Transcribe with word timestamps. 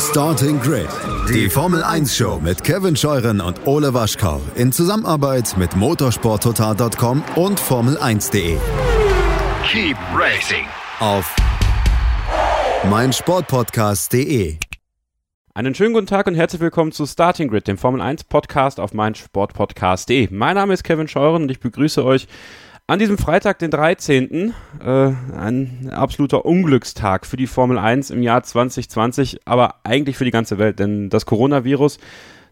Starting 0.00 0.60
Grid, 0.60 0.86
die 1.28 1.50
Formel 1.50 1.82
1 1.82 2.16
Show 2.16 2.38
mit 2.40 2.62
Kevin 2.62 2.94
Scheuren 2.94 3.40
und 3.40 3.66
Ole 3.66 3.92
Waschkau 3.94 4.40
in 4.54 4.70
Zusammenarbeit 4.70 5.56
mit 5.56 5.74
motorsporttotal.com 5.74 7.24
und 7.34 7.60
Formel1.de. 7.60 8.58
Keep 9.64 9.96
racing 10.14 10.66
Auf 11.00 11.34
meinsportpodcast.de. 12.88 14.58
Einen 15.54 15.74
schönen 15.74 15.94
guten 15.94 16.06
Tag 16.06 16.28
und 16.28 16.36
herzlich 16.36 16.60
willkommen 16.60 16.92
zu 16.92 17.04
Starting 17.04 17.48
Grid, 17.48 17.66
dem 17.66 17.76
Formel 17.76 18.00
1 18.00 18.22
Podcast 18.24 18.78
auf 18.78 18.94
meinsportpodcast.de. 18.94 20.28
Mein 20.30 20.54
Name 20.54 20.74
ist 20.74 20.84
Kevin 20.84 21.08
Scheuren 21.08 21.42
und 21.42 21.50
ich 21.50 21.58
begrüße 21.58 22.04
euch 22.04 22.28
an 22.88 22.98
diesem 22.98 23.18
Freitag, 23.18 23.58
den 23.58 23.70
13., 23.70 24.54
äh, 24.82 25.12
ein 25.36 25.90
absoluter 25.92 26.46
Unglückstag 26.46 27.26
für 27.26 27.36
die 27.36 27.46
Formel 27.46 27.78
1 27.78 28.08
im 28.08 28.22
Jahr 28.22 28.42
2020, 28.42 29.42
aber 29.44 29.74
eigentlich 29.84 30.16
für 30.16 30.24
die 30.24 30.30
ganze 30.30 30.56
Welt, 30.58 30.78
denn 30.78 31.10
das 31.10 31.26
Coronavirus, 31.26 31.98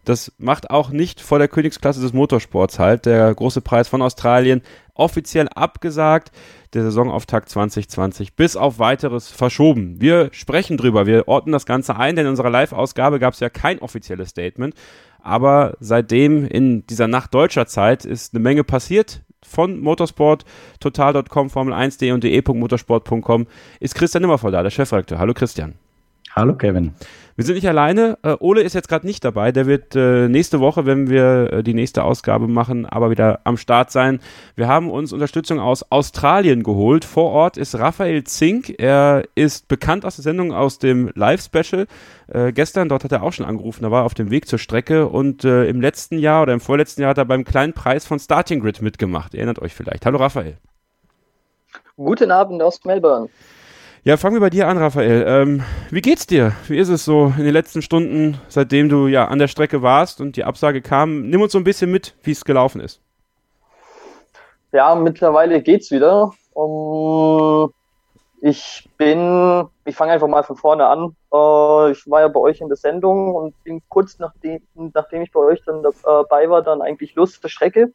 das 0.05 0.31
macht 0.37 0.69
auch 0.69 0.91
nicht 0.91 1.21
vor 1.21 1.39
der 1.39 1.47
Königsklasse 1.47 2.01
des 2.01 2.13
Motorsports 2.13 2.77
halt. 2.77 3.07
Der 3.07 3.33
große 3.33 3.61
Preis 3.61 3.87
von 3.87 4.03
Australien 4.03 4.61
offiziell 4.93 5.49
abgesagt, 5.49 6.31
der 6.73 6.83
Saisonauftakt 6.83 7.49
2020 7.49 8.35
bis 8.35 8.55
auf 8.55 8.77
weiteres 8.77 9.29
verschoben. 9.29 9.99
Wir 9.99 10.29
sprechen 10.33 10.77
drüber, 10.77 11.07
wir 11.07 11.27
orten 11.27 11.51
das 11.51 11.65
Ganze 11.65 11.97
ein, 11.97 12.15
denn 12.15 12.27
in 12.27 12.29
unserer 12.29 12.51
Live-Ausgabe 12.51 13.17
gab 13.17 13.33
es 13.33 13.39
ja 13.39 13.49
kein 13.49 13.79
offizielles 13.79 14.29
Statement. 14.29 14.75
Aber 15.19 15.75
seitdem 15.79 16.45
in 16.45 16.85
dieser 16.85 17.07
Nacht 17.07 17.33
deutscher 17.33 17.65
Zeit 17.65 18.05
ist 18.05 18.35
eine 18.35 18.43
Menge 18.43 18.63
passiert 18.63 19.23
von 19.47 19.79
Motorsport, 19.79 20.45
total.com, 20.79 21.47
Formel1.de 21.47 22.11
und 22.11 22.23
de.motorsport.com 22.23 23.47
ist 23.79 23.95
Christian 23.95 24.21
Nimmervoll 24.21 24.51
da, 24.51 24.63
der 24.63 24.69
Chefredakteur. 24.69 25.19
Hallo 25.19 25.33
Christian. 25.33 25.86
Hallo 26.37 26.53
Kevin. 26.53 26.93
Wir 27.35 27.45
sind 27.45 27.55
nicht 27.55 27.67
alleine. 27.67 28.19
Äh, 28.21 28.35
Ole 28.39 28.61
ist 28.61 28.73
jetzt 28.73 28.87
gerade 28.87 29.07
nicht 29.07 29.25
dabei. 29.25 29.51
Der 29.51 29.65
wird 29.65 29.95
äh, 29.95 30.29
nächste 30.29 30.59
Woche, 30.59 30.85
wenn 30.85 31.09
wir 31.09 31.51
äh, 31.51 31.63
die 31.63 31.73
nächste 31.73 32.03
Ausgabe 32.03 32.47
machen, 32.47 32.85
aber 32.85 33.09
wieder 33.09 33.39
am 33.43 33.57
Start 33.57 33.89
sein. 33.89 34.19
Wir 34.55 34.67
haben 34.67 34.91
uns 34.91 35.13
Unterstützung 35.13 35.59
aus 35.59 35.91
Australien 35.91 36.61
geholt. 36.61 37.05
Vor 37.05 37.31
Ort 37.31 37.57
ist 37.57 37.73
Raphael 37.73 38.23
Zink. 38.25 38.75
Er 38.77 39.23
ist 39.33 39.67
bekannt 39.67 40.05
aus 40.05 40.17
der 40.17 40.23
Sendung 40.23 40.53
aus 40.53 40.77
dem 40.77 41.09
Live-Special. 41.15 41.87
Äh, 42.27 42.51
gestern, 42.51 42.87
dort 42.87 43.03
hat 43.03 43.11
er 43.11 43.23
auch 43.23 43.33
schon 43.33 43.47
angerufen, 43.47 43.81
da 43.81 43.89
war 43.89 44.03
er 44.03 44.05
auf 44.05 44.13
dem 44.13 44.29
Weg 44.29 44.47
zur 44.47 44.59
Strecke 44.59 45.07
und 45.07 45.43
äh, 45.43 45.65
im 45.65 45.81
letzten 45.81 46.19
Jahr 46.19 46.43
oder 46.43 46.53
im 46.53 46.59
vorletzten 46.59 47.01
Jahr 47.01 47.09
hat 47.09 47.17
er 47.17 47.25
beim 47.25 47.45
kleinen 47.45 47.73
Preis 47.73 48.05
von 48.05 48.19
Starting 48.19 48.59
Grid 48.59 48.83
mitgemacht. 48.83 49.33
Ihr 49.33 49.39
erinnert 49.39 49.59
euch 49.59 49.73
vielleicht. 49.73 50.05
Hallo 50.05 50.19
Raphael. 50.19 50.57
Guten 51.95 52.29
Abend 52.29 52.61
aus 52.61 52.85
Melbourne. 52.85 53.27
Ja, 54.07 54.15
fangen 54.15 54.35
wir 54.35 54.39
bei 54.39 54.49
dir 54.49 54.69
an, 54.69 54.77
Raphael. 54.77 55.25
Ähm, 55.27 55.63
wie 55.91 55.99
geht's 55.99 56.25
dir? 56.25 56.53
Wie 56.69 56.77
ist 56.77 56.87
es 56.87 57.03
so 57.03 57.33
in 57.37 57.43
den 57.43 57.51
letzten 57.51 57.81
Stunden, 57.81 58.39
seitdem 58.47 58.87
du 58.87 59.07
ja 59.07 59.27
an 59.27 59.37
der 59.37 59.49
Strecke 59.49 59.81
warst 59.81 60.21
und 60.21 60.37
die 60.37 60.45
Absage 60.45 60.81
kam? 60.81 61.27
Nimm 61.29 61.41
uns 61.41 61.51
so 61.51 61.57
ein 61.57 61.65
bisschen 61.65 61.91
mit, 61.91 62.15
wie 62.23 62.31
es 62.31 62.45
gelaufen 62.45 62.79
ist. 62.79 63.01
Ja, 64.71 64.95
mittlerweile 64.95 65.61
geht's 65.61 65.91
wieder. 65.91 66.31
Um, 66.53 67.73
ich 68.39 68.87
bin, 68.95 69.67
ich 69.83 69.97
fange 69.97 70.13
einfach 70.13 70.29
mal 70.29 70.43
von 70.43 70.55
vorne 70.55 70.87
an. 70.87 71.13
Uh, 71.29 71.89
ich 71.91 72.09
war 72.09 72.21
ja 72.21 72.29
bei 72.29 72.39
euch 72.39 72.61
in 72.61 72.69
der 72.69 72.77
Sendung 72.77 73.35
und 73.35 73.61
bin 73.65 73.81
kurz 73.89 74.19
nachdem, 74.19 74.61
nachdem 74.73 75.23
ich 75.23 75.33
bei 75.33 75.41
euch 75.41 75.61
dann 75.65 75.83
dabei 75.83 76.49
war, 76.49 76.61
dann 76.61 76.81
eigentlich 76.81 77.13
los 77.15 77.41
der 77.41 77.49
Strecke 77.49 77.91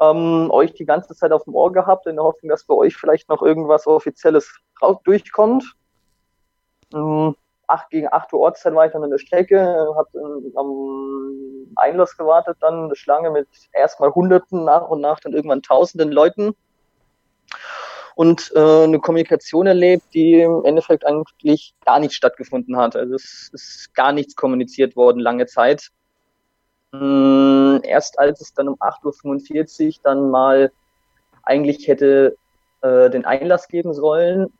ähm, 0.00 0.50
euch 0.50 0.74
die 0.74 0.84
ganze 0.84 1.14
Zeit 1.14 1.32
auf 1.32 1.44
dem 1.44 1.54
Ohr 1.54 1.72
gehabt, 1.72 2.06
in 2.06 2.16
der 2.16 2.24
Hoffnung, 2.24 2.50
dass 2.50 2.64
bei 2.64 2.74
euch 2.74 2.96
vielleicht 2.96 3.28
noch 3.28 3.42
irgendwas 3.42 3.86
Offizielles 3.86 4.54
raus 4.80 4.98
durchkommt. 5.04 5.64
Ähm, 6.94 7.34
8 7.68 7.90
gegen 7.90 8.08
8 8.12 8.32
Uhr 8.32 8.40
Ortszeit 8.40 8.74
war 8.74 8.86
ich 8.86 8.92
dann 8.92 9.02
in 9.02 9.10
der 9.10 9.18
Strecke, 9.18 9.58
habe 9.96 10.42
am 10.54 11.72
Einlass 11.74 12.16
gewartet, 12.16 12.58
dann 12.60 12.84
eine 12.84 12.96
Schlange 12.96 13.30
mit 13.30 13.48
erstmal 13.72 14.14
Hunderten, 14.14 14.64
nach 14.64 14.88
und 14.88 15.00
nach 15.00 15.20
dann 15.20 15.32
irgendwann 15.32 15.62
Tausenden 15.62 16.12
Leuten 16.12 16.54
und 18.14 18.50
äh, 18.54 18.84
eine 18.84 18.98
Kommunikation 18.98 19.66
erlebt, 19.66 20.04
die 20.14 20.40
im 20.40 20.64
Endeffekt 20.64 21.06
eigentlich 21.06 21.74
gar 21.84 21.98
nicht 22.00 22.14
stattgefunden 22.14 22.76
hat. 22.76 22.96
Also 22.96 23.14
es 23.14 23.50
ist 23.52 23.94
gar 23.94 24.12
nichts 24.12 24.36
kommuniziert 24.36 24.96
worden 24.96 25.20
lange 25.20 25.46
Zeit. 25.46 25.90
Hm, 26.92 27.80
erst 27.82 28.18
als 28.18 28.40
es 28.40 28.54
dann 28.54 28.68
um 28.68 28.76
8.45 28.76 29.86
Uhr 29.86 29.94
dann 30.02 30.30
mal 30.30 30.72
eigentlich 31.42 31.86
hätte 31.86 32.36
äh, 32.82 33.10
den 33.10 33.24
Einlass 33.24 33.68
geben 33.68 33.94
sollen, 33.94 34.52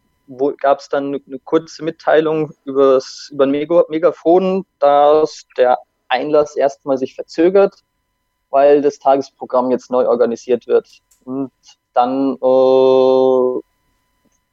gab 0.58 0.80
es 0.80 0.88
dann 0.88 1.08
eine, 1.08 1.20
eine, 1.26 1.38
kurze 1.40 1.84
Mitteilung 1.84 2.52
übers, 2.64 3.30
über 3.32 3.44
ein 3.44 3.50
Mega 3.50 3.84
Megafon, 3.88 4.66
dass 4.78 5.46
der 5.56 5.78
Einlass 6.08 6.56
erstmal 6.56 6.98
sich 6.98 7.14
verzögert, 7.14 7.74
weil 8.50 8.82
das 8.82 8.98
Tagesprogramm 8.98 9.70
jetzt 9.70 9.90
neu 9.90 10.06
organisiert 10.06 10.66
wird. 10.66 10.88
Und 11.24 11.50
dann 11.94 12.34
äh, 12.34 13.60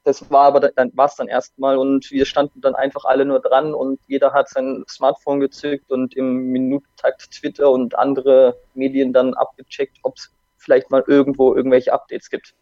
das 0.03 0.30
war 0.30 0.46
aber 0.46 0.59
dann 0.59 0.91
war 0.96 1.06
es 1.06 1.16
dann 1.16 1.28
erstmal 1.28 1.78
und 1.78 2.12
wir 2.12 2.25
standen 2.25 2.62
dann 2.62 2.75
einfach 2.75 3.06
alle 3.06 3.25
nur 3.25 3.40
dran 3.40 3.74
und 3.74 4.00
jeder 4.08 4.34
hat 4.34 4.50
sein 4.50 4.84
Smartphone 4.88 5.40
gezückt 5.40 5.90
und 5.91 6.16
im 6.16 6.52
Minutentakt 6.52 7.31
Twitter 7.31 7.72
und 7.72 7.97
andere 7.97 8.58
Medien 8.74 9.14
dann 9.14 9.34
abgecheckt, 9.34 9.97
ob 10.03 10.18
es 10.18 10.31
vielleicht 10.58 10.91
mal 10.91 11.03
irgendwo 11.08 11.56
irgendwelche 11.56 11.94
Updates 11.94 12.30
gibt. 12.30 12.53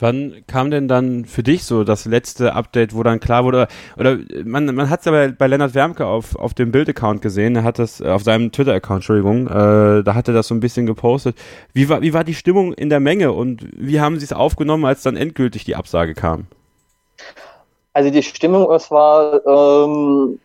Wann 0.00 0.42
kam 0.48 0.72
denn 0.72 0.88
dann 0.88 1.24
für 1.24 1.44
dich 1.44 1.64
so 1.64 1.84
das 1.84 2.04
letzte 2.04 2.54
Update, 2.54 2.96
wo 2.96 3.04
dann 3.04 3.20
klar 3.20 3.44
wurde, 3.44 3.68
oder 3.96 4.18
man, 4.44 4.66
man 4.74 4.90
hat 4.90 5.00
es 5.00 5.06
ja 5.06 5.12
bei, 5.12 5.28
bei 5.28 5.46
Lennart 5.46 5.76
Wermke 5.76 6.04
auf, 6.04 6.34
auf 6.34 6.52
dem 6.52 6.72
Bild-Account 6.72 7.22
gesehen, 7.22 7.54
er 7.54 7.62
hat 7.62 7.78
das 7.78 8.00
äh, 8.00 8.08
auf 8.08 8.24
seinem 8.24 8.50
Twitter-Account, 8.50 8.98
Entschuldigung, 8.98 9.46
äh, 9.46 10.02
da 10.02 10.14
hat 10.14 10.26
er 10.26 10.34
das 10.34 10.48
so 10.48 10.54
ein 10.56 10.60
bisschen 10.60 10.86
gepostet. 10.86 11.36
Wie 11.74 11.88
war, 11.88 12.02
wie 12.02 12.12
war 12.12 12.24
die 12.24 12.34
Stimmung 12.34 12.72
in 12.72 12.90
der 12.90 12.98
Menge 12.98 13.30
und 13.30 13.68
wie 13.70 14.00
haben 14.00 14.18
sie 14.18 14.24
es 14.24 14.32
aufgenommen, 14.32 14.84
als 14.84 15.02
dann 15.02 15.16
endgültig 15.16 15.64
die 15.64 15.76
Absage 15.76 16.14
kam? 16.14 16.48
Also 17.92 18.10
die 18.10 18.24
Stimmung, 18.24 18.68
es 18.72 18.90
war 18.90 19.46
ähm, 19.46 20.40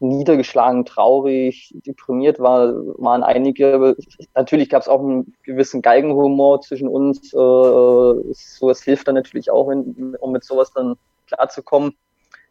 niedergeschlagen, 0.00 0.84
traurig, 0.84 1.72
deprimiert 1.86 2.38
war, 2.38 2.72
waren 2.98 3.22
einige. 3.22 3.96
Natürlich 4.34 4.68
gab 4.68 4.82
es 4.82 4.88
auch 4.88 5.00
einen 5.00 5.34
gewissen 5.42 5.82
Geigenhumor 5.82 6.60
zwischen 6.60 6.88
uns. 6.88 7.32
Äh, 7.32 8.32
sowas 8.32 8.82
hilft 8.82 9.08
dann 9.08 9.16
natürlich 9.16 9.50
auch, 9.50 9.68
wenn, 9.68 10.16
um 10.20 10.32
mit 10.32 10.44
sowas 10.44 10.72
dann 10.72 10.96
klarzukommen. 11.26 11.96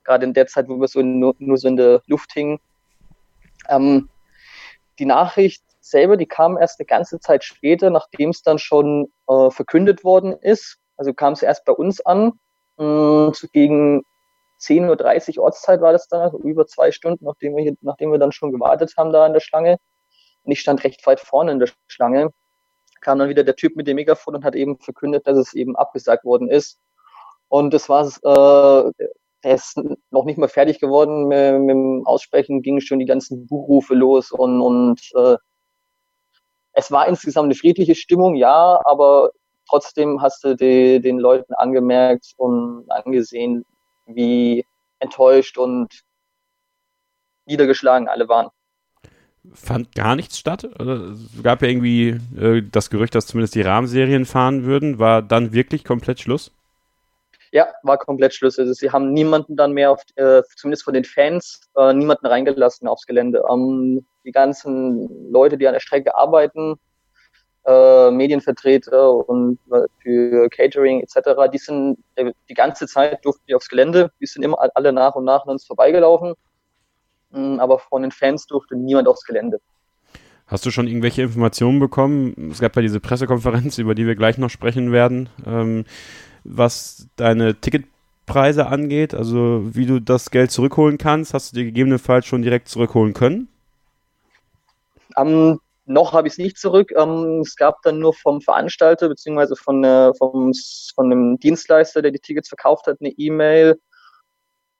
Gerade 0.03 0.25
in 0.25 0.33
der 0.33 0.47
Zeit, 0.47 0.67
wo 0.69 0.79
wir 0.79 0.87
so 0.87 1.01
nur, 1.01 1.35
nur 1.39 1.57
so 1.57 1.67
in 1.67 1.77
der 1.77 2.01
Luft 2.07 2.33
hingen. 2.33 2.59
Ähm, 3.69 4.09
die 4.99 5.05
Nachricht 5.05 5.63
selber, 5.79 6.17
die 6.17 6.25
kam 6.25 6.57
erst 6.57 6.79
eine 6.79 6.85
ganze 6.85 7.19
Zeit 7.19 7.43
später, 7.43 7.89
nachdem 7.89 8.31
es 8.31 8.41
dann 8.41 8.59
schon 8.59 9.11
äh, 9.27 9.49
verkündet 9.49 10.03
worden 10.03 10.33
ist. 10.33 10.79
Also 10.97 11.13
kam 11.13 11.33
es 11.33 11.43
erst 11.43 11.65
bei 11.65 11.73
uns 11.73 12.05
an. 12.05 12.33
Mh, 12.77 13.33
so 13.33 13.47
gegen 13.51 14.03
10.30 14.59 15.37
Uhr 15.37 15.43
Ortszeit 15.45 15.81
war 15.81 15.91
das 15.91 16.07
dann, 16.07 16.21
also 16.21 16.39
über 16.39 16.65
zwei 16.65 16.91
Stunden, 16.91 17.25
nachdem 17.25 17.55
wir, 17.55 17.75
nachdem 17.81 18.11
wir 18.11 18.19
dann 18.19 18.31
schon 18.31 18.51
gewartet 18.51 18.93
haben 18.97 19.11
da 19.11 19.25
in 19.25 19.33
der 19.33 19.39
Schlange. 19.39 19.77
Und 20.43 20.51
ich 20.51 20.59
stand 20.59 20.83
recht 20.83 21.05
weit 21.05 21.19
vorne 21.19 21.51
in 21.51 21.59
der 21.59 21.69
Schlange. 21.87 22.31
Kam 23.01 23.19
dann 23.19 23.29
wieder 23.29 23.43
der 23.43 23.55
Typ 23.55 23.75
mit 23.75 23.87
dem 23.87 23.95
Megafon 23.95 24.35
und 24.35 24.43
hat 24.43 24.55
eben 24.55 24.79
verkündet, 24.79 25.27
dass 25.27 25.37
es 25.37 25.53
eben 25.53 25.75
abgesagt 25.75 26.25
worden 26.25 26.49
ist. 26.49 26.79
Und 27.49 27.73
das 27.73 27.89
war 27.89 28.05
äh, 28.05 28.91
er 29.41 29.55
ist 29.55 29.79
noch 30.11 30.25
nicht 30.25 30.37
mal 30.37 30.49
fertig 30.49 30.79
geworden 30.79 31.27
mit, 31.27 31.59
mit 31.59 31.69
dem 31.69 32.05
Aussprechen, 32.05 32.61
gingen 32.61 32.81
schon 32.81 32.99
die 32.99 33.05
ganzen 33.05 33.47
Buchrufe 33.47 33.93
los 33.93 34.31
und, 34.31 34.61
und 34.61 34.99
äh, 35.15 35.37
es 36.73 36.91
war 36.91 37.07
insgesamt 37.07 37.45
eine 37.45 37.55
friedliche 37.55 37.95
Stimmung, 37.95 38.35
ja, 38.35 38.79
aber 38.83 39.31
trotzdem 39.69 40.21
hast 40.21 40.43
du 40.43 40.55
die, 40.55 41.01
den 41.01 41.17
Leuten 41.17 41.53
angemerkt 41.53 42.33
und 42.37 42.85
angesehen, 42.89 43.63
wie 44.07 44.65
enttäuscht 44.99 45.57
und 45.57 46.01
niedergeschlagen 47.45 48.07
alle 48.07 48.27
waren. 48.27 48.49
Fand 49.53 49.95
gar 49.95 50.15
nichts 50.15 50.37
statt? 50.37 50.65
Es 50.65 51.41
gab 51.41 51.61
ja 51.61 51.69
irgendwie 51.69 52.19
äh, 52.37 52.61
das 52.69 52.89
Gerücht, 52.89 53.15
dass 53.15 53.27
zumindest 53.27 53.55
die 53.55 53.61
Rahmenserien 53.61 54.25
fahren 54.25 54.65
würden. 54.65 54.99
War 54.99 55.21
dann 55.21 55.53
wirklich 55.53 55.85
komplett 55.85 56.19
Schluss? 56.19 56.51
Ja, 57.51 57.67
war 57.83 57.97
komplett 57.97 58.33
Schluss. 58.33 58.59
Also 58.59 58.73
sie 58.73 58.91
haben 58.91 59.13
niemanden 59.13 59.55
dann 59.55 59.71
mehr, 59.71 59.91
auf, 59.91 60.01
äh, 60.15 60.41
zumindest 60.57 60.83
von 60.83 60.93
den 60.93 61.05
Fans, 61.05 61.61
äh, 61.77 61.93
niemanden 61.93 62.25
reingelassen 62.25 62.87
aufs 62.87 63.05
Gelände. 63.05 63.41
Ähm, 63.49 64.05
die 64.25 64.31
ganzen 64.31 65.31
Leute, 65.31 65.57
die 65.57 65.67
an 65.67 65.73
der 65.73 65.79
Strecke 65.79 66.15
arbeiten, 66.15 66.75
äh, 67.67 68.11
Medienvertreter 68.11 69.13
und 69.27 69.59
für 70.01 70.49
Catering 70.49 71.01
etc., 71.01 71.51
die 71.51 71.57
sind 71.57 71.97
äh, 72.15 72.31
die 72.49 72.53
ganze 72.53 72.87
Zeit 72.87 73.23
durften 73.25 73.43
die 73.47 73.55
aufs 73.55 73.67
Gelände, 73.67 74.09
die 74.21 74.25
sind 74.25 74.43
immer 74.43 74.57
alle 74.73 74.93
nach 74.93 75.15
und 75.15 75.25
nach 75.25 75.43
an 75.43 75.49
uns 75.49 75.65
vorbeigelaufen, 75.65 76.33
mm, 77.31 77.59
aber 77.59 77.79
von 77.79 78.03
den 78.03 78.11
Fans 78.11 78.47
durfte 78.47 78.77
niemand 78.77 79.09
aufs 79.09 79.25
Gelände. 79.25 79.59
Hast 80.47 80.65
du 80.65 80.71
schon 80.71 80.87
irgendwelche 80.87 81.23
Informationen 81.23 81.79
bekommen? 81.81 82.51
Es 82.51 82.61
gab 82.61 82.73
ja 82.77 82.81
diese 82.81 83.01
Pressekonferenz, 83.01 83.77
über 83.79 83.95
die 83.95 84.07
wir 84.07 84.15
gleich 84.15 84.37
noch 84.37 84.49
sprechen 84.49 84.93
werden, 84.93 85.29
ähm, 85.45 85.83
was 86.45 87.09
deine 87.17 87.55
Ticketpreise 87.59 88.67
angeht, 88.67 89.13
also 89.13 89.75
wie 89.75 89.85
du 89.85 89.99
das 89.99 90.31
Geld 90.31 90.51
zurückholen 90.51 90.97
kannst. 90.97 91.33
Hast 91.33 91.51
du 91.51 91.57
dir 91.57 91.65
gegebenenfalls 91.65 92.25
schon 92.25 92.43
direkt 92.43 92.69
zurückholen 92.69 93.13
können? 93.13 93.49
Um, 95.17 95.59
noch 95.87 96.13
habe 96.13 96.27
ich 96.27 96.33
es 96.33 96.37
nicht 96.37 96.57
zurück. 96.57 96.91
Um, 96.95 97.41
es 97.41 97.55
gab 97.55 97.81
dann 97.81 97.99
nur 97.99 98.13
vom 98.13 98.41
Veranstalter 98.41 99.09
beziehungsweise 99.09 99.55
von, 99.55 99.83
äh, 99.83 100.13
vom, 100.15 100.51
von 100.93 101.09
dem 101.09 101.39
Dienstleister, 101.39 102.01
der 102.01 102.11
die 102.11 102.19
Tickets 102.19 102.49
verkauft 102.49 102.87
hat, 102.87 102.97
eine 102.99 103.09
E-Mail, 103.09 103.79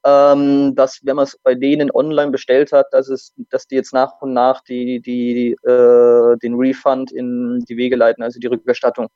ähm, 0.06 0.76
dass 0.76 1.00
wenn 1.04 1.16
man 1.16 1.24
es 1.24 1.38
bei 1.38 1.56
denen 1.56 1.92
online 1.92 2.32
bestellt 2.32 2.72
hat, 2.72 2.88
dass 2.92 3.10
es, 3.10 3.34
dass 3.50 3.68
die 3.68 3.76
jetzt 3.76 3.94
nach 3.94 4.22
und 4.22 4.34
nach 4.34 4.62
die, 4.64 5.02
die, 5.02 5.52
äh, 5.64 6.38
den 6.38 6.56
Refund 6.56 7.12
in 7.12 7.64
die 7.68 7.78
Wege 7.78 7.96
leiten, 7.96 8.24
also 8.24 8.40
die 8.40 8.48
Rückerstattung. 8.48 9.08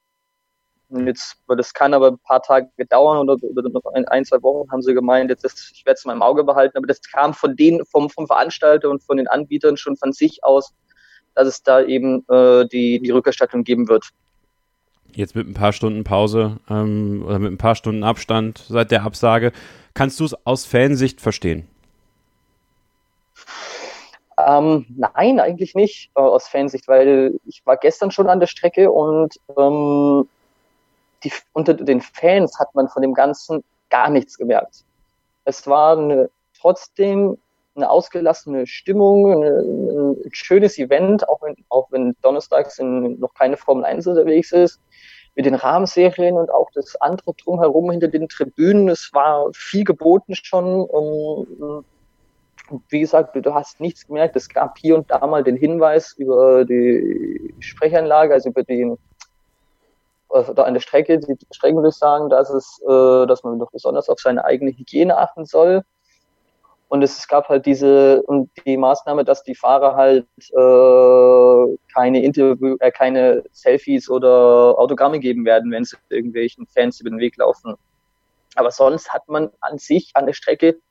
Und 0.89 1.07
jetzt, 1.07 1.37
das 1.47 1.73
kann 1.73 1.93
aber 1.93 2.07
ein 2.07 2.19
paar 2.19 2.41
Tage 2.41 2.69
dauern 2.89 3.29
oder, 3.29 3.37
oder 3.47 3.69
noch 3.69 3.85
ein, 3.93 4.05
ein, 4.09 4.25
zwei 4.25 4.41
Wochen 4.41 4.69
haben 4.71 4.81
sie 4.81 4.93
gemeint, 4.93 5.29
jetzt 5.29 5.45
ist, 5.45 5.71
ich 5.73 5.85
werde 5.85 5.97
es 5.97 6.05
mal 6.05 6.13
im 6.13 6.21
Auge 6.21 6.43
behalten, 6.43 6.77
aber 6.77 6.87
das 6.87 7.01
kam 7.01 7.33
von 7.33 7.55
denen, 7.55 7.85
vom, 7.85 8.09
vom 8.09 8.27
Veranstalter 8.27 8.89
und 8.89 9.01
von 9.01 9.15
den 9.15 9.27
Anbietern 9.27 9.77
schon 9.77 9.95
von 9.95 10.11
sich 10.11 10.43
aus, 10.43 10.73
dass 11.35 11.47
es 11.47 11.63
da 11.63 11.81
eben 11.81 12.25
äh, 12.29 12.65
die, 12.67 12.99
die 12.99 13.11
Rückerstattung 13.11 13.63
geben 13.63 13.87
wird. 13.87 14.09
Jetzt 15.13 15.35
mit 15.35 15.47
ein 15.47 15.53
paar 15.53 15.73
Stunden 15.73 16.03
Pause 16.03 16.57
ähm, 16.69 17.23
oder 17.25 17.39
mit 17.39 17.51
ein 17.51 17.57
paar 17.57 17.75
Stunden 17.75 18.03
Abstand 18.03 18.63
seit 18.69 18.91
der 18.91 19.03
Absage, 19.03 19.51
kannst 19.93 20.19
du 20.19 20.25
es 20.25 20.45
aus 20.45 20.65
Fansicht 20.65 21.19
verstehen? 21.19 21.67
Ähm, 24.37 24.85
nein, 24.89 25.39
eigentlich 25.39 25.75
nicht 25.75 26.11
äh, 26.15 26.21
aus 26.21 26.47
Fansicht, 26.47 26.87
weil 26.87 27.39
ich 27.45 27.61
war 27.65 27.77
gestern 27.77 28.11
schon 28.11 28.29
an 28.29 28.39
der 28.39 28.47
Strecke 28.47 28.91
und 28.91 29.35
ähm, 29.57 30.27
die, 31.23 31.31
unter 31.53 31.73
den 31.73 32.01
Fans 32.01 32.57
hat 32.59 32.73
man 32.73 32.87
von 32.89 33.01
dem 33.01 33.13
Ganzen 33.13 33.63
gar 33.89 34.09
nichts 34.09 34.37
gemerkt. 34.37 34.83
Es 35.45 35.67
war 35.67 35.97
eine, 35.97 36.29
trotzdem 36.59 37.37
eine 37.75 37.89
ausgelassene 37.89 38.67
Stimmung, 38.67 39.31
eine, 39.31 40.15
ein 40.25 40.33
schönes 40.33 40.77
Event, 40.77 41.27
auch 41.27 41.41
wenn, 41.41 41.55
auch 41.69 41.87
wenn 41.91 42.15
donnerstags 42.21 42.79
in, 42.79 43.19
noch 43.19 43.33
keine 43.33 43.57
Formel 43.57 43.85
1 43.85 44.07
unterwegs 44.07 44.51
ist, 44.51 44.79
mit 45.35 45.45
den 45.45 45.55
Rahmenserien 45.55 46.35
und 46.37 46.51
auch 46.51 46.69
das 46.73 46.95
andere 46.99 47.33
drumherum 47.33 47.89
hinter 47.91 48.09
den 48.09 48.27
Tribünen. 48.27 48.89
Es 48.89 49.11
war 49.13 49.49
viel 49.53 49.85
geboten 49.85 50.35
schon. 50.35 50.81
Um, 50.81 51.85
wie 52.89 52.99
gesagt, 52.99 53.35
du, 53.35 53.53
hast 53.53 53.79
nichts 53.79 54.07
gemerkt. 54.07 54.35
Es 54.35 54.49
gab 54.49 54.77
hier 54.77 54.95
und 54.95 55.09
da 55.11 55.25
mal 55.25 55.43
den 55.43 55.57
Hinweis 55.57 56.13
über 56.17 56.65
die 56.65 57.53
Sprechanlage, 57.59 58.33
also 58.33 58.49
über 58.49 58.63
den 58.63 58.97
also 60.33 60.53
da 60.53 60.63
an 60.63 60.73
der 60.73 60.81
Strecke, 60.81 61.19
die 61.19 61.37
Streckenbus 61.51 61.99
dass 61.99 62.49
es, 62.49 62.81
äh, 62.87 63.27
dass 63.27 63.43
man 63.43 63.59
doch 63.59 63.71
besonders 63.71 64.07
auf 64.09 64.19
seine 64.19 64.45
eigene 64.45 64.71
Hygiene 64.71 65.17
achten 65.17 65.45
soll. 65.45 65.83
Und 66.91 67.01
es 67.03 67.25
gab 67.29 67.47
halt 67.47 67.65
diese 67.65 68.21
die 68.65 68.75
Maßnahme, 68.75 69.23
dass 69.23 69.43
die 69.43 69.55
Fahrer 69.55 69.95
halt 69.95 70.27
äh, 70.49 71.77
keine 71.93 72.21
Interview, 72.21 72.75
äh, 72.81 72.91
keine 72.91 73.45
Selfies 73.53 74.09
oder 74.09 74.77
Autogramme 74.77 75.21
geben 75.21 75.45
werden, 75.45 75.71
wenn 75.71 75.85
sie 75.85 75.95
irgendwelchen 76.09 76.67
Fans 76.67 76.99
über 76.99 77.09
den 77.09 77.19
Weg 77.19 77.37
laufen. 77.37 77.75
Aber 78.55 78.71
sonst 78.71 79.13
hat 79.13 79.29
man 79.29 79.51
an 79.61 79.77
sich 79.77 80.11
an 80.15 80.25
der 80.25 80.33
Strecke 80.33 80.81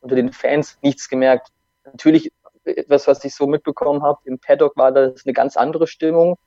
unter 0.00 0.14
den 0.14 0.32
Fans 0.32 0.78
nichts 0.82 1.08
gemerkt. 1.08 1.48
Natürlich 1.84 2.30
etwas, 2.62 3.08
was 3.08 3.24
ich 3.24 3.34
so 3.34 3.48
mitbekommen 3.48 4.04
habe, 4.04 4.20
im 4.26 4.38
Paddock 4.38 4.76
war 4.76 4.92
das 4.92 5.26
eine 5.26 5.32
ganz 5.32 5.56
andere 5.56 5.88
Stimmung, 5.88 6.38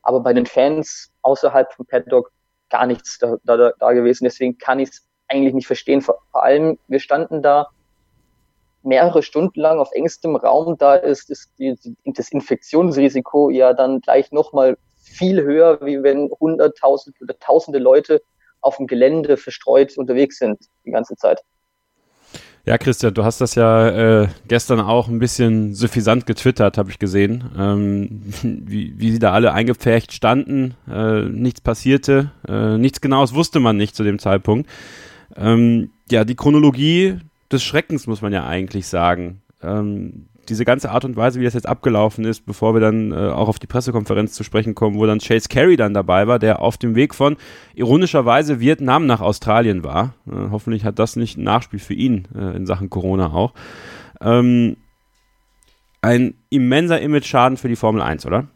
aber 0.00 0.20
bei 0.20 0.32
den 0.32 0.46
Fans 0.46 1.12
außerhalb 1.20 1.74
vom 1.74 1.84
Paddock 1.84 2.32
gar 2.70 2.86
nichts 2.86 3.18
da, 3.18 3.36
da, 3.44 3.72
da 3.78 3.92
gewesen. 3.92 4.24
Deswegen 4.24 4.56
kann 4.56 4.78
ich 4.78 4.88
es 4.88 5.06
eigentlich 5.28 5.52
nicht 5.52 5.66
verstehen. 5.66 6.00
Vor, 6.00 6.22
vor 6.32 6.42
allem, 6.42 6.78
wir 6.88 7.00
standen 7.00 7.42
da 7.42 7.68
mehrere 8.84 9.22
Stunden 9.22 9.60
lang 9.60 9.78
auf 9.78 9.90
engstem 9.92 10.36
Raum, 10.36 10.76
da 10.78 10.94
ist, 10.94 11.30
ist 11.30 11.50
die, 11.58 11.74
das 12.04 12.30
Infektionsrisiko 12.30 13.50
ja 13.50 13.72
dann 13.72 14.00
gleich 14.00 14.32
nochmal 14.32 14.76
viel 15.02 15.42
höher, 15.42 15.80
wie 15.82 16.02
wenn 16.02 16.30
hunderttausend 16.40 17.16
oder 17.20 17.38
tausende 17.38 17.78
Leute 17.78 18.22
auf 18.60 18.78
dem 18.78 18.86
Gelände 18.86 19.36
verstreut 19.36 19.96
unterwegs 19.96 20.38
sind 20.38 20.58
die 20.84 20.90
ganze 20.90 21.16
Zeit. 21.16 21.42
Ja, 22.66 22.78
Christian, 22.78 23.12
du 23.12 23.24
hast 23.24 23.42
das 23.42 23.56
ja 23.56 24.22
äh, 24.22 24.28
gestern 24.48 24.80
auch 24.80 25.08
ein 25.08 25.18
bisschen 25.18 25.74
suffisant 25.74 26.24
getwittert, 26.24 26.78
habe 26.78 26.90
ich 26.90 26.98
gesehen, 26.98 27.50
ähm, 27.58 28.22
wie, 28.42 28.98
wie 28.98 29.10
sie 29.10 29.18
da 29.18 29.32
alle 29.32 29.52
eingepfercht 29.52 30.14
standen, 30.14 30.74
äh, 30.90 31.24
nichts 31.24 31.60
passierte, 31.60 32.32
äh, 32.48 32.78
nichts 32.78 33.02
Genaues 33.02 33.34
wusste 33.34 33.60
man 33.60 33.76
nicht 33.76 33.94
zu 33.94 34.02
dem 34.02 34.18
Zeitpunkt. 34.18 34.70
Ähm, 35.36 35.90
ja, 36.10 36.24
die 36.24 36.36
Chronologie 36.36 37.18
des 37.54 37.64
Schreckens, 37.64 38.06
muss 38.06 38.22
man 38.22 38.32
ja 38.32 38.46
eigentlich 38.46 38.86
sagen. 38.86 39.42
Ähm, 39.62 40.26
diese 40.48 40.64
ganze 40.64 40.90
Art 40.90 41.04
und 41.04 41.16
Weise, 41.16 41.40
wie 41.40 41.44
das 41.44 41.54
jetzt 41.54 41.68
abgelaufen 41.68 42.24
ist, 42.24 42.44
bevor 42.46 42.74
wir 42.74 42.80
dann 42.80 43.12
äh, 43.12 43.14
auch 43.14 43.48
auf 43.48 43.58
die 43.58 43.66
Pressekonferenz 43.66 44.32
zu 44.34 44.44
sprechen 44.44 44.74
kommen, 44.74 44.98
wo 44.98 45.06
dann 45.06 45.18
Chase 45.18 45.48
Carey 45.48 45.76
dann 45.76 45.94
dabei 45.94 46.26
war, 46.26 46.38
der 46.38 46.60
auf 46.60 46.76
dem 46.76 46.94
Weg 46.94 47.14
von 47.14 47.36
ironischerweise 47.74 48.60
Vietnam 48.60 49.06
nach 49.06 49.20
Australien 49.20 49.84
war. 49.84 50.14
Äh, 50.26 50.50
hoffentlich 50.50 50.84
hat 50.84 50.98
das 50.98 51.16
nicht 51.16 51.38
ein 51.38 51.44
Nachspiel 51.44 51.80
für 51.80 51.94
ihn 51.94 52.28
äh, 52.34 52.56
in 52.56 52.66
Sachen 52.66 52.90
Corona 52.90 53.32
auch. 53.32 53.54
Ähm, 54.20 54.76
ein 56.02 56.34
immenser 56.50 57.00
Image-Schaden 57.00 57.56
für 57.56 57.68
die 57.68 57.76
Formel 57.76 58.02
1, 58.02 58.26
oder? 58.26 58.48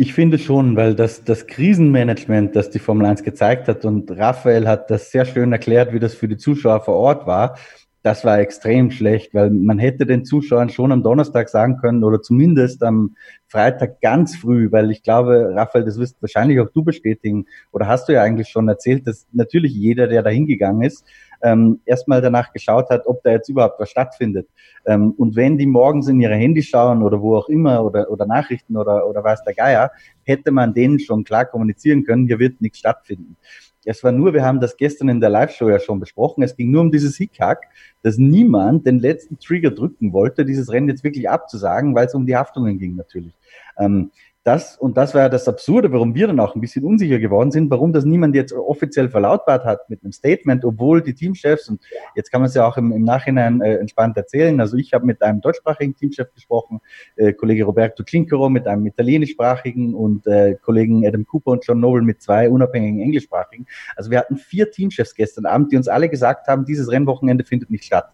Ich 0.00 0.14
finde 0.14 0.38
schon, 0.38 0.76
weil 0.76 0.94
das, 0.94 1.24
das 1.24 1.48
Krisenmanagement, 1.48 2.54
das 2.54 2.70
die 2.70 2.78
Formel 2.78 3.04
1 3.04 3.24
gezeigt 3.24 3.66
hat, 3.66 3.84
und 3.84 4.08
Raphael 4.12 4.68
hat 4.68 4.92
das 4.92 5.10
sehr 5.10 5.24
schön 5.24 5.50
erklärt, 5.50 5.92
wie 5.92 5.98
das 5.98 6.14
für 6.14 6.28
die 6.28 6.36
Zuschauer 6.36 6.84
vor 6.84 6.94
Ort 6.94 7.26
war, 7.26 7.56
das 8.04 8.24
war 8.24 8.38
extrem 8.38 8.92
schlecht, 8.92 9.34
weil 9.34 9.50
man 9.50 9.80
hätte 9.80 10.06
den 10.06 10.24
Zuschauern 10.24 10.68
schon 10.68 10.92
am 10.92 11.02
Donnerstag 11.02 11.48
sagen 11.48 11.78
können 11.78 12.04
oder 12.04 12.22
zumindest 12.22 12.84
am 12.84 13.16
Freitag 13.48 14.00
ganz 14.00 14.36
früh, 14.36 14.70
weil 14.70 14.92
ich 14.92 15.02
glaube, 15.02 15.50
Raphael, 15.52 15.84
das 15.84 15.98
wirst 15.98 16.22
wahrscheinlich 16.22 16.60
auch 16.60 16.70
du 16.70 16.84
bestätigen 16.84 17.46
oder 17.72 17.88
hast 17.88 18.08
du 18.08 18.12
ja 18.12 18.22
eigentlich 18.22 18.50
schon 18.50 18.68
erzählt, 18.68 19.04
dass 19.04 19.26
natürlich 19.32 19.74
jeder, 19.74 20.06
der 20.06 20.22
da 20.22 20.30
hingegangen 20.30 20.82
ist, 20.82 21.04
ähm, 21.42 21.80
erstmal 21.84 22.20
danach 22.20 22.52
geschaut 22.52 22.90
hat, 22.90 23.06
ob 23.06 23.22
da 23.22 23.30
jetzt 23.30 23.48
überhaupt 23.48 23.78
was 23.80 23.90
stattfindet. 23.90 24.48
Ähm, 24.86 25.12
und 25.16 25.36
wenn 25.36 25.58
die 25.58 25.66
morgens 25.66 26.08
in 26.08 26.20
ihre 26.20 26.34
Handys 26.34 26.66
schauen 26.66 27.02
oder 27.02 27.20
wo 27.20 27.36
auch 27.36 27.48
immer 27.48 27.84
oder, 27.84 28.10
oder 28.10 28.26
Nachrichten 28.26 28.76
oder, 28.76 29.06
oder 29.06 29.22
weiß 29.22 29.42
der 29.44 29.54
Geier, 29.54 29.90
hätte 30.24 30.50
man 30.50 30.74
denen 30.74 30.98
schon 30.98 31.24
klar 31.24 31.44
kommunizieren 31.44 32.04
können, 32.04 32.26
hier 32.26 32.38
wird 32.38 32.60
nichts 32.60 32.78
stattfinden. 32.78 33.36
Es 33.84 34.04
war 34.04 34.12
nur, 34.12 34.34
wir 34.34 34.44
haben 34.44 34.60
das 34.60 34.76
gestern 34.76 35.08
in 35.08 35.20
der 35.20 35.30
Live-Show 35.30 35.70
ja 35.70 35.78
schon 35.78 35.98
besprochen, 35.98 36.42
es 36.42 36.56
ging 36.56 36.70
nur 36.70 36.82
um 36.82 36.90
dieses 36.90 37.16
Hickhack, 37.16 37.68
dass 38.02 38.18
niemand 38.18 38.86
den 38.86 38.98
letzten 38.98 39.38
Trigger 39.38 39.70
drücken 39.70 40.12
wollte, 40.12 40.44
dieses 40.44 40.70
Rennen 40.70 40.88
jetzt 40.88 41.04
wirklich 41.04 41.30
abzusagen, 41.30 41.94
weil 41.94 42.06
es 42.06 42.14
um 42.14 42.26
die 42.26 42.36
Haftungen 42.36 42.78
ging 42.78 42.96
natürlich. 42.96 43.32
Ähm, 43.78 44.10
das, 44.48 44.78
und 44.78 44.96
das 44.96 45.12
war 45.12 45.20
ja 45.20 45.28
das 45.28 45.46
Absurde, 45.46 45.92
warum 45.92 46.14
wir 46.14 46.26
dann 46.26 46.40
auch 46.40 46.54
ein 46.54 46.62
bisschen 46.62 46.82
unsicher 46.82 47.18
geworden 47.18 47.50
sind, 47.50 47.70
warum 47.70 47.92
das 47.92 48.06
niemand 48.06 48.34
jetzt 48.34 48.54
offiziell 48.54 49.10
verlautbart 49.10 49.66
hat 49.66 49.90
mit 49.90 50.02
einem 50.02 50.12
Statement, 50.12 50.64
obwohl 50.64 51.02
die 51.02 51.12
Teamchefs, 51.12 51.68
und 51.68 51.82
jetzt 52.14 52.32
kann 52.32 52.40
man 52.40 52.48
es 52.48 52.54
ja 52.54 52.66
auch 52.66 52.78
im, 52.78 52.90
im 52.90 53.04
Nachhinein 53.04 53.60
äh, 53.60 53.74
entspannt 53.74 54.16
erzählen, 54.16 54.58
also 54.58 54.78
ich 54.78 54.94
habe 54.94 55.04
mit 55.04 55.20
einem 55.20 55.42
deutschsprachigen 55.42 55.94
Teamchef 55.94 56.32
gesprochen, 56.32 56.80
äh, 57.16 57.34
Kollege 57.34 57.64
Roberto 57.64 58.02
Clincero 58.04 58.48
mit 58.48 58.66
einem 58.66 58.86
italienischsprachigen 58.86 59.94
und 59.94 60.26
äh, 60.26 60.54
Kollegen 60.54 61.06
Adam 61.06 61.26
Cooper 61.26 61.50
und 61.50 61.66
John 61.66 61.80
Noble 61.80 62.02
mit 62.02 62.22
zwei 62.22 62.48
unabhängigen 62.48 63.00
englischsprachigen. 63.02 63.66
Also 63.96 64.10
wir 64.10 64.18
hatten 64.18 64.38
vier 64.38 64.70
Teamchefs 64.70 65.14
gestern 65.14 65.44
Abend, 65.44 65.72
die 65.72 65.76
uns 65.76 65.88
alle 65.88 66.08
gesagt 66.08 66.48
haben, 66.48 66.64
dieses 66.64 66.90
Rennwochenende 66.90 67.44
findet 67.44 67.68
nicht 67.68 67.84
statt. 67.84 68.10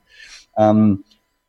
Ähm, 0.56 1.04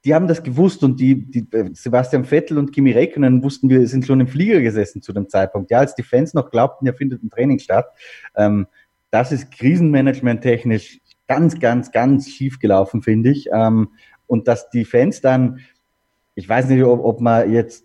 die 0.06 0.14
haben 0.14 0.28
das 0.28 0.44
gewusst 0.44 0.84
und 0.84 1.00
die, 1.00 1.26
die 1.30 1.48
äh, 1.52 1.72
Sebastian 1.74 2.26
Vettel 2.26 2.60
und 2.60 2.72
Kimi 2.72 2.92
Räikkönen 2.92 3.44
wussten, 3.44 3.70
wir 3.70 3.88
sind 3.88 4.06
schon 4.06 4.20
im 4.20 4.28
Flieger 4.28 4.62
gesessen 4.62 5.02
zu 5.02 5.12
dem 5.12 5.28
Zeitpunkt. 5.28 5.72
Ja, 5.72 5.80
als 5.80 5.96
die 5.96 6.04
Fans 6.04 6.36
noch 6.36 6.52
glaubten, 6.52 6.86
ja 6.86 6.94
findet 6.94 7.24
ein 7.24 7.32
Training 7.32 7.58
statt. 7.58 7.88
Ähm, 8.36 8.68
das 9.10 9.32
ist 9.32 9.52
krisenmanagement 9.52 10.42
technisch 10.42 11.00
ganz, 11.28 11.60
ganz, 11.60 11.92
ganz 11.92 12.30
schief 12.30 12.60
gelaufen, 12.60 13.02
finde 13.02 13.32
ich. 13.32 13.50
Ähm, 13.52 13.90
und 14.28 14.48
dass 14.48 14.70
die 14.70 14.86
Fans 14.86 15.22
dann, 15.22 15.60
ich 16.36 16.48
weiß 16.48 16.70
nicht, 16.70 16.84
ob, 16.84 17.04
ob 17.04 17.20
man 17.20 17.52
jetzt 17.52 17.85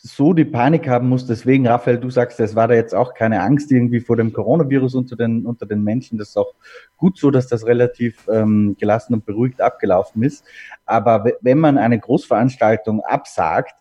so 0.00 0.32
die 0.32 0.44
Panik 0.44 0.88
haben 0.88 1.08
muss. 1.08 1.26
Deswegen, 1.26 1.66
Raphael, 1.66 1.98
du 1.98 2.10
sagst, 2.10 2.38
es 2.40 2.54
war 2.54 2.68
da 2.68 2.74
jetzt 2.74 2.94
auch 2.94 3.14
keine 3.14 3.42
Angst 3.42 3.72
irgendwie 3.72 4.00
vor 4.00 4.16
dem 4.16 4.32
Coronavirus 4.32 4.94
unter 4.94 5.16
den, 5.16 5.44
unter 5.44 5.66
den 5.66 5.82
Menschen. 5.82 6.18
Das 6.18 6.30
ist 6.30 6.36
auch 6.36 6.54
gut 6.96 7.18
so, 7.18 7.30
dass 7.30 7.48
das 7.48 7.66
relativ 7.66 8.26
ähm, 8.32 8.76
gelassen 8.78 9.14
und 9.14 9.26
beruhigt 9.26 9.60
abgelaufen 9.60 10.22
ist. 10.22 10.44
Aber 10.86 11.24
wenn 11.40 11.58
man 11.58 11.78
eine 11.78 11.98
Großveranstaltung 11.98 13.00
absagt, 13.00 13.74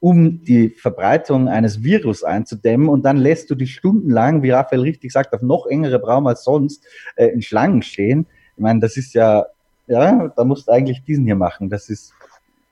um 0.00 0.42
die 0.42 0.70
Verbreitung 0.70 1.48
eines 1.48 1.84
Virus 1.84 2.24
einzudämmen 2.24 2.88
und 2.88 3.04
dann 3.04 3.18
lässt 3.18 3.48
du 3.50 3.54
die 3.54 3.68
stundenlang, 3.68 4.42
wie 4.42 4.50
Raphael 4.50 4.80
richtig 4.80 5.12
sagt, 5.12 5.32
auf 5.32 5.42
noch 5.42 5.66
engere 5.66 6.02
Raum 6.02 6.26
als 6.26 6.42
sonst 6.42 6.84
äh, 7.14 7.26
in 7.26 7.40
Schlangen 7.40 7.82
stehen. 7.82 8.26
Ich 8.56 8.62
meine, 8.62 8.80
das 8.80 8.96
ist 8.96 9.14
ja, 9.14 9.46
ja, 9.86 10.32
da 10.36 10.44
musst 10.44 10.66
du 10.66 10.72
eigentlich 10.72 11.04
diesen 11.04 11.24
hier 11.24 11.36
machen. 11.36 11.70
Das 11.70 11.88
ist 11.88 12.12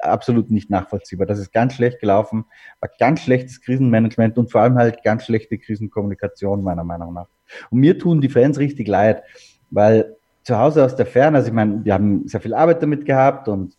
absolut 0.02 0.50
nicht 0.50 0.71
nachvollziehbar. 0.71 1.26
Das 1.26 1.38
ist 1.38 1.52
ganz 1.52 1.75
schlecht 1.75 2.00
gelaufen, 2.00 2.45
war 2.80 2.90
ganz 2.99 3.21
schlechtes 3.21 3.61
Krisenmanagement 3.61 4.38
und 4.38 4.50
vor 4.50 4.62
allem 4.62 4.76
halt 4.76 5.02
ganz 5.02 5.25
schlechte 5.25 5.59
Krisenkommunikation 5.59 6.62
meiner 6.62 6.85
Meinung 6.85 7.14
nach. 7.14 7.28
Und 7.71 7.80
mir 7.80 7.99
tun 7.99 8.21
die 8.21 8.28
Fans 8.28 8.59
richtig 8.59 8.88
leid, 8.88 9.23
weil 9.71 10.16
zu 10.42 10.59
Hause 10.59 10.85
aus 10.85 10.97
der 10.97 11.07
Ferne, 11.07 11.38
also 11.38 11.49
ich 11.49 11.54
meine, 11.54 11.85
wir 11.85 11.95
haben 11.95 12.26
sehr 12.26 12.40
viel 12.40 12.54
Arbeit 12.54 12.83
damit 12.83 13.04
gehabt 13.04 13.49
und 13.49 13.76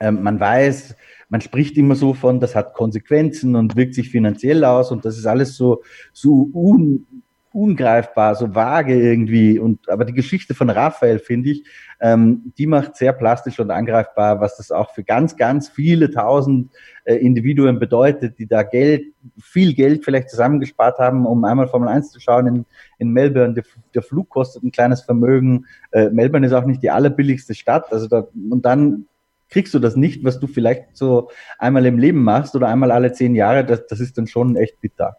ähm, 0.00 0.22
man 0.22 0.38
weiß, 0.38 0.94
man 1.28 1.40
spricht 1.40 1.76
immer 1.76 1.94
so 1.94 2.14
von, 2.14 2.40
das 2.40 2.54
hat 2.54 2.74
Konsequenzen 2.74 3.56
und 3.56 3.76
wirkt 3.76 3.94
sich 3.94 4.10
finanziell 4.10 4.64
aus 4.64 4.90
und 4.90 5.04
das 5.04 5.18
ist 5.18 5.26
alles 5.26 5.56
so, 5.56 5.82
so 6.12 6.50
un, 6.52 7.06
ungreifbar, 7.52 8.34
so 8.34 8.54
vage 8.54 8.94
irgendwie. 8.94 9.58
Und 9.58 9.88
aber 9.88 10.04
die 10.04 10.12
Geschichte 10.12 10.54
von 10.54 10.70
Raphael 10.70 11.18
finde 11.18 11.50
ich, 11.50 11.64
ähm, 12.00 12.52
die 12.58 12.66
macht 12.66 12.96
sehr 12.96 13.12
plastisch 13.12 13.58
und 13.58 13.70
angreifbar, 13.70 14.40
was 14.40 14.56
das 14.56 14.70
auch 14.70 14.94
für 14.94 15.02
ganz, 15.02 15.36
ganz 15.36 15.68
viele 15.68 16.10
tausend 16.10 16.70
äh, 17.04 17.16
Individuen 17.16 17.78
bedeutet, 17.78 18.38
die 18.38 18.46
da 18.46 18.62
Geld, 18.62 19.14
viel 19.40 19.74
Geld 19.74 20.04
vielleicht 20.04 20.30
zusammengespart 20.30 20.98
haben, 20.98 21.26
um 21.26 21.44
einmal 21.44 21.68
Formel 21.68 21.88
1 21.88 22.10
zu 22.10 22.20
schauen 22.20 22.46
in, 22.46 22.66
in 22.98 23.10
Melbourne. 23.10 23.54
Der, 23.54 23.64
der 23.94 24.02
Flug 24.02 24.28
kostet 24.28 24.62
ein 24.62 24.70
kleines 24.70 25.02
Vermögen. 25.02 25.66
Äh, 25.90 26.10
Melbourne 26.10 26.46
ist 26.46 26.52
auch 26.52 26.66
nicht 26.66 26.82
die 26.82 26.90
allerbilligste 26.90 27.54
Stadt. 27.54 27.92
Also 27.92 28.06
da, 28.06 28.28
und 28.50 28.64
dann 28.64 29.06
kriegst 29.50 29.74
du 29.74 29.78
das 29.78 29.96
nicht, 29.96 30.24
was 30.24 30.38
du 30.38 30.46
vielleicht 30.46 30.96
so 30.96 31.30
einmal 31.58 31.86
im 31.86 31.98
Leben 31.98 32.22
machst 32.22 32.54
oder 32.54 32.68
einmal 32.68 32.90
alle 32.90 33.12
zehn 33.12 33.34
Jahre, 33.34 33.64
das, 33.64 33.86
das 33.86 34.00
ist 34.00 34.18
dann 34.18 34.26
schon 34.26 34.56
echt 34.56 34.80
bitter. 34.80 35.16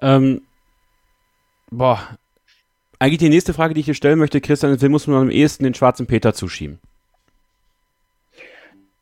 Ähm, 0.00 0.42
boah, 1.70 2.00
eigentlich 2.98 3.18
die 3.18 3.28
nächste 3.28 3.54
Frage, 3.54 3.74
die 3.74 3.80
ich 3.80 3.86
hier 3.86 3.94
stellen 3.94 4.18
möchte, 4.18 4.40
Christian, 4.40 4.80
wem 4.80 4.92
muss 4.92 5.06
man 5.06 5.22
am 5.22 5.30
ehesten 5.30 5.64
den 5.64 5.74
schwarzen 5.74 6.06
Peter 6.06 6.34
zuschieben? 6.34 6.78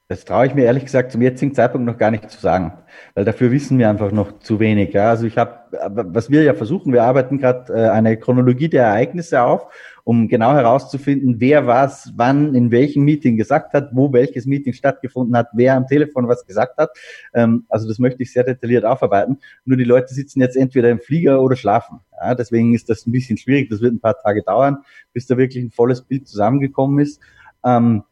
Das 0.09 0.27
traue 0.27 0.47
ich 0.47 0.55
mir 0.55 0.65
ehrlich 0.65 0.85
gesagt 0.85 1.13
zum 1.13 1.23
jetzigen 1.23 1.55
Zeitpunkt 1.55 1.87
noch 1.87 1.97
gar 1.97 2.11
nicht 2.11 2.31
zu 2.31 2.39
sagen, 2.39 2.75
weil 3.15 3.25
dafür 3.25 3.51
wissen 3.51 3.79
wir 3.79 3.89
einfach 3.89 4.13
noch 4.13 4.39
zu 4.39 4.61
wenig. 4.61 4.93
Ja? 4.93 5.09
Also 5.09 5.27
ich 5.27 5.39
habe, 5.39 5.61
was 5.89 6.31
wir 6.31 6.43
ja 6.43 6.53
versuchen, 6.53 6.93
wir 6.93 7.05
arbeiten 7.05 7.39
gerade 7.39 7.73
äh, 7.73 7.89
eine 7.89 8.19
Chronologie 8.19 8.69
der 8.69 8.85
Ereignisse 8.85 9.43
auf, 9.43 9.73
um 10.05 10.29
genau 10.29 10.53
herauszufinden, 10.53 11.41
wer 11.41 11.67
was, 11.67 12.13
wann, 12.15 12.55
in 12.55 12.71
welchem 12.71 13.05
Meeting 13.05 13.37
gesagt 13.39 13.73
hat, 13.73 13.89
wo 13.93 14.13
welches 14.13 14.45
Meeting 14.45 14.75
stattgefunden 14.75 15.37
hat, 15.37 15.49
wer 15.55 15.75
am 15.75 15.87
Telefon 15.87 16.29
was 16.29 16.47
gesagt 16.47 16.77
hat. 16.77 16.91
Ähm, 17.33 17.65
also 17.71 17.89
das 17.89 17.99
möchte 17.99 18.23
ich 18.23 18.33
sehr 18.33 18.45
detailliert 18.45 18.85
aufarbeiten. 18.85 19.39
Nur 19.65 19.79
die 19.79 19.85
Leute 19.85 20.13
sitzen 20.13 20.41
jetzt 20.41 20.57
entweder 20.57 20.91
im 20.91 21.01
Flieger 21.01 21.41
oder 21.43 21.57
schlafen. 21.57 22.01
Ja? 22.21 22.35
Deswegen 22.35 22.75
ist 22.75 22.91
das 22.91 23.07
ein 23.07 23.13
bisschen 23.13 23.39
schwierig. 23.39 23.71
Das 23.71 23.81
wird 23.81 23.95
ein 23.95 24.01
paar 24.01 24.19
Tage 24.19 24.43
dauern, 24.43 24.79
bis 25.15 25.27
da 25.27 25.39
wirklich 25.39 25.65
ein 25.65 25.71
volles 25.71 26.03
Bild 26.03 26.29
zusammengekommen 26.29 26.99
ist. 26.99 27.21
Ähm, 27.65 28.05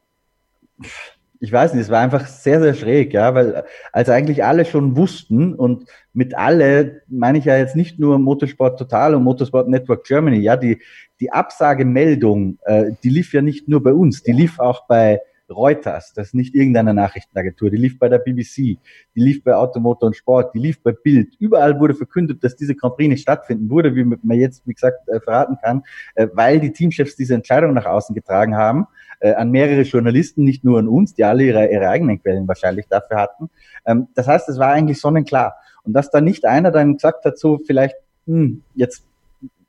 ich 1.42 1.52
weiß 1.52 1.74
nicht, 1.74 1.82
es 1.82 1.90
war 1.90 1.98
einfach 1.98 2.28
sehr, 2.28 2.60
sehr 2.60 2.72
schräg, 2.72 3.12
ja, 3.12 3.34
weil 3.34 3.64
als 3.92 4.08
eigentlich 4.08 4.44
alle 4.44 4.64
schon 4.64 4.96
wussten 4.96 5.56
und 5.56 5.86
mit 6.12 6.36
alle 6.36 7.02
meine 7.08 7.38
ich 7.38 7.46
ja 7.46 7.56
jetzt 7.56 7.74
nicht 7.74 7.98
nur 7.98 8.20
Motorsport 8.20 8.78
Total 8.78 9.16
und 9.16 9.24
Motorsport 9.24 9.68
Network 9.68 10.04
Germany, 10.04 10.38
ja, 10.38 10.56
die, 10.56 10.80
die 11.18 11.32
Absagemeldung, 11.32 12.58
äh, 12.64 12.92
die 13.02 13.08
lief 13.08 13.32
ja 13.32 13.42
nicht 13.42 13.66
nur 13.66 13.82
bei 13.82 13.92
uns, 13.92 14.22
die 14.22 14.30
lief 14.30 14.60
auch 14.60 14.86
bei 14.86 15.20
Reuters, 15.50 16.12
das 16.14 16.28
ist 16.28 16.34
nicht 16.34 16.54
irgendeine 16.54 16.94
Nachrichtenagentur, 16.94 17.70
die 17.70 17.76
lief 17.76 17.98
bei 17.98 18.08
der 18.08 18.18
BBC, 18.18 18.54
die 18.56 18.78
lief 19.20 19.42
bei 19.42 19.56
Automotor 19.56 20.06
und 20.06 20.16
Sport, 20.16 20.54
die 20.54 20.60
lief 20.60 20.80
bei 20.80 20.92
Bild. 20.92 21.34
Überall 21.40 21.80
wurde 21.80 21.94
verkündet, 21.94 22.44
dass 22.44 22.54
diese 22.54 22.76
Grand 22.76 22.96
Prix 22.96 23.08
nicht 23.08 23.22
stattfinden 23.22 23.68
wurde, 23.68 23.96
wie 23.96 24.04
man 24.04 24.38
jetzt, 24.38 24.64
wie 24.64 24.74
gesagt, 24.74 25.08
äh, 25.08 25.18
verraten 25.18 25.56
kann, 25.60 25.82
äh, 26.14 26.28
weil 26.34 26.60
die 26.60 26.72
Teamchefs 26.72 27.16
diese 27.16 27.34
Entscheidung 27.34 27.74
nach 27.74 27.86
außen 27.86 28.14
getragen 28.14 28.56
haben 28.56 28.86
äh, 29.22 29.34
an 29.34 29.50
mehrere 29.50 29.82
Journalisten, 29.82 30.44
nicht 30.44 30.64
nur 30.64 30.78
an 30.78 30.88
uns, 30.88 31.14
die 31.14 31.24
alle 31.24 31.44
ihre, 31.44 31.72
ihre 31.72 31.88
eigenen 31.88 32.20
Quellen 32.20 32.48
wahrscheinlich 32.48 32.86
dafür 32.88 33.18
hatten. 33.18 33.50
Ähm, 33.86 34.08
das 34.14 34.26
heißt, 34.26 34.48
es 34.48 34.58
war 34.58 34.68
eigentlich 34.68 35.00
sonnenklar. 35.00 35.54
Und 35.84 35.94
dass 35.94 36.10
da 36.10 36.20
nicht 36.20 36.44
einer 36.44 36.70
dann 36.70 36.94
gesagt 36.94 37.24
hat, 37.24 37.38
so 37.38 37.60
vielleicht, 37.64 37.96
hm, 38.26 38.62
jetzt 38.74 39.04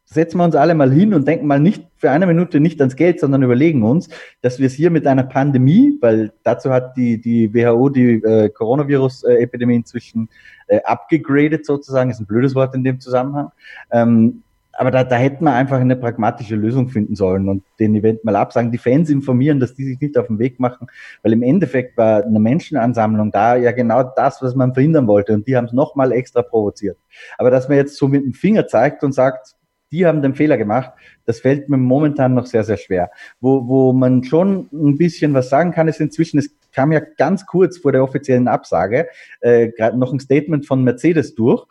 setzen 0.05 0.37
wir 0.37 0.43
uns 0.43 0.55
alle 0.55 0.75
mal 0.75 0.91
hin 0.91 1.13
und 1.13 1.27
denken 1.27 1.47
mal 1.47 1.59
nicht 1.59 1.85
für 1.97 2.11
eine 2.11 2.25
Minute 2.25 2.59
nicht 2.59 2.79
ans 2.79 2.95
Geld, 2.95 3.19
sondern 3.19 3.43
überlegen 3.43 3.83
uns, 3.83 4.09
dass 4.41 4.59
wir 4.59 4.67
es 4.67 4.73
hier 4.73 4.91
mit 4.91 5.07
einer 5.07 5.23
Pandemie, 5.23 5.97
weil 6.01 6.31
dazu 6.43 6.71
hat 6.71 6.95
die, 6.97 7.19
die 7.19 7.53
WHO 7.53 7.89
die 7.89 8.23
äh, 8.23 8.49
Coronavirus-Epidemie 8.49 9.75
inzwischen 9.75 10.29
äh, 10.67 10.81
abgegradet 10.83 11.65
sozusagen, 11.65 12.09
ist 12.11 12.19
ein 12.19 12.27
blödes 12.27 12.53
Wort 12.55 12.75
in 12.75 12.83
dem 12.83 12.99
Zusammenhang, 12.99 13.51
ähm, 13.91 14.43
aber 14.83 14.91
da, 14.91 15.05
da 15.05 15.15
hätten 15.15 15.45
wir 15.45 15.53
einfach 15.53 15.79
eine 15.79 15.95
pragmatische 15.95 16.57
Lösung 16.57 16.89
finden 16.89 17.15
sollen 17.15 17.47
und 17.47 17.63
den 17.79 17.95
Event 17.95 18.25
mal 18.25 18.35
absagen, 18.35 18.69
die 18.69 18.77
Fans 18.77 19.09
informieren, 19.09 19.61
dass 19.61 19.75
die 19.75 19.85
sich 19.85 20.01
nicht 20.01 20.17
auf 20.17 20.27
den 20.27 20.39
Weg 20.39 20.59
machen, 20.59 20.87
weil 21.21 21.31
im 21.31 21.41
Endeffekt 21.41 21.95
war 21.95 22.25
eine 22.25 22.39
Menschenansammlung 22.41 23.31
da 23.31 23.55
ja 23.55 23.71
genau 23.71 24.03
das, 24.03 24.41
was 24.41 24.55
man 24.55 24.73
verhindern 24.73 25.07
wollte 25.07 25.33
und 25.33 25.47
die 25.47 25.55
haben 25.55 25.67
es 25.67 25.71
nochmal 25.71 26.11
extra 26.11 26.41
provoziert. 26.41 26.97
Aber 27.37 27.49
dass 27.49 27.69
man 27.69 27.77
jetzt 27.77 27.95
so 27.95 28.09
mit 28.09 28.25
dem 28.25 28.33
Finger 28.33 28.67
zeigt 28.67 29.05
und 29.05 29.13
sagt, 29.13 29.55
die 29.93 30.05
haben 30.05 30.21
den 30.21 30.35
Fehler 30.35 30.57
gemacht, 30.57 30.91
das 31.25 31.39
fällt 31.39 31.69
mir 31.69 31.77
momentan 31.77 32.33
noch 32.33 32.47
sehr, 32.47 32.65
sehr 32.65 32.77
schwer. 32.77 33.09
Wo, 33.39 33.67
wo 33.69 33.93
man 33.93 34.25
schon 34.25 34.67
ein 34.73 34.97
bisschen 34.97 35.33
was 35.33 35.47
sagen 35.47 35.71
kann, 35.71 35.87
ist 35.87 36.01
inzwischen, 36.01 36.39
es 36.39 36.49
kam 36.73 36.91
ja 36.91 36.99
ganz 36.99 37.45
kurz 37.45 37.77
vor 37.77 37.93
der 37.93 38.03
offiziellen 38.03 38.49
Absage 38.49 39.07
äh, 39.39 39.69
gerade 39.69 39.97
noch 39.97 40.11
ein 40.11 40.19
Statement 40.19 40.65
von 40.65 40.83
Mercedes 40.83 41.35
durch, 41.35 41.65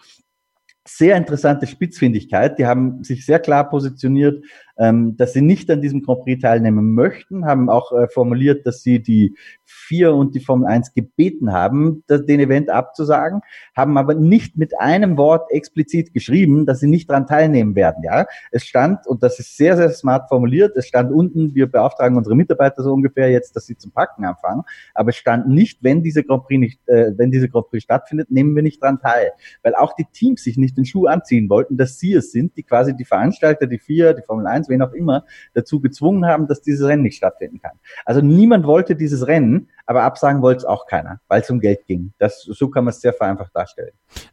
sehr 0.87 1.17
interessante 1.17 1.67
Spitzfindigkeit. 1.67 2.59
Die 2.59 2.67
haben 2.67 3.05
sich 3.05 3.25
sehr 3.25 3.39
klar 3.39 3.69
positioniert, 3.69 4.45
ähm, 4.79 5.17
dass 5.17 5.33
sie 5.33 5.43
nicht 5.43 5.71
an 5.71 5.81
diesem 5.81 6.02
Grand 6.02 6.23
Prix 6.23 6.41
teilnehmen 6.43 6.95
möchten, 6.95 7.45
haben 7.45 7.69
auch 7.69 7.93
äh, 7.93 8.09
formuliert, 8.09 8.67
dass 8.67 8.83
sie 8.83 9.02
die 9.02 9.35
vier 9.64 10.14
und 10.14 10.35
die 10.35 10.41
Formel 10.41 10.67
1 10.67 10.95
gebeten 10.95 11.52
haben, 11.52 12.05
das, 12.07 12.25
den 12.26 12.41
Event 12.41 12.71
abzusagen, 12.71 13.41
haben 13.76 13.97
aber 13.97 14.14
nicht 14.14 14.57
mit 14.57 14.79
einem 14.79 15.17
Wort 15.17 15.50
explizit 15.50 16.12
geschrieben, 16.12 16.67
dass 16.67 16.81
sie 16.81 16.88
nicht 16.88 17.09
daran 17.09 17.26
teilnehmen 17.26 17.75
werden. 17.75 18.02
Ja, 18.05 18.26
es 18.50 18.64
stand 18.64 19.07
und 19.07 19.23
das 19.23 19.38
ist 19.38 19.57
sehr 19.57 19.76
sehr 19.76 19.91
smart 19.91 20.29
formuliert. 20.29 20.76
Es 20.76 20.87
stand 20.87 21.12
unten, 21.12 21.55
wir 21.55 21.71
beauftragen 21.71 22.17
unsere 22.17 22.37
Mitarbeiter 22.37 22.83
so 22.83 22.93
ungefähr 22.93 23.31
jetzt, 23.31 23.57
dass 23.57 23.67
sie 23.67 23.76
zum 23.76 23.93
Packen 23.93 24.25
anfangen. 24.25 24.62
Aber 24.95 25.11
es 25.11 25.17
stand 25.17 25.49
nicht, 25.49 25.83
wenn 25.83 26.02
diese 26.02 26.23
Grand 26.23 26.45
Prix 26.45 26.61
nicht, 26.61 26.88
äh, 26.88 27.12
wenn 27.17 27.31
diese 27.31 27.49
Grand 27.49 27.69
Prix 27.69 27.85
stattfindet, 27.85 28.31
nehmen 28.31 28.55
wir 28.55 28.62
nicht 28.62 28.83
daran 28.83 29.00
teil, 29.00 29.33
weil 29.62 29.75
auch 29.75 29.95
die 29.95 30.07
Teams 30.12 30.43
sich 30.43 30.57
nicht 30.57 30.76
den 30.76 30.85
Schuh 30.85 31.07
anziehen 31.07 31.49
wollten, 31.49 31.76
dass 31.76 31.99
sie 31.99 32.14
es 32.14 32.33
sind, 32.33 32.57
die 32.57 32.62
quasi 32.62 32.95
die 32.97 33.05
Veranstalter, 33.05 33.67
die 33.67 33.79
vier, 33.79 34.14
die 34.14 34.23
Formel 34.23 34.47
1, 34.47 34.62
wen 34.69 34.83
auch 34.83 34.92
immer, 34.92 35.25
dazu 35.54 35.81
gezwungen 35.81 36.26
haben, 36.26 36.47
dass 36.47 36.62
dieses 36.62 36.87
Rennen 36.87 37.02
nicht 37.02 37.16
stattfinden 37.16 37.61
kann. 37.61 37.78
Also 38.04 38.21
niemand 38.21 38.66
wollte 38.66 38.97
dieses 38.97 39.26
Rennen, 39.26 39.69
aber 39.87 40.02
absagen 40.02 40.42
wollte 40.42 40.59
es 40.59 40.64
auch 40.64 40.87
keiner, 40.87 41.21
weil 41.28 41.42
es 41.42 41.50
um 41.50 41.61
Geld 41.61 41.87
ging. 41.87 42.12
Das, 42.19 42.42
so 42.42 42.69
kann 42.69 42.85
man 42.85 42.92
es 42.92 43.00
sehr 43.00 43.12
vereinfacht 43.12 43.54
darstellen. 43.54 43.92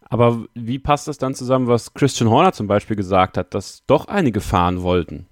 Aber 0.10 0.46
wie 0.56 0.80
passt 0.80 1.08
das 1.08 1.18
dann 1.18 1.34
zusammen, 1.34 1.68
was 1.68 1.94
Christian 1.94 2.30
Horner 2.30 2.54
zum 2.54 2.68
Beispiel 2.68 2.96
gesagt 2.96 3.38
hat, 3.38 3.54
dass 3.54 3.84
doch 3.88 4.08
einige 4.08 4.42
fahren 4.42 4.82
wollten? 4.82 5.26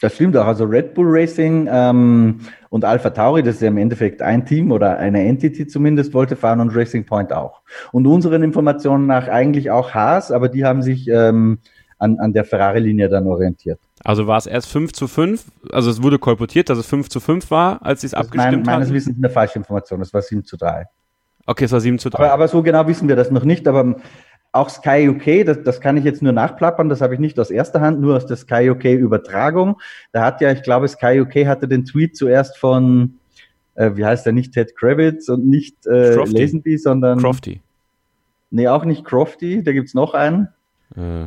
Das 0.00 0.14
stimmt 0.14 0.36
auch. 0.36 0.46
Also 0.46 0.64
Red 0.64 0.94
Bull 0.94 1.06
Racing 1.08 1.68
ähm, 1.70 2.40
und 2.70 2.84
Alpha 2.84 3.10
Tauri, 3.10 3.42
das 3.42 3.56
ist 3.56 3.62
ja 3.62 3.68
im 3.68 3.78
Endeffekt 3.78 4.22
ein 4.22 4.46
Team 4.46 4.70
oder 4.70 4.96
eine 4.96 5.24
Entity 5.24 5.66
zumindest, 5.66 6.14
wollte 6.14 6.36
fahren 6.36 6.60
und 6.60 6.74
Racing 6.74 7.04
Point 7.04 7.32
auch. 7.32 7.62
Und 7.90 8.06
unseren 8.06 8.44
Informationen 8.44 9.06
nach 9.06 9.26
eigentlich 9.26 9.72
auch 9.72 9.94
Haas, 9.94 10.30
aber 10.30 10.48
die 10.48 10.64
haben 10.64 10.82
sich 10.82 11.08
ähm, 11.08 11.58
an, 11.98 12.18
an 12.18 12.32
der 12.32 12.44
Ferrari-Linie 12.44 13.08
dann 13.08 13.26
orientiert. 13.26 13.80
Also 14.04 14.26
war 14.26 14.38
es 14.38 14.46
erst 14.46 14.68
5 14.68 14.92
zu 14.92 15.08
5, 15.08 15.44
also 15.72 15.90
es 15.90 16.02
wurde 16.02 16.18
kolportiert, 16.18 16.68
dass 16.68 16.78
es 16.78 16.86
5 16.86 17.08
zu 17.08 17.20
5 17.20 17.50
war, 17.50 17.84
als 17.84 18.02
sie 18.02 18.06
es 18.08 18.14
abgestimmt 18.14 18.44
mein, 18.44 18.52
meines 18.52 18.68
haben? 18.68 18.80
Meines 18.80 18.92
Wissens 18.92 19.16
eine 19.18 19.30
falsche 19.30 19.58
Information, 19.58 20.00
es 20.00 20.14
war 20.14 20.22
7 20.22 20.44
zu 20.44 20.56
3. 20.56 20.86
Okay, 21.46 21.64
es 21.64 21.72
war 21.72 21.80
7 21.80 21.98
zu 21.98 22.10
3. 22.10 22.18
Aber, 22.18 22.32
aber 22.32 22.48
so 22.48 22.62
genau 22.62 22.86
wissen 22.86 23.08
wir 23.08 23.16
das 23.16 23.30
noch 23.30 23.44
nicht, 23.44 23.66
aber 23.66 23.96
auch 24.52 24.70
Sky 24.70 25.08
UK, 25.08 25.44
das, 25.44 25.62
das 25.62 25.80
kann 25.80 25.96
ich 25.96 26.04
jetzt 26.04 26.22
nur 26.22 26.32
nachplappern, 26.32 26.88
das 26.88 27.00
habe 27.00 27.14
ich 27.14 27.20
nicht 27.20 27.38
aus 27.38 27.50
erster 27.50 27.80
Hand, 27.80 28.00
nur 28.00 28.16
aus 28.16 28.26
der 28.26 28.36
Sky 28.36 28.70
UK 28.70 28.84
Übertragung. 28.84 29.80
Da 30.12 30.24
hat 30.24 30.40
ja, 30.40 30.52
ich 30.52 30.62
glaube, 30.62 30.88
Sky 30.88 31.20
UK 31.20 31.46
hatte 31.46 31.68
den 31.68 31.84
Tweet 31.84 32.16
zuerst 32.16 32.56
von, 32.56 33.18
äh, 33.74 33.90
wie 33.94 34.04
heißt 34.04 34.24
der, 34.24 34.32
nicht 34.32 34.54
Ted 34.54 34.76
Kravitz 34.76 35.28
und 35.28 35.46
nicht 35.46 35.86
äh, 35.86 36.14
Lazenby, 36.14 36.78
sondern... 36.78 37.18
Crofty. 37.18 37.60
Nee, 38.50 38.68
auch 38.68 38.84
nicht 38.84 39.04
Crofty, 39.04 39.62
da 39.62 39.72
gibt's 39.72 39.92
noch 39.92 40.14
einen. 40.14 40.48
Äh. 40.96 41.26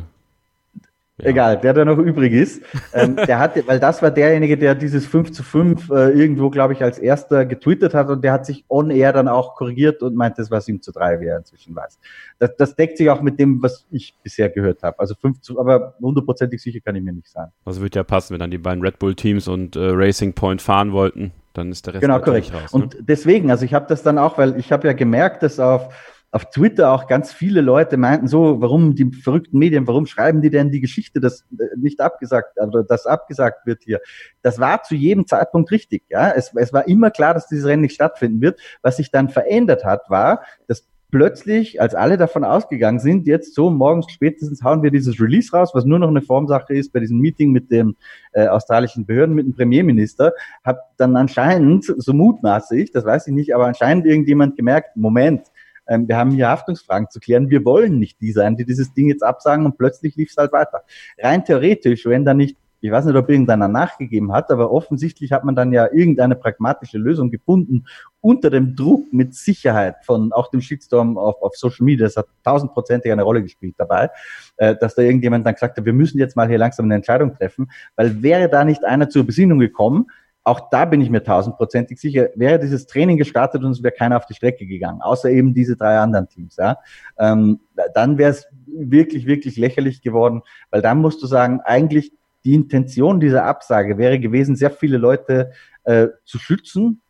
Ja. 1.18 1.26
Egal, 1.26 1.58
der 1.58 1.74
da 1.74 1.84
noch 1.84 1.98
übrig 1.98 2.32
ist. 2.32 2.62
Ähm, 2.94 3.16
der 3.26 3.38
hatte, 3.38 3.66
weil 3.66 3.78
das 3.78 4.00
war 4.00 4.10
derjenige, 4.10 4.56
der 4.56 4.74
dieses 4.74 5.06
5 5.06 5.30
zu 5.32 5.42
5 5.42 5.90
äh, 5.90 6.10
irgendwo, 6.10 6.48
glaube 6.48 6.72
ich, 6.72 6.82
als 6.82 6.98
erster 6.98 7.44
getwittert 7.44 7.92
hat 7.92 8.08
und 8.08 8.24
der 8.24 8.32
hat 8.32 8.46
sich 8.46 8.64
on 8.68 8.90
air 8.90 9.12
dann 9.12 9.28
auch 9.28 9.54
korrigiert 9.54 10.02
und 10.02 10.16
meinte, 10.16 10.40
es 10.40 10.50
war 10.50 10.60
7 10.62 10.80
zu 10.80 10.90
3, 10.90 11.20
wie 11.20 11.26
er 11.26 11.36
inzwischen 11.36 11.76
weiß. 11.76 11.98
Das, 12.38 12.56
das 12.56 12.76
deckt 12.76 12.96
sich 12.96 13.10
auch 13.10 13.20
mit 13.20 13.38
dem, 13.38 13.62
was 13.62 13.86
ich 13.90 14.14
bisher 14.22 14.48
gehört 14.48 14.82
habe. 14.82 14.98
Also 14.98 15.14
5 15.14 15.42
zu, 15.42 15.60
aber 15.60 15.94
hundertprozentig 16.00 16.62
sicher 16.62 16.80
kann 16.80 16.96
ich 16.96 17.02
mir 17.02 17.12
nicht 17.12 17.28
sein. 17.28 17.48
Also 17.66 17.82
wird 17.82 17.94
ja 17.94 18.04
passen, 18.04 18.32
wenn 18.32 18.40
dann 18.40 18.50
die 18.50 18.58
beiden 18.58 18.82
Red 18.82 18.98
Bull 18.98 19.14
Teams 19.14 19.48
und 19.48 19.76
äh, 19.76 19.80
Racing 19.80 20.32
Point 20.32 20.62
fahren 20.62 20.92
wollten. 20.92 21.32
Dann 21.52 21.70
ist 21.70 21.86
der 21.86 21.94
Rest 21.94 22.00
genau 22.00 22.20
korrekt. 22.20 22.54
Raus, 22.54 22.72
ne? 22.72 22.82
Und 22.82 22.96
deswegen, 23.00 23.50
also 23.50 23.66
ich 23.66 23.74
habe 23.74 23.84
das 23.86 24.02
dann 24.02 24.16
auch, 24.16 24.38
weil 24.38 24.58
ich 24.58 24.72
habe 24.72 24.86
ja 24.86 24.94
gemerkt, 24.94 25.42
dass 25.42 25.60
auf 25.60 25.92
auf 26.32 26.48
Twitter 26.48 26.92
auch 26.92 27.06
ganz 27.06 27.30
viele 27.30 27.60
Leute 27.60 27.98
meinten 27.98 28.26
so, 28.26 28.60
warum 28.62 28.94
die 28.94 29.12
verrückten 29.12 29.58
Medien, 29.58 29.86
warum 29.86 30.06
schreiben 30.06 30.40
die 30.40 30.48
denn 30.48 30.70
die 30.70 30.80
Geschichte, 30.80 31.20
dass 31.20 31.42
äh, 31.58 31.76
nicht 31.76 32.00
abgesagt, 32.00 32.58
also 32.58 32.82
das 32.82 33.06
abgesagt 33.06 33.66
wird 33.66 33.82
hier. 33.84 34.00
Das 34.40 34.58
war 34.58 34.82
zu 34.82 34.94
jedem 34.94 35.26
Zeitpunkt 35.26 35.70
richtig, 35.70 36.04
ja. 36.08 36.30
Es, 36.30 36.52
es 36.54 36.72
war 36.72 36.88
immer 36.88 37.10
klar, 37.10 37.34
dass 37.34 37.48
dieses 37.48 37.66
Rennen 37.66 37.82
nicht 37.82 37.94
stattfinden 37.94 38.40
wird. 38.40 38.58
Was 38.80 38.96
sich 38.96 39.10
dann 39.10 39.28
verändert 39.28 39.84
hat, 39.84 40.08
war, 40.08 40.42
dass 40.66 40.88
plötzlich, 41.10 41.80
als 41.82 41.94
alle 41.94 42.16
davon 42.16 42.42
ausgegangen 42.42 42.98
sind, 42.98 43.26
jetzt 43.26 43.54
so 43.54 43.68
morgens 43.68 44.10
spätestens 44.10 44.64
hauen 44.64 44.82
wir 44.82 44.90
dieses 44.90 45.20
Release 45.20 45.54
raus, 45.54 45.72
was 45.74 45.84
nur 45.84 45.98
noch 45.98 46.08
eine 46.08 46.22
Formsache 46.22 46.74
ist 46.74 46.94
bei 46.94 47.00
diesem 47.00 47.18
Meeting 47.18 47.52
mit 47.52 47.70
dem 47.70 47.94
äh, 48.32 48.48
australischen 48.48 49.04
Behörden, 49.04 49.34
mit 49.34 49.44
dem 49.44 49.54
Premierminister, 49.54 50.32
hat 50.64 50.78
dann 50.96 51.14
anscheinend, 51.16 51.84
so 51.84 52.14
mutmaße 52.14 52.78
ich, 52.78 52.90
das 52.90 53.04
weiß 53.04 53.26
ich 53.26 53.34
nicht, 53.34 53.54
aber 53.54 53.66
anscheinend 53.66 54.06
irgendjemand 54.06 54.56
gemerkt, 54.56 54.96
Moment, 54.96 55.51
ähm, 55.86 56.08
wir 56.08 56.16
haben 56.16 56.30
hier 56.30 56.48
Haftungsfragen 56.48 57.10
zu 57.10 57.20
klären, 57.20 57.50
wir 57.50 57.64
wollen 57.64 57.98
nicht 57.98 58.20
die 58.20 58.32
sein, 58.32 58.56
die 58.56 58.64
dieses 58.64 58.92
Ding 58.94 59.08
jetzt 59.08 59.22
absagen 59.22 59.66
und 59.66 59.78
plötzlich 59.78 60.16
lief 60.16 60.30
es 60.30 60.36
halt 60.36 60.52
weiter. 60.52 60.82
Rein 61.18 61.44
theoretisch, 61.44 62.06
wenn 62.06 62.24
da 62.24 62.34
nicht 62.34 62.56
ich 62.84 62.90
weiß 62.90 63.04
nicht, 63.04 63.14
ob 63.14 63.30
irgendeiner 63.30 63.68
nachgegeben 63.68 64.32
hat, 64.32 64.50
aber 64.50 64.72
offensichtlich 64.72 65.30
hat 65.30 65.44
man 65.44 65.54
dann 65.54 65.72
ja 65.72 65.86
irgendeine 65.92 66.34
pragmatische 66.34 66.98
Lösung 66.98 67.30
gefunden 67.30 67.86
unter 68.20 68.50
dem 68.50 68.74
Druck 68.74 69.12
mit 69.12 69.36
Sicherheit 69.36 70.04
von 70.04 70.32
auch 70.32 70.50
dem 70.50 70.60
Shitstorm 70.60 71.16
auf, 71.16 71.40
auf 71.42 71.54
Social 71.54 71.84
Media. 71.84 72.06
Das 72.06 72.16
hat 72.16 72.26
tausendprozentig 72.42 73.12
eine 73.12 73.22
Rolle 73.22 73.40
gespielt 73.40 73.76
dabei, 73.78 74.10
äh, 74.56 74.74
dass 74.74 74.96
da 74.96 75.02
irgendjemand 75.02 75.46
dann 75.46 75.54
gesagt 75.54 75.78
hat, 75.78 75.84
wir 75.84 75.92
müssen 75.92 76.18
jetzt 76.18 76.34
mal 76.34 76.48
hier 76.48 76.58
langsam 76.58 76.86
eine 76.86 76.96
Entscheidung 76.96 77.36
treffen, 77.36 77.70
weil 77.94 78.20
wäre 78.20 78.48
da 78.48 78.64
nicht 78.64 78.84
einer 78.84 79.08
zur 79.08 79.24
Besinnung 79.24 79.60
gekommen, 79.60 80.06
auch 80.44 80.70
da 80.70 80.84
bin 80.84 81.00
ich 81.00 81.10
mir 81.10 81.22
tausendprozentig 81.22 82.00
sicher, 82.00 82.28
wäre 82.34 82.58
dieses 82.58 82.86
Training 82.86 83.16
gestartet 83.16 83.62
und 83.62 83.70
es 83.72 83.82
wäre 83.82 83.94
keiner 83.94 84.16
auf 84.16 84.26
die 84.26 84.34
Strecke 84.34 84.66
gegangen, 84.66 85.00
außer 85.00 85.30
eben 85.30 85.54
diese 85.54 85.76
drei 85.76 85.98
anderen 85.98 86.28
Teams. 86.28 86.56
Ja, 86.56 86.78
ähm, 87.18 87.60
dann 87.94 88.18
wäre 88.18 88.30
es 88.30 88.46
wirklich, 88.66 89.26
wirklich 89.26 89.56
lächerlich 89.56 90.02
geworden, 90.02 90.42
weil 90.70 90.82
dann 90.82 90.98
musst 90.98 91.22
du 91.22 91.26
sagen, 91.26 91.60
eigentlich 91.64 92.12
die 92.44 92.54
Intention 92.54 93.20
dieser 93.20 93.44
Absage 93.44 93.98
wäre 93.98 94.18
gewesen, 94.18 94.56
sehr 94.56 94.70
viele 94.70 94.98
Leute 94.98 95.52
äh, 95.84 96.08
zu 96.24 96.38
schützen, 96.38 97.01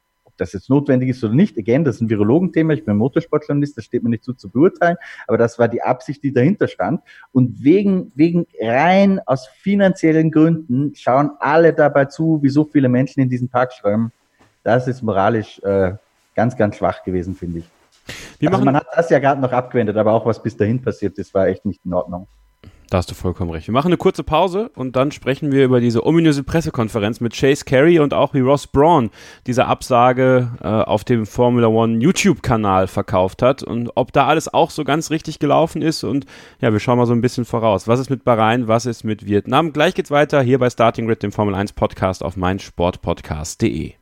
das 0.43 0.53
jetzt 0.53 0.69
notwendig 0.69 1.11
ist 1.11 1.23
oder 1.25 1.35
nicht, 1.35 1.57
again, 1.57 1.85
das 1.85 1.97
ist 1.97 2.01
ein 2.03 2.11
Virologenthema, 2.11 2.75
ich 2.75 2.85
bin 2.85 2.97
Motorsportjournalist, 2.97 3.77
das 3.77 3.85
steht 3.85 4.03
mir 4.03 4.11
nicht 4.11 4.25
zu 4.25 4.35
zu 4.35 4.49
beurteilen, 4.49 4.97
aber 5.27 5.39
das 5.39 5.59
war 5.59 5.69
die 5.69 5.83
Absicht, 5.83 6.23
die 6.23 6.33
dahinter 6.33 6.69
stand. 6.69 7.01
Und 7.33 7.63
wegen, 7.63 8.13
wegen 8.15 8.47
rein 8.61 9.21
aus 9.27 9.47
finanziellen 9.47 10.31
Gründen 10.31 10.95
schauen 10.95 11.31
alle 11.39 11.73
dabei 11.73 12.07
zu, 12.07 12.43
wie 12.43 12.49
so 12.51 12.65
viele 12.65 12.89
Menschen 12.89 13.21
in 13.21 13.29
diesen 13.29 13.49
Park 13.49 13.73
strömen. 13.73 14.13
Das 14.65 14.89
ist 14.89 15.03
moralisch 15.03 15.61
äh, 15.61 15.93
ganz, 16.35 16.57
ganz 16.57 16.77
schwach 16.77 17.03
gewesen, 17.05 17.35
finde 17.35 17.61
ich. 17.61 17.71
also 18.53 18.65
man 18.65 18.77
hat 18.77 18.87
das 18.95 19.11
ja 19.11 19.19
gerade 19.19 19.41
noch 19.41 19.53
abgewendet, 19.53 19.97
aber 19.97 20.13
auch 20.13 20.27
was 20.27 20.43
bis 20.43 20.57
dahin 20.57 20.83
passiert 20.83 21.19
ist, 21.19 21.33
war 21.35 21.47
echt 21.47 21.65
nicht 21.65 21.81
in 21.85 21.95
Ordnung. 21.95 22.27
Da 22.93 22.99
hast 22.99 23.11
du 23.11 23.15
vollkommen 23.15 23.51
recht. 23.51 23.69
Wir 23.69 23.73
machen 23.73 23.87
eine 23.87 23.97
kurze 23.97 24.23
Pause 24.23 24.71
und 24.75 24.97
dann 24.97 25.13
sprechen 25.13 25.51
wir 25.51 25.65
über 25.65 25.81
diese 25.81 26.05
ominöse 26.05 26.43
Pressekonferenz 26.43 27.21
mit 27.21 27.33
Chase 27.33 27.65
Carey 27.65 27.99
und 27.99 28.13
auch 28.13 28.35
wie 28.35 28.41
Ross 28.41 28.67
Braun 28.67 29.09
diese 29.47 29.65
Absage 29.65 30.51
äh, 30.61 30.67
auf 30.67 31.03
dem 31.03 31.25
Formula 31.25 31.69
One 31.69 32.01
YouTube-Kanal 32.01 32.89
verkauft 32.89 33.41
hat 33.41 33.63
und 33.63 33.93
ob 33.95 34.13
da 34.13 34.27
alles 34.27 34.53
auch 34.53 34.69
so 34.69 34.85
ganz 34.85 35.11
richtig 35.11 35.39
gelaufen 35.39 35.81
ist. 35.81 36.05
Und 36.05 36.27
ja, 36.61 36.71
wir 36.71 36.81
schauen 36.81 36.99
mal 36.99 37.07
so 37.07 37.15
ein 37.15 37.23
bisschen 37.23 37.47
voraus. 37.47 37.89
Was 37.89 37.99
ist 37.99 38.11
mit 38.11 38.25
Bahrain? 38.25 38.69
Was 38.69 38.85
ist 38.85 39.05
mit 39.05 39.25
Vietnam? 39.25 39.73
Gleich 39.73 39.95
geht's 39.95 40.11
weiter 40.11 40.43
hier 40.43 40.59
bei 40.59 40.69
Starting 40.69 41.07
Grid, 41.07 41.23
dem 41.23 41.33
Formel 41.33 41.55
1 41.55 41.73
Podcast 41.73 42.23
auf 42.23 42.37
meinsportpodcast.de. 42.37 44.02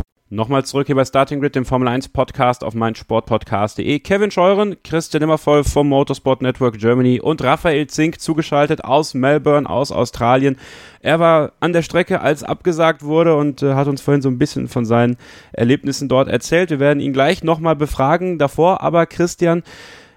Nochmal 0.33 0.63
zurück 0.63 0.87
hier 0.87 0.95
bei 0.95 1.03
Starting 1.03 1.41
Grid, 1.41 1.55
dem 1.55 1.65
Formel 1.65 1.89
1 1.89 2.07
Podcast 2.07 2.63
auf 2.63 2.73
meinsportpodcast.de. 2.73 3.99
Kevin 3.99 4.31
Scheuren, 4.31 4.77
Christian 4.81 5.23
Immervoll 5.23 5.65
vom 5.65 5.89
Motorsport 5.89 6.41
Network 6.41 6.77
Germany 6.77 7.19
und 7.19 7.43
Raphael 7.43 7.87
Zink 7.87 8.21
zugeschaltet 8.21 8.85
aus 8.85 9.13
Melbourne, 9.13 9.69
aus 9.69 9.91
Australien. 9.91 10.55
Er 11.01 11.19
war 11.19 11.51
an 11.59 11.73
der 11.73 11.81
Strecke, 11.81 12.21
als 12.21 12.43
abgesagt 12.43 13.03
wurde 13.03 13.35
und 13.35 13.61
äh, 13.61 13.73
hat 13.73 13.89
uns 13.89 13.99
vorhin 13.99 14.21
so 14.21 14.29
ein 14.29 14.37
bisschen 14.37 14.69
von 14.69 14.85
seinen 14.85 15.17
Erlebnissen 15.51 16.07
dort 16.07 16.29
erzählt. 16.29 16.69
Wir 16.69 16.79
werden 16.79 17.01
ihn 17.01 17.11
gleich 17.11 17.43
nochmal 17.43 17.75
befragen. 17.75 18.37
Davor 18.37 18.79
aber, 18.79 19.07
Christian, 19.07 19.63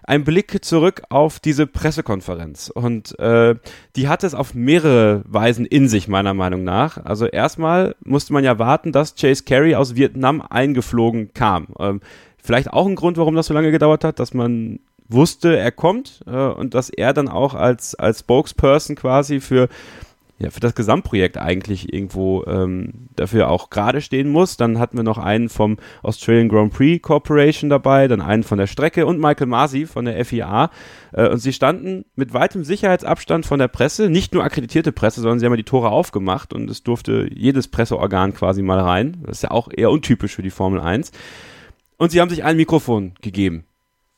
ein 0.06 0.24
Blick 0.24 0.64
zurück 0.64 1.02
auf 1.08 1.40
diese 1.40 1.66
Pressekonferenz. 1.66 2.70
Und 2.70 3.18
äh, 3.18 3.56
die 3.96 4.08
hat 4.08 4.24
es 4.24 4.34
auf 4.34 4.54
mehrere 4.54 5.22
Weisen 5.26 5.66
in 5.66 5.88
sich, 5.88 6.08
meiner 6.08 6.34
Meinung 6.34 6.62
nach. 6.62 6.98
Also 7.04 7.26
erstmal 7.26 7.96
musste 8.04 8.32
man 8.32 8.44
ja 8.44 8.58
warten, 8.58 8.92
dass 8.92 9.14
Chase 9.14 9.44
Carey 9.44 9.74
aus 9.74 9.94
Vietnam 9.94 10.42
eingeflogen 10.42 11.32
kam. 11.32 11.68
Ähm, 11.78 12.00
vielleicht 12.36 12.70
auch 12.72 12.86
ein 12.86 12.96
Grund, 12.96 13.16
warum 13.16 13.34
das 13.34 13.46
so 13.46 13.54
lange 13.54 13.70
gedauert 13.70 14.04
hat, 14.04 14.18
dass 14.18 14.34
man 14.34 14.78
wusste, 15.08 15.56
er 15.56 15.72
kommt 15.72 16.20
äh, 16.26 16.30
und 16.30 16.74
dass 16.74 16.90
er 16.90 17.12
dann 17.12 17.28
auch 17.28 17.54
als, 17.54 17.94
als 17.94 18.20
Spokesperson 18.20 18.96
quasi 18.96 19.40
für 19.40 19.68
ja, 20.38 20.50
für 20.50 20.60
das 20.60 20.74
Gesamtprojekt 20.74 21.38
eigentlich 21.38 21.92
irgendwo 21.92 22.44
ähm, 22.46 23.08
dafür 23.14 23.48
auch 23.48 23.70
gerade 23.70 24.00
stehen 24.00 24.28
muss. 24.28 24.56
Dann 24.56 24.80
hatten 24.80 24.96
wir 24.96 25.04
noch 25.04 25.18
einen 25.18 25.48
vom 25.48 25.78
Australian 26.02 26.48
Grand 26.48 26.72
Prix 26.72 27.02
Corporation 27.02 27.70
dabei, 27.70 28.08
dann 28.08 28.20
einen 28.20 28.42
von 28.42 28.58
der 28.58 28.66
Strecke 28.66 29.06
und 29.06 29.20
Michael 29.20 29.46
Masi 29.46 29.86
von 29.86 30.06
der 30.06 30.24
FIA. 30.24 30.70
Äh, 31.12 31.28
und 31.28 31.38
sie 31.38 31.52
standen 31.52 32.04
mit 32.16 32.34
weitem 32.34 32.64
Sicherheitsabstand 32.64 33.46
von 33.46 33.60
der 33.60 33.68
Presse, 33.68 34.10
nicht 34.10 34.34
nur 34.34 34.42
akkreditierte 34.42 34.90
Presse, 34.90 35.20
sondern 35.20 35.38
sie 35.38 35.46
haben 35.46 35.52
ja 35.52 35.58
die 35.58 35.62
Tore 35.64 35.90
aufgemacht 35.90 36.52
und 36.52 36.68
es 36.68 36.82
durfte 36.82 37.28
jedes 37.32 37.68
Presseorgan 37.68 38.34
quasi 38.34 38.62
mal 38.62 38.80
rein. 38.80 39.18
Das 39.26 39.38
ist 39.38 39.42
ja 39.42 39.52
auch 39.52 39.68
eher 39.72 39.90
untypisch 39.90 40.34
für 40.34 40.42
die 40.42 40.50
Formel 40.50 40.80
1. 40.80 41.12
Und 41.96 42.10
sie 42.10 42.20
haben 42.20 42.30
sich 42.30 42.42
ein 42.42 42.56
Mikrofon 42.56 43.12
gegeben. 43.20 43.64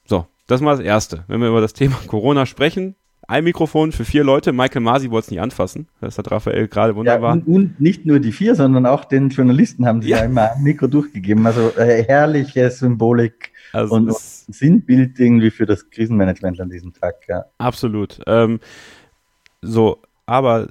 So, 0.06 0.26
das 0.46 0.62
mal 0.62 0.76
das 0.76 0.84
Erste. 0.84 1.24
Wenn 1.28 1.42
wir 1.42 1.48
über 1.48 1.60
das 1.60 1.74
Thema 1.74 1.96
Corona 2.06 2.46
sprechen, 2.46 2.94
ein 3.28 3.44
Mikrofon 3.44 3.92
für 3.92 4.04
vier 4.04 4.24
Leute. 4.24 4.52
Michael 4.52 4.82
Masi 4.82 5.10
wollte 5.10 5.26
es 5.26 5.30
nicht 5.30 5.40
anfassen. 5.40 5.88
Das 6.00 6.18
hat 6.18 6.30
Raphael 6.30 6.68
gerade 6.68 6.94
wunderbar. 6.94 7.36
Ja, 7.36 7.42
und, 7.42 7.48
und, 7.48 7.80
nicht 7.80 8.06
nur 8.06 8.20
die 8.20 8.32
vier, 8.32 8.54
sondern 8.54 8.86
auch 8.86 9.04
den 9.04 9.30
Journalisten 9.30 9.86
haben 9.86 10.02
sie 10.02 10.10
ja, 10.10 10.18
immer 10.18 10.52
ein 10.52 10.62
Mikro 10.62 10.86
durchgegeben. 10.86 11.46
Also 11.46 11.72
äh, 11.76 12.04
herrliche 12.04 12.70
Symbolik 12.70 13.52
also 13.72 13.94
und, 13.94 14.08
und 14.08 14.16
Sinnbild 14.18 15.18
irgendwie 15.18 15.50
für 15.50 15.66
das 15.66 15.90
Krisenmanagement 15.90 16.60
an 16.60 16.70
diesem 16.70 16.92
Tag. 16.92 17.16
Ja. 17.28 17.44
Absolut. 17.58 18.20
Ähm, 18.26 18.60
so, 19.62 19.98
aber 20.26 20.68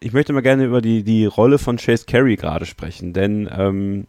ich 0.00 0.12
möchte 0.12 0.32
mal 0.32 0.42
gerne 0.42 0.64
über 0.64 0.80
die, 0.82 1.04
die 1.04 1.26
Rolle 1.26 1.58
von 1.58 1.76
Chase 1.76 2.04
Carey 2.06 2.36
gerade 2.36 2.66
sprechen, 2.66 3.12
denn 3.12 3.48
ähm, 3.52 4.06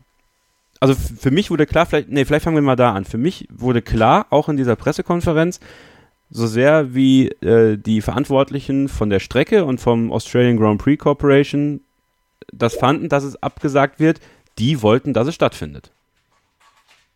also 0.79 0.95
für 0.95 1.31
mich 1.31 1.49
wurde 1.49 1.65
klar, 1.65 1.85
vielleicht, 1.85 2.09
nee, 2.09 2.25
vielleicht 2.25 2.43
fangen 2.43 2.57
wir 2.57 2.61
mal 2.61 2.75
da 2.75 2.91
an. 2.93 3.05
Für 3.05 3.17
mich 3.17 3.47
wurde 3.49 3.81
klar, 3.81 4.27
auch 4.31 4.49
in 4.49 4.57
dieser 4.57 4.75
Pressekonferenz, 4.75 5.61
so 6.35 6.47
sehr 6.47 6.95
wie 6.95 7.27
äh, 7.41 7.77
die 7.77 8.01
Verantwortlichen 8.01 8.89
von 8.89 9.09
der 9.11 9.19
Strecke 9.19 9.65
und 9.65 9.79
vom 9.79 10.11
Australian 10.11 10.57
Grand 10.57 10.81
Prix 10.81 11.01
Corporation 11.01 11.81
das 12.51 12.75
fanden, 12.75 13.07
dass 13.07 13.23
es 13.23 13.41
abgesagt 13.41 13.99
wird, 13.99 14.19
die 14.57 14.81
wollten, 14.81 15.13
dass 15.13 15.27
es 15.27 15.35
stattfindet. 15.35 15.91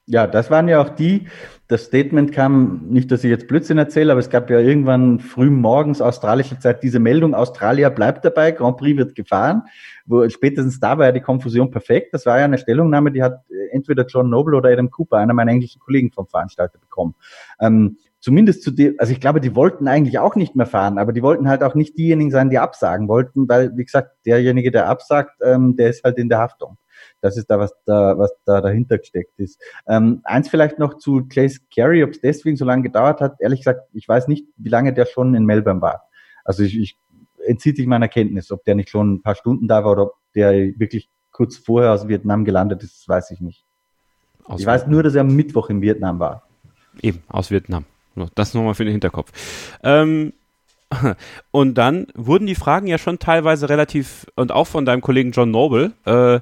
Ja, 0.05 0.25
das 0.25 0.49
waren 0.49 0.69
ja 0.69 0.81
auch 0.81 0.89
die, 0.89 1.27
das 1.67 1.85
Statement 1.85 2.31
kam, 2.31 2.87
nicht, 2.87 3.11
dass 3.11 3.25
ich 3.25 3.29
jetzt 3.29 3.49
Blödsinn 3.49 3.77
erzähle, 3.77 4.13
aber 4.13 4.21
es 4.21 4.29
gab 4.29 4.49
ja 4.49 4.59
irgendwann 4.59 5.19
früh 5.19 5.49
morgens 5.49 5.99
australischer 5.99 6.61
Zeit 6.61 6.81
diese 6.81 6.99
Meldung, 6.99 7.35
Australia 7.35 7.89
bleibt 7.89 8.23
dabei, 8.23 8.51
Grand 8.51 8.77
Prix 8.77 8.97
wird 8.97 9.15
gefahren, 9.15 9.63
wo 10.05 10.29
spätestens 10.29 10.79
da 10.79 10.97
war 10.97 11.07
ja 11.07 11.11
die 11.11 11.19
Konfusion 11.19 11.71
perfekt. 11.71 12.13
Das 12.13 12.25
war 12.25 12.39
ja 12.39 12.45
eine 12.45 12.57
Stellungnahme, 12.57 13.11
die 13.11 13.21
hat 13.21 13.43
entweder 13.71 14.05
John 14.05 14.29
Noble 14.29 14.55
oder 14.55 14.69
Adam 14.69 14.89
Cooper, 14.89 15.17
einer 15.17 15.33
meiner 15.33 15.51
englischen 15.51 15.79
Kollegen 15.79 16.09
vom 16.09 16.27
Veranstalter 16.27 16.79
bekommen. 16.79 17.13
Ähm, 17.59 17.97
zumindest 18.27 18.61
zu 18.61 18.71
dem, 18.71 18.93
also 18.97 19.13
ich 19.13 19.21
glaube, 19.21 19.39
die 19.39 19.55
wollten 19.55 19.87
eigentlich 19.87 20.19
auch 20.19 20.35
nicht 20.35 20.53
mehr 20.53 20.65
fahren, 20.65 20.97
aber 20.97 21.13
die 21.13 21.21
wollten 21.23 21.47
halt 21.47 21.63
auch 21.63 21.75
nicht 21.75 21.97
diejenigen 21.97 22.29
sein, 22.29 22.49
die 22.49 22.59
absagen 22.59 23.07
wollten, 23.07 23.47
weil, 23.47 23.71
wie 23.77 23.85
gesagt, 23.85 24.17
derjenige, 24.25 24.69
der 24.69 24.89
absagt, 24.89 25.39
ähm, 25.41 25.77
der 25.77 25.91
ist 25.91 26.03
halt 26.03 26.17
in 26.17 26.27
der 26.27 26.39
Haftung. 26.39 26.77
Das 27.21 27.37
ist 27.37 27.49
da, 27.49 27.57
was 27.57 27.71
da, 27.85 28.17
was 28.17 28.33
da 28.43 28.59
dahinter 28.59 28.97
gesteckt 28.97 29.39
ist. 29.39 29.61
Ähm, 29.87 30.19
eins 30.25 30.49
vielleicht 30.49 30.77
noch 30.77 30.97
zu 30.97 31.25
Chase 31.33 31.61
Carey, 31.73 32.03
ob 32.03 32.09
es 32.09 32.19
deswegen 32.19 32.57
so 32.57 32.65
lange 32.65 32.83
gedauert 32.83 33.21
hat. 33.21 33.37
Ehrlich 33.39 33.61
gesagt, 33.61 33.87
ich 33.93 34.09
weiß 34.09 34.27
nicht, 34.27 34.45
wie 34.57 34.67
lange 34.67 34.93
der 34.93 35.05
schon 35.05 35.33
in 35.33 35.45
Melbourne 35.45 35.81
war. 35.81 36.09
Also 36.43 36.63
ich, 36.63 36.77
ich 36.77 36.99
entzieht 37.45 37.77
sich 37.77 37.87
meiner 37.87 38.09
Kenntnis, 38.09 38.51
ob 38.51 38.65
der 38.65 38.75
nicht 38.75 38.89
schon 38.89 39.13
ein 39.13 39.21
paar 39.21 39.35
Stunden 39.35 39.69
da 39.69 39.85
war 39.85 39.93
oder 39.93 40.03
ob 40.07 40.15
der 40.35 40.51
wirklich 40.77 41.09
kurz 41.31 41.55
vorher 41.55 41.93
aus 41.93 42.09
Vietnam 42.09 42.43
gelandet 42.43 42.83
ist, 42.83 43.07
weiß 43.07 43.31
ich 43.31 43.39
nicht. 43.39 43.63
Aus 44.43 44.59
ich 44.59 44.65
weiß 44.65 44.87
nur, 44.87 45.01
dass 45.01 45.15
er 45.15 45.21
am 45.21 45.33
Mittwoch 45.33 45.69
in 45.69 45.81
Vietnam 45.81 46.19
war. 46.19 46.43
Eben, 47.01 47.23
aus 47.29 47.51
Vietnam. 47.51 47.85
Das 48.35 48.53
nochmal 48.53 48.75
für 48.75 48.85
den 48.85 48.91
Hinterkopf. 48.91 49.31
Ähm, 49.83 50.33
und 51.51 51.75
dann 51.75 52.07
wurden 52.15 52.47
die 52.47 52.55
Fragen 52.55 52.87
ja 52.87 52.97
schon 52.97 53.19
teilweise 53.19 53.69
relativ, 53.69 54.25
und 54.35 54.51
auch 54.51 54.67
von 54.67 54.85
deinem 54.85 55.01
Kollegen 55.01 55.31
John 55.31 55.51
Noble, 55.51 55.91
äh, 56.05 56.39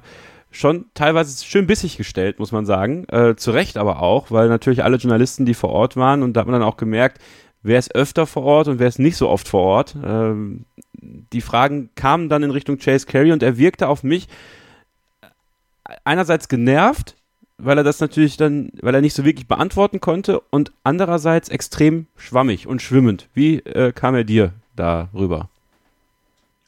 schon 0.50 0.86
teilweise 0.94 1.44
schön 1.44 1.66
bissig 1.66 1.96
gestellt, 1.96 2.38
muss 2.38 2.52
man 2.52 2.64
sagen. 2.64 3.06
Äh, 3.08 3.36
zu 3.36 3.50
Recht 3.50 3.76
aber 3.76 4.00
auch, 4.00 4.30
weil 4.30 4.48
natürlich 4.48 4.84
alle 4.84 4.96
Journalisten, 4.96 5.44
die 5.44 5.54
vor 5.54 5.70
Ort 5.70 5.96
waren, 5.96 6.22
und 6.22 6.34
da 6.34 6.40
hat 6.40 6.46
man 6.46 6.60
dann 6.60 6.68
auch 6.68 6.76
gemerkt, 6.76 7.20
wer 7.62 7.78
ist 7.78 7.94
öfter 7.94 8.26
vor 8.26 8.44
Ort 8.44 8.68
und 8.68 8.78
wer 8.78 8.88
ist 8.88 8.98
nicht 8.98 9.16
so 9.16 9.28
oft 9.28 9.48
vor 9.48 9.62
Ort. 9.62 9.96
Ähm, 10.02 10.64
die 10.94 11.40
Fragen 11.40 11.90
kamen 11.94 12.28
dann 12.28 12.42
in 12.42 12.50
Richtung 12.50 12.78
Chase 12.78 13.06
Carey 13.06 13.32
und 13.32 13.42
er 13.42 13.58
wirkte 13.58 13.88
auf 13.88 14.02
mich 14.02 14.28
einerseits 16.04 16.48
genervt, 16.48 17.16
weil 17.58 17.78
er 17.78 17.84
das 17.84 18.00
natürlich 18.00 18.36
dann, 18.36 18.70
weil 18.80 18.94
er 18.94 19.00
nicht 19.00 19.14
so 19.14 19.24
wirklich 19.24 19.48
beantworten 19.48 20.00
konnte 20.00 20.40
und 20.50 20.72
andererseits 20.84 21.48
extrem 21.48 22.06
schwammig 22.16 22.66
und 22.66 22.82
schwimmend. 22.82 23.28
Wie 23.34 23.58
äh, 23.60 23.92
kam 23.92 24.14
er 24.14 24.24
dir 24.24 24.52
darüber? 24.74 25.48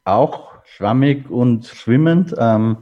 Auch 0.04 0.52
schwammig 0.64 1.30
und 1.30 1.66
schwimmend. 1.66 2.34
Ähm, 2.38 2.78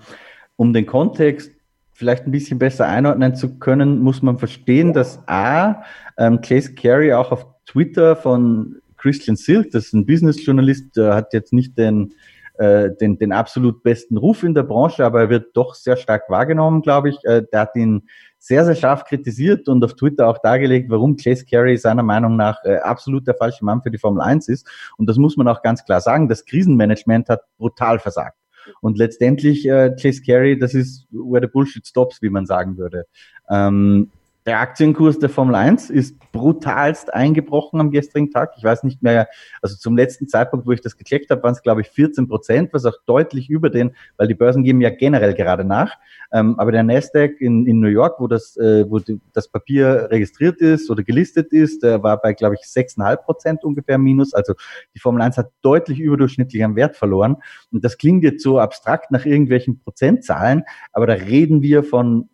um 0.56 0.72
den 0.72 0.86
Kontext 0.86 1.50
vielleicht 1.92 2.26
ein 2.26 2.30
bisschen 2.30 2.58
besser 2.58 2.86
einordnen 2.86 3.34
zu 3.34 3.58
können, 3.58 4.00
muss 4.00 4.22
man 4.22 4.38
verstehen, 4.38 4.92
dass 4.92 5.18
A, 5.26 5.82
ähm, 6.18 6.40
Claes 6.40 6.74
Carey 6.74 7.12
auch 7.12 7.32
auf 7.32 7.46
Twitter 7.66 8.16
von 8.16 8.76
Christian 8.96 9.36
Silk, 9.36 9.70
das 9.72 9.86
ist 9.86 9.92
ein 9.94 10.06
Business-Journalist, 10.06 10.96
der 10.96 11.14
hat 11.14 11.32
jetzt 11.32 11.52
nicht 11.52 11.76
den 11.76 12.14
äh, 12.58 12.90
den, 13.00 13.18
den 13.18 13.32
absolut 13.32 13.82
besten 13.82 14.16
Ruf 14.16 14.42
in 14.42 14.54
der 14.54 14.62
Branche, 14.62 15.04
aber 15.04 15.20
er 15.22 15.30
wird 15.30 15.56
doch 15.56 15.74
sehr 15.74 15.96
stark 15.96 16.28
wahrgenommen, 16.28 16.82
glaube 16.82 17.10
ich. 17.10 17.16
Äh, 17.24 17.42
der 17.52 17.60
hat 17.60 17.76
ihn 17.76 18.08
sehr, 18.38 18.64
sehr 18.64 18.74
scharf 18.74 19.04
kritisiert 19.04 19.68
und 19.68 19.84
auf 19.84 19.94
Twitter 19.94 20.28
auch 20.28 20.38
dargelegt, 20.38 20.88
warum 20.90 21.16
Chase 21.16 21.44
Carey 21.44 21.76
seiner 21.76 22.02
Meinung 22.02 22.36
nach 22.36 22.58
äh, 22.64 22.76
absolut 22.76 23.26
der 23.26 23.34
falsche 23.34 23.64
Mann 23.64 23.82
für 23.82 23.90
die 23.90 23.98
Formel 23.98 24.22
1 24.22 24.48
ist. 24.48 24.68
Und 24.96 25.08
das 25.08 25.16
muss 25.16 25.36
man 25.36 25.48
auch 25.48 25.62
ganz 25.62 25.84
klar 25.84 26.00
sagen. 26.00 26.28
Das 26.28 26.44
Krisenmanagement 26.44 27.28
hat 27.28 27.42
brutal 27.58 27.98
versagt. 27.98 28.38
Und 28.80 28.98
letztendlich, 28.98 29.68
äh, 29.68 29.94
Chase 30.00 30.22
Carey, 30.22 30.58
das 30.58 30.74
ist 30.74 31.06
where 31.10 31.40
the 31.40 31.50
bullshit 31.50 31.86
stops, 31.86 32.20
wie 32.22 32.30
man 32.30 32.46
sagen 32.46 32.76
würde. 32.78 33.06
Ähm, 33.48 34.10
der 34.46 34.60
Aktienkurs 34.60 35.18
der 35.18 35.28
Formel 35.28 35.56
1 35.56 35.90
ist 35.90 36.16
brutalst 36.30 37.12
eingebrochen 37.12 37.80
am 37.80 37.90
gestrigen 37.90 38.30
Tag. 38.30 38.52
Ich 38.56 38.62
weiß 38.62 38.84
nicht 38.84 39.02
mehr, 39.02 39.26
also 39.60 39.76
zum 39.76 39.96
letzten 39.96 40.28
Zeitpunkt, 40.28 40.66
wo 40.66 40.72
ich 40.72 40.80
das 40.80 40.96
gecheckt 40.96 41.30
habe, 41.30 41.42
waren 41.42 41.52
es, 41.52 41.62
glaube 41.62 41.80
ich, 41.80 41.88
14 41.88 42.28
Prozent, 42.28 42.72
was 42.72 42.84
auch 42.84 42.94
deutlich 43.06 43.50
über 43.50 43.70
den, 43.70 43.96
weil 44.16 44.28
die 44.28 44.34
Börsen 44.34 44.62
geben 44.62 44.80
ja 44.80 44.90
generell 44.90 45.34
gerade 45.34 45.64
nach. 45.64 45.94
Ähm, 46.32 46.58
aber 46.60 46.70
der 46.70 46.84
Nasdaq 46.84 47.40
in, 47.40 47.66
in 47.66 47.80
New 47.80 47.88
York, 47.88 48.20
wo 48.20 48.28
das, 48.28 48.56
äh, 48.56 48.88
wo 48.88 49.00
die, 49.00 49.20
das 49.32 49.48
Papier 49.48 50.08
registriert 50.10 50.60
ist 50.60 50.90
oder 50.90 51.02
gelistet 51.02 51.52
ist, 51.52 51.82
der 51.82 52.04
war 52.04 52.20
bei, 52.20 52.32
glaube 52.32 52.54
ich, 52.54 52.66
6,5 52.68 53.16
Prozent 53.16 53.64
ungefähr 53.64 53.98
minus. 53.98 54.32
Also 54.32 54.54
die 54.94 55.00
Formel 55.00 55.22
1 55.22 55.38
hat 55.38 55.50
deutlich 55.62 55.98
überdurchschnittlich 55.98 56.62
an 56.62 56.76
Wert 56.76 56.96
verloren. 56.96 57.36
Und 57.72 57.84
das 57.84 57.98
klingt 57.98 58.22
jetzt 58.22 58.44
so 58.44 58.60
abstrakt 58.60 59.10
nach 59.10 59.24
irgendwelchen 59.24 59.80
Prozentzahlen, 59.80 60.62
aber 60.92 61.06
da 61.08 61.14
reden 61.14 61.62
wir 61.62 61.82
von 61.82 62.28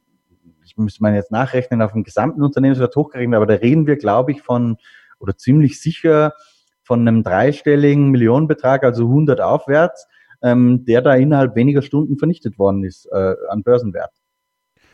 ich 0.64 0.76
müsste 0.76 1.02
man 1.02 1.14
jetzt 1.14 1.30
nachrechnen 1.30 1.82
auf 1.82 1.92
dem 1.92 2.04
gesamten 2.04 2.42
Unternehmenswert 2.42 2.94
hochgerechnet, 2.96 3.36
aber 3.36 3.46
da 3.46 3.54
reden 3.54 3.86
wir, 3.86 3.96
glaube 3.96 4.32
ich, 4.32 4.42
von 4.42 4.76
oder 5.18 5.36
ziemlich 5.36 5.80
sicher 5.80 6.32
von 6.82 7.00
einem 7.06 7.22
dreistelligen 7.22 8.10
Millionenbetrag, 8.10 8.84
also 8.84 9.04
100 9.04 9.40
aufwärts, 9.40 10.06
ähm, 10.42 10.84
der 10.84 11.00
da 11.02 11.14
innerhalb 11.14 11.54
weniger 11.54 11.82
Stunden 11.82 12.18
vernichtet 12.18 12.58
worden 12.58 12.84
ist 12.84 13.06
äh, 13.12 13.34
an 13.48 13.62
Börsenwert. 13.62 14.12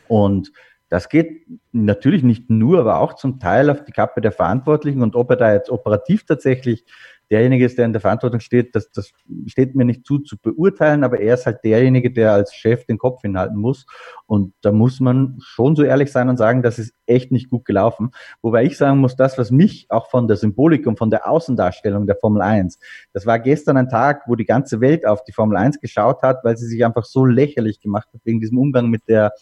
Und 0.07 0.51
das 0.89 1.07
geht 1.07 1.45
natürlich 1.71 2.23
nicht 2.23 2.49
nur, 2.49 2.79
aber 2.79 2.99
auch 2.99 3.13
zum 3.13 3.39
Teil 3.39 3.69
auf 3.69 3.83
die 3.83 3.91
Kappe 3.91 4.21
der 4.21 4.31
Verantwortlichen 4.31 5.01
und 5.01 5.15
ob 5.15 5.29
er 5.29 5.37
da 5.37 5.53
jetzt 5.53 5.69
operativ 5.69 6.25
tatsächlich 6.25 6.85
derjenige 7.29 7.65
ist, 7.65 7.77
der 7.77 7.85
in 7.85 7.93
der 7.93 8.01
Verantwortung 8.01 8.39
steht, 8.39 8.75
das, 8.75 8.89
das 8.91 9.11
steht 9.45 9.75
mir 9.75 9.85
nicht 9.85 10.05
zu, 10.05 10.19
zu 10.19 10.37
beurteilen, 10.37 11.03
aber 11.03 11.19
er 11.19 11.35
ist 11.35 11.45
halt 11.45 11.63
derjenige, 11.63 12.11
der 12.11 12.33
als 12.33 12.53
Chef 12.55 12.85
den 12.85 12.97
Kopf 12.97 13.21
hinhalten 13.21 13.57
muss. 13.57 13.85
Und 14.25 14.53
da 14.61 14.71
muss 14.71 14.99
man 14.99 15.37
schon 15.39 15.75
so 15.75 15.83
ehrlich 15.83 16.11
sein 16.11 16.29
und 16.29 16.37
sagen, 16.37 16.63
das 16.63 16.79
ist 16.79 16.93
echt 17.05 17.31
nicht 17.31 17.49
gut 17.49 17.65
gelaufen. 17.65 18.11
Wobei 18.41 18.63
ich 18.65 18.77
sagen 18.77 18.99
muss, 18.99 19.15
das, 19.15 19.37
was 19.37 19.51
mich 19.51 19.85
auch 19.89 20.09
von 20.09 20.27
der 20.27 20.37
Symbolik 20.37 20.87
und 20.87 20.97
von 20.97 21.11
der 21.11 21.29
Außendarstellung 21.29 22.07
der 22.07 22.15
Formel 22.15 22.41
1, 22.41 22.79
das 23.13 23.25
war 23.25 23.37
gestern 23.39 23.77
ein 23.77 23.89
Tag, 23.89 24.23
wo 24.27 24.35
die 24.35 24.45
ganze 24.45 24.81
Welt 24.81 25.05
auf 25.05 25.23
die 25.23 25.31
Formel 25.33 25.57
1 25.57 25.79
geschaut 25.79 26.23
hat, 26.23 26.43
weil 26.43 26.57
sie 26.57 26.67
sich 26.67 26.83
einfach 26.83 27.05
so 27.05 27.25
lächerlich 27.25 27.79
gemacht 27.79 28.07
hat 28.11 28.21
wegen 28.23 28.39
diesem 28.39 28.57
Umgang 28.57 28.89
mit 28.89 29.07
der 29.07 29.33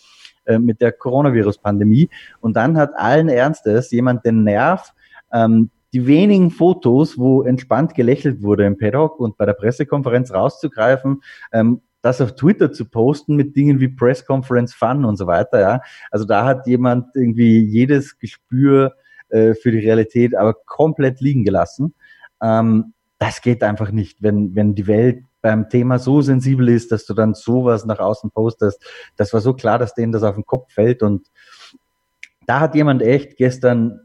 äh, 0.47 0.59
mit 0.59 0.81
der 0.81 0.91
Coronavirus-Pandemie. 0.91 2.09
Und 2.41 2.55
dann 2.55 2.77
hat 2.77 2.91
allen 2.95 3.29
Ernstes 3.29 3.91
jemand 3.91 4.25
den 4.25 4.43
Nerv, 4.43 4.93
ähm, 5.31 5.69
die 5.93 6.07
wenigen 6.07 6.51
Fotos, 6.51 7.17
wo 7.17 7.43
entspannt 7.43 7.95
gelächelt 7.95 8.41
wurde 8.41 8.65
im 8.65 8.77
Paddock 8.77 9.19
und 9.19 9.37
bei 9.37 9.45
der 9.45 9.53
Pressekonferenz 9.53 10.33
rauszugreifen, 10.33 11.21
ähm, 11.53 11.81
das 12.01 12.21
auf 12.21 12.35
Twitter 12.35 12.71
zu 12.71 12.85
posten 12.85 13.35
mit 13.35 13.55
Dingen 13.55 13.79
wie 13.79 13.87
Press 13.87 14.25
Conference 14.25 14.73
Fun 14.73 15.05
und 15.05 15.17
so 15.17 15.27
weiter, 15.27 15.59
ja. 15.59 15.81
Also 16.11 16.25
da 16.25 16.45
hat 16.45 16.67
jemand 16.67 17.07
irgendwie 17.15 17.59
jedes 17.59 18.17
Gespür 18.19 18.93
äh, 19.29 19.53
für 19.55 19.71
die 19.71 19.79
Realität 19.79 20.35
aber 20.35 20.53
komplett 20.53 21.19
liegen 21.19 21.43
gelassen. 21.43 21.93
Ähm, 22.41 22.93
das 23.19 23.41
geht 23.41 23.63
einfach 23.63 23.91
nicht, 23.91 24.21
wenn, 24.21 24.55
wenn 24.55 24.75
die 24.75 24.87
Welt 24.87 25.23
beim 25.47 25.69
Thema 25.69 25.97
so 25.97 26.21
sensibel 26.21 26.67
ist, 26.67 26.91
dass 26.91 27.05
du 27.05 27.13
dann 27.13 27.33
sowas 27.33 27.85
nach 27.85 27.99
außen 27.99 28.31
postest. 28.31 28.83
Das 29.15 29.31
war 29.31 29.39
so 29.39 29.53
klar, 29.53 29.79
dass 29.79 29.93
denen 29.93 30.11
das 30.11 30.23
auf 30.23 30.35
den 30.35 30.45
Kopf 30.45 30.73
fällt 30.73 31.03
und 31.03 31.27
da 32.47 32.59
hat 32.59 32.75
jemand 32.75 33.01
echt 33.01 33.37
gestern 33.37 34.01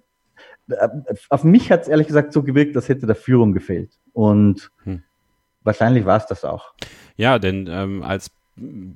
äh, 0.69 0.89
auf 1.31 1.43
mich 1.43 1.73
hat 1.73 1.83
es 1.83 1.89
ehrlich 1.89 2.07
gesagt 2.07 2.33
so 2.33 2.45
gewirkt, 2.45 2.77
als 2.77 2.89
hätte 2.89 3.07
der 3.07 3.17
Führung 3.17 3.53
gefehlt. 3.53 3.99
Und 4.13 4.71
hm. 4.85 5.03
wahrscheinlich 5.65 6.05
war 6.05 6.19
es 6.19 6.27
das 6.27 6.45
auch. 6.45 6.75
Ja, 7.17 7.41
denn 7.41 7.69
ähm, 7.69 8.05
als 8.05 8.31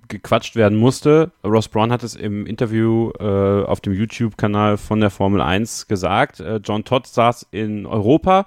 gequatscht 0.09 0.55
werden 0.55 0.79
musste. 0.79 1.33
Ross 1.43 1.69
Braun 1.69 1.91
hat 1.91 2.03
es 2.03 2.15
im 2.15 2.47
Interview 2.47 3.11
äh, 3.19 3.65
auf 3.65 3.81
dem 3.81 3.95
YouTube-Kanal 3.95 4.77
von 4.77 5.01
der 5.01 5.11
Formel 5.11 5.41
1 5.41 5.89
gesagt. 5.89 6.41
Äh, 6.41 6.61
John 6.63 6.85
Todd 6.85 7.07
saß 7.07 7.49
in 7.51 7.87
Europa 7.87 8.47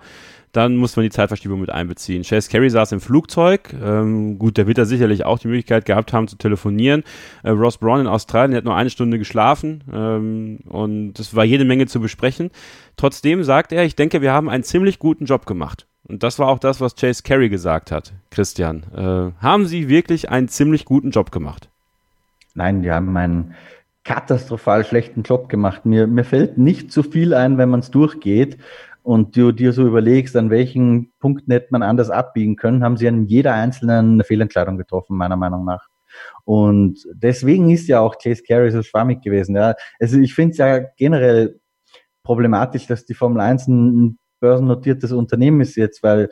dann 0.52 0.78
muss 0.78 0.96
man 0.96 1.04
die 1.04 1.12
Zeitverschiebung 1.12 1.60
mit 1.60 1.70
einbeziehen. 1.70 2.24
Chase 2.24 2.50
Carey 2.50 2.70
saß 2.70 2.92
im 2.92 3.02
Flugzeug. 3.02 3.74
Ähm, 3.74 4.40
gut, 4.40 4.58
der 4.58 4.68
wird 4.68 4.78
da 4.78 4.86
sicherlich 4.86 5.26
auch 5.26 5.40
die 5.40 5.48
Möglichkeit 5.48 5.86
gehabt 5.86 6.14
haben 6.14 6.28
zu 6.28 6.38
telefonieren. 6.38 7.04
Äh, 7.44 7.52
Ross 7.52 7.78
Braun 7.78 8.02
in 8.02 8.08
Australien 8.08 8.56
hat 8.56 8.64
nur 8.64 8.76
eine 8.76 8.90
Stunde 8.90 9.20
geschlafen 9.20 9.84
ähm, 9.92 10.60
und 10.68 11.20
es 11.20 11.36
war 11.36 11.44
jede 11.44 11.66
Menge 11.66 11.86
zu 11.86 12.00
besprechen. 12.00 12.50
Trotzdem 12.98 13.44
sagt 13.44 13.72
er, 13.72 13.84
ich 13.84 13.96
denke, 13.96 14.22
wir 14.22 14.34
haben 14.34 14.50
einen 14.50 14.64
ziemlich 14.64 15.00
guten 15.00 15.26
Job 15.26 15.46
gemacht. 15.46 15.86
Und 16.08 16.24
das 16.24 16.40
war 16.40 16.48
auch 16.48 16.60
das, 16.60 16.82
was 16.82 16.96
Chase 16.96 17.22
Carey 17.22 17.50
gesagt 17.50 17.92
hat. 17.92 18.14
Christian, 18.32 18.84
äh, 18.96 19.42
haben 19.42 19.68
Sie 19.68 19.90
wirklich 19.90 20.30
einen 20.30 20.48
ziemlich 20.48 20.86
guten 20.86 21.12
Job 21.12 21.32
gemacht? 21.32 21.70
Nein, 22.56 22.82
wir 22.82 22.96
haben 22.96 23.16
einen 23.16 23.54
katastrophal 24.04 24.84
schlechten 24.86 25.22
Job 25.22 25.50
gemacht. 25.50 25.86
Mir, 25.86 26.08
mir 26.08 26.24
fällt 26.24 26.58
nicht 26.58 26.92
zu 26.92 27.04
viel 27.04 27.36
ein, 27.36 27.60
wenn 27.60 27.70
man 27.70 27.82
es 27.82 27.92
durchgeht 27.92 28.58
und 29.10 29.36
du 29.36 29.52
dir 29.52 29.74
so 29.74 29.88
überlegst, 29.88 30.36
an 30.36 30.52
welchen 30.52 31.12
Punkten 31.18 31.52
hätte 31.52 31.70
man 31.72 31.82
anders 31.82 32.12
abbiegen 32.12 32.56
können, 32.56 32.84
haben 32.84 32.96
sie 32.96 33.08
an 33.08 33.26
jeder 33.26 33.56
einzelnen 33.56 34.24
Fehlentscheidung 34.24 34.78
getroffen, 34.78 35.18
meiner 35.18 35.36
Meinung 35.36 35.66
nach. 35.66 35.88
Und 36.46 37.00
deswegen 37.12 37.72
ist 37.72 37.88
ja 37.88 38.02
auch 38.02 38.20
Chase 38.22 38.44
Carey 38.48 38.70
so 38.70 38.84
schwammig 38.84 39.24
gewesen. 39.24 39.56
Ja. 39.56 39.74
Also 40.00 40.20
ich 40.20 40.36
finde 40.36 40.52
es 40.52 40.58
ja 40.60 40.82
generell 40.96 41.60
problematisch, 42.22 42.86
dass 42.86 43.04
die 43.06 43.16
Formel 43.16 43.42
1 43.42 43.68
ein 43.68 44.20
börsennotiertes 44.42 45.12
Unternehmen 45.12 45.62
ist 45.62 45.76
jetzt, 45.76 46.04
weil 46.04 46.30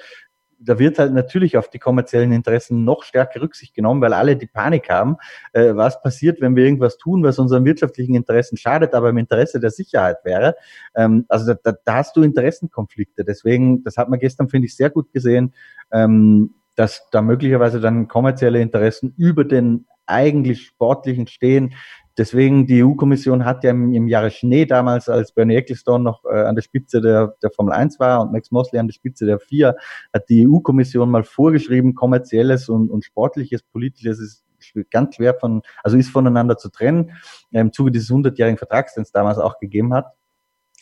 da 0.60 0.80
wird 0.80 1.00
halt 1.00 1.14
natürlich 1.14 1.58
auf 1.58 1.70
die 1.70 1.80
kommerziellen 1.80 2.32
Interessen 2.32 2.84
noch 2.84 3.04
stärker 3.04 3.42
Rücksicht 3.42 3.74
genommen, 3.74 4.02
weil 4.02 4.14
alle 4.14 4.36
die 4.36 4.48
Panik 4.48 4.90
haben, 4.90 5.18
äh, 5.54 5.76
was 5.76 6.02
passiert, 6.02 6.42
wenn 6.42 6.56
wir 6.56 6.66
irgendwas 6.66 6.98
tun, 6.98 7.24
was 7.24 7.40
unseren 7.40 7.66
wirtschaftlichen 7.66 8.16
Interessen 8.16 8.58
schadet, 8.58 8.94
aber 8.94 9.10
im 9.10 9.18
Interesse 9.18 9.60
der 9.60 9.72
Sicherheit 9.72 10.18
wäre. 10.24 10.56
Ähm, 10.96 11.26
also 11.30 11.54
da, 11.54 11.60
da, 11.64 11.78
da 11.84 11.94
hast 11.96 12.16
du 12.16 12.24
Interessenkonflikte. 12.24 13.24
Deswegen, 13.24 13.84
das 13.84 13.98
hat 13.98 14.10
man 14.10 14.20
gestern, 14.20 14.50
finde 14.50 14.68
ich, 14.68 14.76
sehr 14.76 14.90
gut 14.90 15.12
gesehen, 15.14 15.54
ähm, 15.92 16.56
dass 16.76 17.08
da 17.12 17.22
möglicherweise 17.22 17.80
dann 17.80 18.08
kommerzielle 18.08 18.62
Interessen 18.62 19.14
über 19.18 19.44
den 19.44 19.86
eigentlich 20.06 20.66
sportlichen 20.66 21.28
stehen, 21.28 21.74
Deswegen, 22.18 22.66
die 22.66 22.84
EU-Kommission 22.84 23.46
hat 23.46 23.64
ja 23.64 23.72
im, 23.72 23.94
im, 23.94 24.08
Jahre 24.08 24.32
Schnee 24.32 24.66
damals, 24.66 25.08
als 25.08 25.32
Bernie 25.32 25.56
Ecclestone 25.56 26.04
noch 26.04 26.26
äh, 26.26 26.44
an 26.46 26.56
der 26.56 26.64
Spitze 26.64 27.00
der, 27.00 27.36
der 27.44 27.52
Formel 27.52 27.74
1 27.74 28.00
war 28.00 28.22
und 28.22 28.32
Max 28.32 28.50
Mosley 28.52 28.80
an 28.80 28.88
der 28.88 28.94
Spitze 28.94 29.26
der 29.26 29.40
4, 29.40 29.76
hat 30.14 30.30
die 30.30 30.48
EU-Kommission 30.48 31.12
mal 31.12 31.24
vorgeschrieben, 31.24 31.94
kommerzielles 31.94 32.70
und, 32.70 32.90
und 32.90 33.06
sportliches, 33.06 33.62
politisches 33.62 34.20
ist 34.20 34.44
ganz 34.90 35.16
schwer 35.16 35.36
von, 35.36 35.62
also 35.84 35.98
ist 35.98 36.10
voneinander 36.10 36.58
zu 36.58 36.70
trennen, 36.70 37.12
äh, 37.52 37.60
im 37.60 37.72
Zuge 37.72 37.92
dieses 37.92 38.10
100-jährigen 38.10 38.58
Vertrags, 38.58 38.96
den 38.96 39.04
es 39.04 39.12
damals 39.12 39.38
auch 39.38 39.60
gegeben 39.60 39.94
hat. 39.94 40.08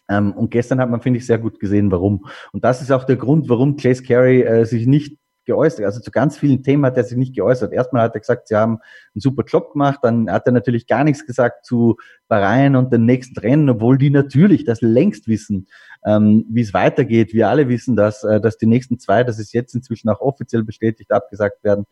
Ähm, 0.07 0.33
und 0.33 0.51
gestern 0.51 0.79
hat 0.79 0.89
man, 0.89 1.01
finde 1.01 1.19
ich, 1.19 1.25
sehr 1.25 1.39
gut 1.39 1.59
gesehen, 1.59 1.91
warum. 1.91 2.27
Und 2.51 2.63
das 2.63 2.81
ist 2.81 2.91
auch 2.91 3.03
der 3.03 3.15
Grund, 3.17 3.49
warum 3.49 3.75
Chase 3.75 4.03
Carey 4.03 4.43
äh, 4.43 4.65
sich 4.65 4.87
nicht 4.87 5.17
geäußert. 5.45 5.86
Also 5.86 5.99
zu 5.99 6.12
ganz 6.12 6.38
vielen 6.38 6.63
Themen 6.63 6.86
hat 6.86 6.97
er 6.97 7.03
sich 7.03 7.17
nicht 7.17 7.36
geäußert. 7.36 7.73
Erstmal 7.73 8.03
hat 8.03 8.13
er 8.15 8.19
gesagt, 8.19 8.47
sie 8.47 8.55
haben 8.55 8.79
einen 9.13 9.21
super 9.21 9.43
Job 9.45 9.73
gemacht, 9.73 9.99
dann 10.03 10.29
hat 10.29 10.45
er 10.45 10.51
natürlich 10.51 10.88
gar 10.88 11.03
nichts 11.03 11.25
gesagt 11.25 11.65
zu 11.65 11.97
Bahrain 12.27 12.75
und 12.75 12.91
den 12.91 13.05
nächsten 13.05 13.39
Rennen, 13.39 13.69
obwohl 13.69 13.97
die 13.97 14.10
natürlich 14.10 14.65
das 14.65 14.81
längst 14.81 15.27
wissen, 15.27 15.67
ähm, 16.05 16.45
wie 16.49 16.62
es 16.62 16.73
weitergeht. 16.73 17.34
Wir 17.34 17.49
alle 17.49 17.67
wissen 17.67 17.95
das, 17.95 18.23
äh, 18.23 18.41
dass 18.41 18.58
die 18.58 18.67
nächsten 18.67 18.99
zwei, 18.99 19.23
das 19.23 19.39
ist 19.39 19.53
jetzt 19.53 19.75
inzwischen 19.75 20.10
auch 20.10 20.21
offiziell 20.21 20.63
bestätigt, 20.63 21.12
abgesagt 21.12 21.63
werden. 21.63 21.86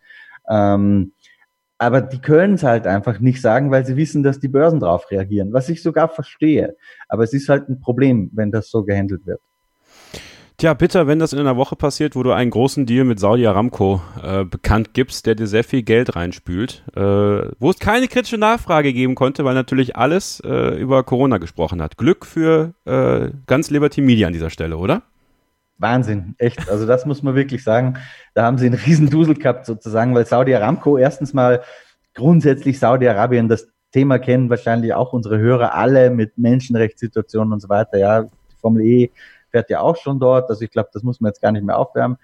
Ähm, 0.50 1.13
aber 1.78 2.02
die 2.02 2.22
können 2.22 2.54
es 2.54 2.63
halt 2.63 2.88
einfach 2.88 3.20
nicht 3.20 3.42
sagen, 3.42 3.72
weil 3.72 3.86
sie 3.86 3.98
wissen, 3.98 4.24
dass 4.24 4.39
die 4.39 4.48
Börsen 4.48 4.80
drauf 4.80 5.12
reagieren, 5.12 5.52
was 5.52 5.68
ich 5.70 5.84
sogar 5.84 6.08
verstehe. 6.08 6.78
Aber 7.10 7.24
es 7.24 7.34
ist 7.34 7.50
halt 7.50 7.68
ein 7.68 7.82
Problem, 7.82 8.32
wenn 8.34 8.52
das 8.52 8.70
so 8.70 8.86
gehandelt 8.86 9.26
wird. 9.26 9.42
Tja, 10.58 10.74
bitter, 10.76 11.08
wenn 11.08 11.20
das 11.20 11.34
in 11.34 11.39
einer 11.39 11.58
Woche 11.58 11.76
passiert, 11.76 12.16
wo 12.16 12.22
du 12.22 12.32
einen 12.32 12.52
großen 12.52 12.86
Deal 12.86 13.06
mit 13.06 13.20
Saudi 13.20 13.46
Aramco 13.48 14.02
äh, 14.22 14.46
bekannt 14.46 14.94
gibst, 14.94 15.26
der 15.26 15.36
dir 15.36 15.48
sehr 15.48 15.63
viel 15.63 15.82
Geld 15.82 16.16
reinspült, 16.16 16.84
äh, 16.96 17.02
wo 17.02 17.70
es 17.72 17.80
keine 17.80 18.08
kritische 18.08 18.38
Nachfrage 18.38 18.94
geben 18.94 19.16
konnte, 19.16 19.46
weil 19.46 19.56
natürlich 19.56 19.96
alles 19.96 20.42
äh, 20.46 20.80
über 20.80 21.04
Corona 21.04 21.39
gesprochen 21.39 21.82
hat. 21.82 21.98
Glück 21.98 22.26
für 22.26 22.74
äh, 22.86 23.32
ganz 23.48 23.72
Liberty 23.72 24.02
Media 24.02 24.28
an 24.28 24.34
dieser 24.34 24.52
Stelle, 24.52 24.78
oder? 24.78 25.02
Wahnsinn, 25.80 26.36
echt. 26.38 26.70
Also 26.70 26.86
das 26.86 27.06
muss 27.06 27.24
man 27.24 27.36
wirklich 27.36 27.63
sagen. 27.63 27.96
Da 28.36 28.44
haben 28.44 28.60
sie 28.60 28.68
einen 28.68 28.76
riesen 28.76 29.10
Dusel 29.10 29.34
gehabt 29.34 29.66
sozusagen, 29.66 30.13
weil 30.13 30.26
Saudi 30.26 30.54
Aramco 30.54 30.98
erstens 30.98 31.34
mal 31.34 31.63
grundsätzlich 32.13 32.78
Saudi-Arabien 32.78 33.50
das 33.50 33.68
Thema 33.92 34.20
kennen 34.20 34.50
wahrscheinlich 34.50 34.94
auch 34.94 35.13
unsere 35.13 35.39
Hörer 35.39 35.74
alle 35.74 36.10
mit 36.12 36.38
Menschenrechtssituationen 36.38 37.54
und 37.54 37.60
so 37.60 37.70
weiter. 37.70 37.98
Ja, 37.98 38.26
Formel 38.62 38.84
E 38.86 39.12
fährt 39.54 39.70
ja 39.70 39.82
auch 39.82 39.96
schon 39.96 40.20
dort. 40.20 40.50
Also 40.50 40.63
ich 40.63 40.72
glaube, 40.72 40.89
das 40.92 41.04
muss 41.04 41.22
man 41.22 41.30
jetzt 41.30 41.42
gar 41.42 41.52
nicht 41.52 41.63
mehr 41.63 41.78
aufwärmen. 41.78 42.18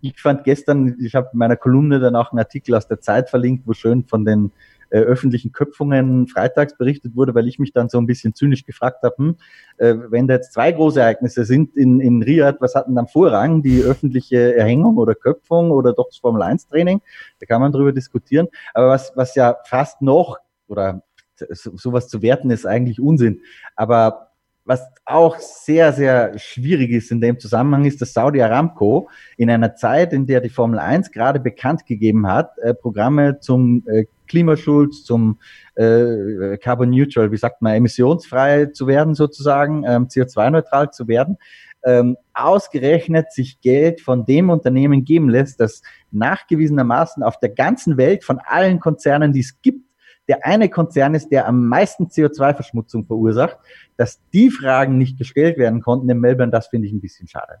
Ich 0.00 0.20
fand 0.20 0.44
gestern, 0.44 0.96
ich 1.00 1.14
habe 1.14 1.30
in 1.32 1.38
meiner 1.38 1.56
Kolumne 1.56 1.98
dann 1.98 2.14
auch 2.14 2.30
einen 2.30 2.38
Artikel 2.38 2.74
aus 2.74 2.86
der 2.86 3.00
Zeit 3.00 3.28
verlinkt, 3.28 3.66
wo 3.66 3.72
schön 3.72 4.04
von 4.04 4.24
den 4.24 4.52
äh, 4.90 5.00
öffentlichen 5.00 5.50
Köpfungen 5.50 6.28
freitags 6.28 6.78
berichtet 6.78 7.16
wurde, 7.16 7.34
weil 7.34 7.48
ich 7.48 7.58
mich 7.58 7.72
dann 7.72 7.88
so 7.88 7.98
ein 7.98 8.06
bisschen 8.06 8.34
zynisch 8.34 8.64
gefragt 8.64 9.02
habe, 9.02 9.16
hm, 9.16 9.36
äh, 9.78 9.94
wenn 10.10 10.28
da 10.28 10.34
jetzt 10.34 10.52
zwei 10.52 10.70
große 10.70 11.00
Ereignisse 11.00 11.44
sind 11.44 11.76
in, 11.76 11.98
in 11.98 12.22
Riyadh, 12.22 12.60
was 12.60 12.76
hatten 12.76 12.94
dann 12.94 13.08
Vorrang? 13.08 13.62
Die 13.62 13.82
öffentliche 13.82 14.54
Erhängung 14.54 14.96
oder 14.96 15.16
Köpfung 15.16 15.72
oder 15.72 15.92
doch 15.92 16.06
das 16.06 16.18
Formel-1-Training? 16.18 17.00
Da 17.40 17.46
kann 17.46 17.60
man 17.60 17.72
drüber 17.72 17.92
diskutieren. 17.92 18.46
Aber 18.74 18.90
was, 18.90 19.12
was 19.16 19.34
ja 19.34 19.56
fast 19.64 20.02
noch 20.02 20.38
oder 20.68 21.02
sowas 21.50 22.08
zu 22.08 22.22
werten 22.22 22.50
ist 22.50 22.64
eigentlich 22.64 23.00
Unsinn. 23.00 23.40
Aber 23.74 24.25
was 24.66 24.82
auch 25.04 25.38
sehr, 25.38 25.92
sehr 25.92 26.38
schwierig 26.38 26.90
ist 26.90 27.12
in 27.12 27.20
dem 27.20 27.38
Zusammenhang, 27.38 27.84
ist, 27.84 28.02
dass 28.02 28.12
Saudi 28.12 28.42
Aramco 28.42 29.08
in 29.36 29.48
einer 29.48 29.76
Zeit, 29.76 30.12
in 30.12 30.26
der 30.26 30.40
die 30.40 30.48
Formel 30.48 30.80
1 30.80 31.12
gerade 31.12 31.38
bekannt 31.38 31.86
gegeben 31.86 32.26
hat, 32.26 32.58
äh, 32.58 32.74
Programme 32.74 33.38
zum 33.38 33.84
äh, 33.86 34.06
Klimaschutz, 34.26 35.04
zum 35.04 35.38
äh, 35.76 36.58
Carbon 36.58 36.90
Neutral, 36.90 37.30
wie 37.30 37.36
sagt 37.36 37.62
man, 37.62 37.74
emissionsfrei 37.74 38.66
zu 38.66 38.88
werden 38.88 39.14
sozusagen, 39.14 39.84
ähm, 39.86 40.08
CO2-neutral 40.08 40.90
zu 40.90 41.06
werden, 41.06 41.38
ähm, 41.84 42.16
ausgerechnet 42.34 43.32
sich 43.32 43.60
Geld 43.60 44.00
von 44.00 44.26
dem 44.26 44.50
Unternehmen 44.50 45.04
geben 45.04 45.30
lässt, 45.30 45.60
das 45.60 45.82
nachgewiesenermaßen 46.10 47.22
auf 47.22 47.38
der 47.38 47.50
ganzen 47.50 47.96
Welt 47.96 48.24
von 48.24 48.40
allen 48.44 48.80
Konzernen, 48.80 49.32
die 49.32 49.40
es 49.40 49.62
gibt, 49.62 49.85
der 50.28 50.44
eine 50.44 50.68
Konzern 50.68 51.14
ist, 51.14 51.30
der 51.30 51.46
am 51.46 51.68
meisten 51.68 52.06
CO2-Verschmutzung 52.06 53.06
verursacht, 53.06 53.56
dass 53.96 54.20
die 54.32 54.50
Fragen 54.50 54.98
nicht 54.98 55.18
gestellt 55.18 55.58
werden 55.58 55.80
konnten 55.82 56.08
in 56.08 56.18
Melbourne, 56.18 56.52
das 56.52 56.68
finde 56.68 56.88
ich 56.88 56.92
ein 56.92 57.00
bisschen 57.00 57.28
schade. 57.28 57.58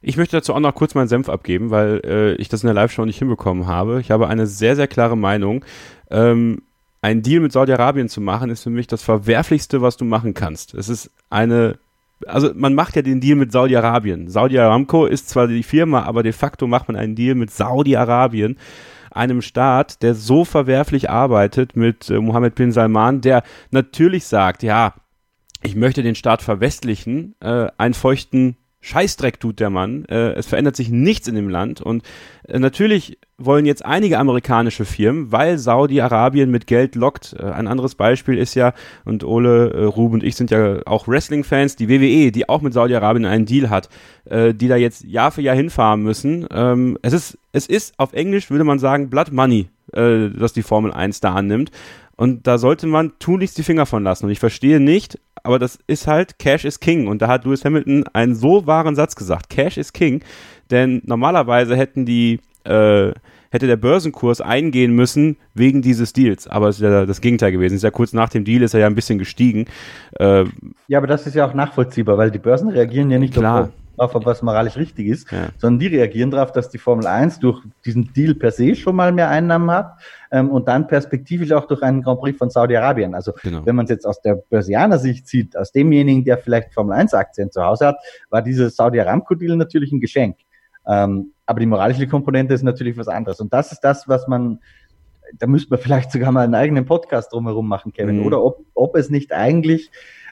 Ich 0.00 0.16
möchte 0.16 0.36
dazu 0.36 0.54
auch 0.54 0.60
noch 0.60 0.74
kurz 0.74 0.94
meinen 0.94 1.08
Senf 1.08 1.28
abgeben, 1.28 1.70
weil 1.70 2.00
äh, 2.04 2.34
ich 2.34 2.48
das 2.48 2.62
in 2.62 2.68
der 2.68 2.74
Live-Show 2.74 3.04
nicht 3.04 3.18
hinbekommen 3.18 3.66
habe. 3.66 4.00
Ich 4.00 4.10
habe 4.10 4.28
eine 4.28 4.46
sehr, 4.46 4.76
sehr 4.76 4.86
klare 4.86 5.16
Meinung. 5.16 5.64
Ähm, 6.10 6.62
ein 7.02 7.22
Deal 7.22 7.40
mit 7.40 7.52
Saudi-Arabien 7.52 8.08
zu 8.08 8.20
machen, 8.20 8.50
ist 8.50 8.62
für 8.62 8.70
mich 8.70 8.86
das 8.86 9.02
Verwerflichste, 9.02 9.82
was 9.82 9.96
du 9.96 10.04
machen 10.04 10.34
kannst. 10.34 10.74
Es 10.74 10.88
ist 10.88 11.10
eine 11.30 11.78
also 12.26 12.50
man 12.54 12.74
macht 12.74 12.96
ja 12.96 13.02
den 13.02 13.20
Deal 13.20 13.36
mit 13.36 13.52
Saudi-Arabien. 13.52 14.28
Saudi 14.28 14.58
Aramco 14.58 15.06
ist 15.06 15.28
zwar 15.28 15.46
die 15.46 15.62
Firma, 15.62 16.02
aber 16.02 16.22
de 16.22 16.32
facto 16.32 16.66
macht 16.66 16.88
man 16.88 16.96
einen 16.96 17.14
Deal 17.14 17.34
mit 17.34 17.50
Saudi-Arabien 17.50 18.58
einem 19.10 19.42
Staat, 19.42 20.02
der 20.02 20.14
so 20.14 20.44
verwerflich 20.44 21.10
arbeitet 21.10 21.76
mit 21.76 22.10
äh, 22.10 22.18
Mohammed 22.18 22.54
bin 22.54 22.72
Salman, 22.72 23.20
der 23.20 23.42
natürlich 23.70 24.26
sagt, 24.26 24.62
ja, 24.62 24.94
ich 25.62 25.74
möchte 25.74 26.02
den 26.02 26.14
Staat 26.14 26.42
verwestlichen, 26.42 27.34
äh, 27.40 27.68
einen 27.78 27.94
feuchten 27.94 28.56
Scheißdreck 28.80 29.40
tut 29.40 29.60
der 29.60 29.70
Mann. 29.70 30.04
Äh, 30.06 30.34
es 30.34 30.46
verändert 30.46 30.76
sich 30.76 30.88
nichts 30.88 31.26
in 31.26 31.34
dem 31.34 31.48
Land. 31.48 31.80
Und 31.80 32.04
äh, 32.46 32.58
natürlich 32.58 33.18
wollen 33.36 33.66
jetzt 33.66 33.84
einige 33.84 34.18
amerikanische 34.18 34.84
Firmen, 34.84 35.32
weil 35.32 35.58
Saudi-Arabien 35.58 36.50
mit 36.50 36.66
Geld 36.66 36.94
lockt. 36.94 37.34
Äh, 37.38 37.44
ein 37.44 37.66
anderes 37.66 37.94
Beispiel 37.96 38.38
ist 38.38 38.54
ja, 38.54 38.74
und 39.04 39.24
Ole, 39.24 39.72
äh, 39.72 39.84
Ruben 39.84 40.14
und 40.14 40.24
ich 40.24 40.36
sind 40.36 40.50
ja 40.50 40.80
auch 40.86 41.08
Wrestling-Fans, 41.08 41.76
die 41.76 41.88
WWE, 41.88 42.30
die 42.30 42.48
auch 42.48 42.62
mit 42.62 42.72
Saudi-Arabien 42.72 43.26
einen 43.26 43.46
Deal 43.46 43.68
hat, 43.70 43.88
äh, 44.26 44.54
die 44.54 44.68
da 44.68 44.76
jetzt 44.76 45.04
Jahr 45.04 45.32
für 45.32 45.42
Jahr 45.42 45.56
hinfahren 45.56 46.02
müssen. 46.02 46.46
Ähm, 46.50 46.98
es 47.02 47.12
ist, 47.12 47.38
es 47.52 47.66
ist 47.66 47.98
auf 47.98 48.12
Englisch, 48.12 48.50
würde 48.50 48.64
man 48.64 48.78
sagen, 48.78 49.10
Blood 49.10 49.32
Money, 49.32 49.68
äh, 49.92 50.30
dass 50.30 50.52
die 50.52 50.62
Formel 50.62 50.92
1 50.92 51.20
da 51.20 51.34
annimmt. 51.34 51.72
Und 52.16 52.48
da 52.48 52.58
sollte 52.58 52.88
man 52.88 53.12
tunlichst 53.20 53.56
die 53.58 53.62
Finger 53.62 53.86
von 53.86 54.02
lassen. 54.02 54.24
Und 54.24 54.32
ich 54.32 54.40
verstehe 54.40 54.80
nicht, 54.80 55.20
aber 55.48 55.58
das 55.58 55.78
ist 55.86 56.06
halt 56.06 56.38
Cash 56.38 56.66
is 56.66 56.78
King. 56.78 57.08
Und 57.08 57.22
da 57.22 57.28
hat 57.28 57.46
Lewis 57.46 57.64
Hamilton 57.64 58.04
einen 58.12 58.34
so 58.34 58.66
wahren 58.66 58.94
Satz 58.94 59.16
gesagt. 59.16 59.48
Cash 59.48 59.78
is 59.78 59.94
King. 59.94 60.22
Denn 60.70 61.00
normalerweise 61.06 61.74
hätten 61.74 62.04
die, 62.04 62.40
äh, 62.64 63.12
hätte 63.48 63.66
der 63.66 63.78
Börsenkurs 63.78 64.42
eingehen 64.42 64.92
müssen 64.92 65.38
wegen 65.54 65.80
dieses 65.80 66.12
Deals. 66.12 66.46
Aber 66.48 66.68
es 66.68 66.76
ist 66.76 66.82
ja 66.82 67.06
das 67.06 67.22
Gegenteil 67.22 67.50
gewesen. 67.52 67.76
Es 67.76 67.78
ist 67.78 67.84
ja 67.84 67.90
kurz 67.90 68.12
nach 68.12 68.28
dem 68.28 68.44
Deal 68.44 68.60
ist 68.60 68.74
er 68.74 68.80
ja 68.80 68.86
ein 68.86 68.94
bisschen 68.94 69.18
gestiegen. 69.18 69.64
Äh, 70.20 70.44
ja, 70.86 70.98
aber 70.98 71.06
das 71.06 71.26
ist 71.26 71.34
ja 71.34 71.48
auch 71.48 71.54
nachvollziehbar, 71.54 72.18
weil 72.18 72.30
die 72.30 72.38
Börsen 72.38 72.68
reagieren 72.68 73.10
ja 73.10 73.18
nicht 73.18 73.32
klar. 73.32 73.62
Auf 73.62 73.68
drauf, 73.98 74.14
ob 74.14 74.24
was 74.26 74.42
moralisch 74.42 74.76
richtig 74.76 75.06
ist, 75.06 75.30
ja. 75.30 75.48
sondern 75.58 75.80
die 75.80 75.88
reagieren 75.88 76.30
darauf, 76.30 76.52
dass 76.52 76.70
die 76.70 76.78
Formel 76.78 77.06
1 77.06 77.40
durch 77.40 77.62
diesen 77.84 78.12
Deal 78.12 78.34
per 78.34 78.50
se 78.50 78.74
schon 78.74 78.96
mal 78.96 79.12
mehr 79.12 79.28
Einnahmen 79.28 79.70
hat 79.70 79.98
ähm, 80.30 80.50
und 80.50 80.68
dann 80.68 80.86
perspektivisch 80.86 81.52
auch 81.52 81.66
durch 81.66 81.82
einen 81.82 82.02
Grand 82.02 82.20
Prix 82.20 82.38
von 82.38 82.50
Saudi-Arabien. 82.50 83.14
Also 83.14 83.32
genau. 83.42 83.66
wenn 83.66 83.76
man 83.76 83.84
es 83.84 83.90
jetzt 83.90 84.06
aus 84.06 84.20
der 84.22 84.36
Börsianer 84.36 84.98
Sicht 84.98 85.26
sieht, 85.26 85.56
aus 85.56 85.72
demjenigen, 85.72 86.24
der 86.24 86.38
vielleicht 86.38 86.72
Formel 86.72 86.94
1 86.94 87.14
Aktien 87.14 87.50
zu 87.50 87.62
Hause 87.62 87.88
hat, 87.88 87.96
war 88.30 88.42
dieser 88.42 88.70
Saudi-Aramco-Deal 88.70 89.56
natürlich 89.56 89.92
ein 89.92 90.00
Geschenk. 90.00 90.36
Ähm, 90.86 91.32
aber 91.44 91.60
die 91.60 91.66
moralische 91.66 92.06
Komponente 92.06 92.54
ist 92.54 92.62
natürlich 92.62 92.96
was 92.96 93.08
anderes. 93.08 93.40
Und 93.40 93.52
das 93.52 93.72
ist 93.72 93.80
das, 93.80 94.08
was 94.08 94.26
man, 94.26 94.60
da 95.38 95.46
müsste 95.46 95.70
man 95.70 95.78
vielleicht 95.80 96.12
sogar 96.12 96.32
mal 96.32 96.44
einen 96.44 96.54
eigenen 96.54 96.86
Podcast 96.86 97.32
drumherum 97.32 97.68
machen, 97.68 97.92
Kevin, 97.92 98.20
mhm. 98.20 98.26
oder 98.26 98.42
ob, 98.42 98.64
ob 98.74 98.96
es 98.96 99.10
nicht 99.10 99.32
eigentlich 99.32 99.90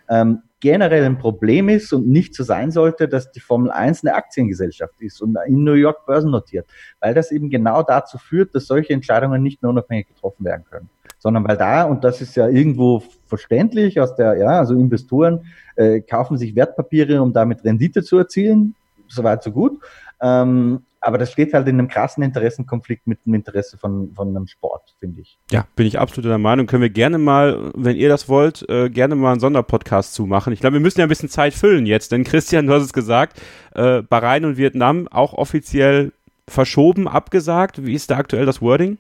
ähm, 0.09 0.43
generell 0.61 1.05
ein 1.05 1.19
Problem 1.19 1.69
ist 1.69 1.93
und 1.93 2.09
nicht 2.09 2.35
so 2.35 2.43
sein 2.43 2.71
sollte, 2.71 3.09
dass 3.09 3.31
die 3.31 3.41
Formel 3.41 3.71
1 3.71 4.05
eine 4.05 4.15
Aktiengesellschaft 4.15 4.95
ist 5.01 5.21
und 5.21 5.37
in 5.47 5.65
New 5.65 5.75
York 5.75 6.07
börsennotiert, 6.07 6.67
weil 7.01 7.15
das 7.15 7.31
eben 7.31 7.51
genau 7.51 7.83
dazu 7.83 8.19
führt, 8.19 8.55
dass 8.55 8.67
solche 8.67 8.93
Entscheidungen 8.93 9.43
nicht 9.43 9.63
mehr 9.63 9.71
unabhängig 9.71 10.09
getroffen 10.09 10.45
werden 10.45 10.65
können, 10.69 10.89
sondern 11.19 11.47
weil 11.47 11.57
da, 11.57 11.85
und 11.85 12.05
das 12.05 12.21
ist 12.21 12.37
ja 12.37 12.49
irgendwo 12.49 13.03
verständlich 13.27 14.01
aus 14.01 14.15
der, 14.17 14.37
ja, 14.37 14.59
also 14.59 14.75
Investoren 14.75 15.45
äh, 15.77 16.01
kaufen 16.01 16.39
sich 16.39 16.57
Wertpapiere, 16.57 17.21
um 17.21 17.33
damit 17.33 17.63
Rendite 17.63 18.03
zu 18.03 18.17
erzielen, 18.17 18.75
soweit 19.09 19.43
so 19.43 19.53
gut. 19.53 19.79
Ähm, 20.23 20.86
aber 21.01 21.19
das 21.19 21.33
steht 21.33 21.53
halt 21.53 21.69
in 21.69 21.79
einem 21.79 21.89
krassen 21.89 22.23
Interessenkonflikt 22.23 23.07
mit 23.07 23.25
dem 23.27 23.35
Interesse 23.35 23.79
von, 23.79 24.13
von 24.15 24.29
einem 24.29 24.47
Sport, 24.47 24.95
finde 24.99 25.21
ich. 25.21 25.39
Ja, 25.51 25.67
bin 25.77 25.87
ich 25.87 25.99
absolut 25.99 26.29
der 26.29 26.39
Meinung. 26.39 26.67
Können 26.67 26.83
wir 26.83 26.91
gerne 26.91 27.19
mal, 27.19 27.71
wenn 27.75 27.97
ihr 27.97 28.09
das 28.09 28.29
wollt, 28.29 28.69
äh, 28.69 28.91
gerne 28.91 29.15
mal 29.15 29.33
einen 29.33 29.41
Sonderpodcast 29.41 30.15
zu 30.15 30.27
machen. 30.27 30.53
Ich 30.53 30.61
glaube, 30.61 30.75
wir 30.75 30.81
müssen 30.81 31.01
ja 31.01 31.07
ein 31.07 31.09
bisschen 31.09 31.29
Zeit 31.29 31.55
füllen 31.55 31.87
jetzt, 31.87 32.13
denn 32.13 32.25
Christian, 32.25 32.67
du 32.67 32.73
hast 32.73 32.83
es 32.83 32.93
gesagt, 32.93 33.41
äh, 33.75 34.03
Bahrain 34.03 34.45
und 34.45 34.57
Vietnam 34.57 35.09
auch 35.09 35.33
offiziell 35.33 36.13
verschoben, 36.49 37.09
abgesagt. 37.09 37.85
Wie 37.85 37.95
ist 37.95 38.11
da 38.11 38.17
aktuell 38.17 38.47
das 38.47 38.63
Wording? 38.63 38.99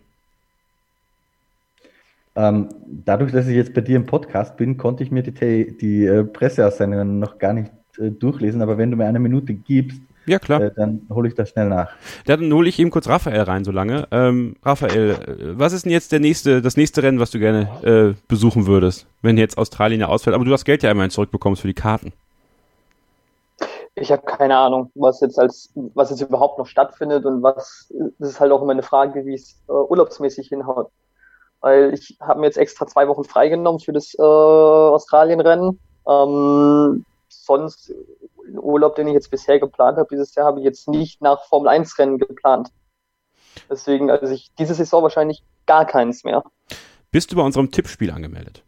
Ähm, 2.37 2.69
dadurch, 2.87 3.33
dass 3.33 3.49
ich 3.49 3.57
jetzt 3.57 3.73
bei 3.73 3.81
dir 3.81 3.97
im 3.97 4.05
Podcast 4.05 4.57
bin, 4.59 4.77
konnte 4.77 5.03
ich 5.03 5.11
mir 5.11 5.23
die, 5.23 5.77
die 5.77 6.05
äh, 6.05 6.23
Presseaussendungen 6.23 7.19
noch 7.19 7.39
gar 7.39 7.55
nicht 7.55 7.73
äh, 7.99 8.11
durchlesen, 8.11 8.61
aber 8.61 8.77
wenn 8.77 8.91
du 8.91 8.97
mir 8.97 9.07
eine 9.07 9.19
Minute 9.19 9.55
gibst, 9.55 10.01
ja, 10.27 10.39
klar. 10.39 10.61
Äh, 10.61 10.73
dann 10.75 11.07
hole 11.11 11.29
ich 11.29 11.35
das 11.35 11.51
schnell 11.51 11.69
nach. 11.69 11.91
Ja, 12.27 12.37
dann 12.37 12.53
hole 12.53 12.69
ich 12.69 12.79
eben 12.79 12.91
kurz 12.91 13.09
Raphael 13.09 13.43
rein, 13.43 13.65
so 13.65 13.73
lange. 13.73 14.09
Ähm, 14.11 14.57
Raphael, 14.63 15.11
äh, 15.11 15.59
was 15.59 15.73
ist 15.73 15.85
denn 15.85 15.93
jetzt 15.93 16.13
der 16.13 16.21
nächste, 16.21 16.63
das 16.63 16.77
nächste 16.77 17.03
Rennen, 17.03 17.21
was 17.21 17.31
du 17.31 17.39
gerne 17.39 17.69
äh, 17.83 18.15
besuchen 18.29 18.67
würdest, 18.67 19.07
wenn 19.23 19.39
jetzt 19.39 19.59
Australien 19.59 20.01
ja 20.01 20.09
ausfällt? 20.09 20.35
Aber 20.35 20.45
du 20.45 20.53
hast 20.53 20.65
Geld 20.65 20.83
ja 20.83 20.91
immerhin 20.91 21.11
zurückbekommst 21.11 21.63
für 21.63 21.69
die 21.69 21.75
Karten. 21.75 22.13
Ich 23.95 24.13
habe 24.13 24.23
keine 24.27 24.57
Ahnung, 24.59 24.91
was 24.95 25.21
jetzt 25.21 25.39
als, 25.39 25.73
was 25.95 26.11
jetzt 26.11 26.21
überhaupt 26.21 26.59
noch 26.59 26.67
stattfindet 26.67 27.25
und 27.25 27.43
was, 27.43 27.91
das 28.19 28.31
ist 28.31 28.41
halt 28.41 28.53
auch 28.53 28.61
immer 28.61 28.73
eine 28.73 28.83
Frage, 28.83 29.25
wie 29.25 29.35
es 29.35 29.63
äh, 29.69 29.73
urlaubsmäßig 29.73 30.49
hinhaut. 30.49 30.91
Weil 31.61 31.95
ich 31.95 32.19
habe 32.21 32.41
mir 32.41 32.47
jetzt 32.47 32.59
extra 32.59 32.87
zwei 32.87 33.09
Wochen 33.09 33.25
freigenommen 33.25 33.81
für 33.81 33.93
das 33.93 34.15
äh, 34.19 34.23
Australienrennen. 34.23 35.81
Ähm, 36.07 37.05
sonst 37.47 37.95
den 38.47 38.59
Urlaub, 38.59 38.95
den 38.95 39.09
ich 39.09 39.15
jetzt 39.15 39.31
bisher 39.31 39.59
geplant 39.59 39.99
habe, 39.99 40.09
dieses 40.11 40.35
Jahr 40.35 40.47
habe 40.47 40.61
ich 40.61 40.65
jetzt 40.65 40.89
nicht 40.89 41.23
nach 41.23 41.45
Formel 41.47 41.69
1 41.69 41.99
Rennen 41.99 42.19
geplant. 42.19 42.71
Deswegen, 43.71 44.11
also 44.11 44.33
ich 44.33 44.53
diese 44.59 44.75
Saison 44.75 45.03
wahrscheinlich 45.03 45.43
gar 45.67 45.87
keins 45.87 46.25
mehr. 46.25 46.45
Bist 47.11 47.33
du 47.33 47.37
bei 47.37 47.43
unserem 47.43 47.71
Tippspiel 47.71 48.11
angemeldet? 48.11 48.63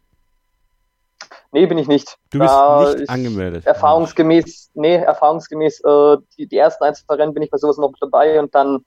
Nee, 1.51 1.65
bin 1.65 1.77
ich 1.77 1.87
nicht. 1.87 2.17
Du 2.29 2.39
bist 2.39 2.51
Da 2.51 2.91
nicht 2.91 3.03
ich 3.03 3.09
angemeldet. 3.09 3.65
Erfahrungsgemäß, 3.65 4.71
nee, 4.75 4.95
erfahrungsgemäß, 4.95 5.81
äh, 5.83 6.17
die, 6.37 6.47
die 6.47 6.57
ersten 6.57 6.83
Einzelrennen 6.83 7.33
bin 7.33 7.43
ich 7.43 7.49
bei 7.49 7.57
sowas 7.57 7.77
noch 7.77 7.93
dabei 7.99 8.39
und 8.39 8.53
dann 8.53 8.85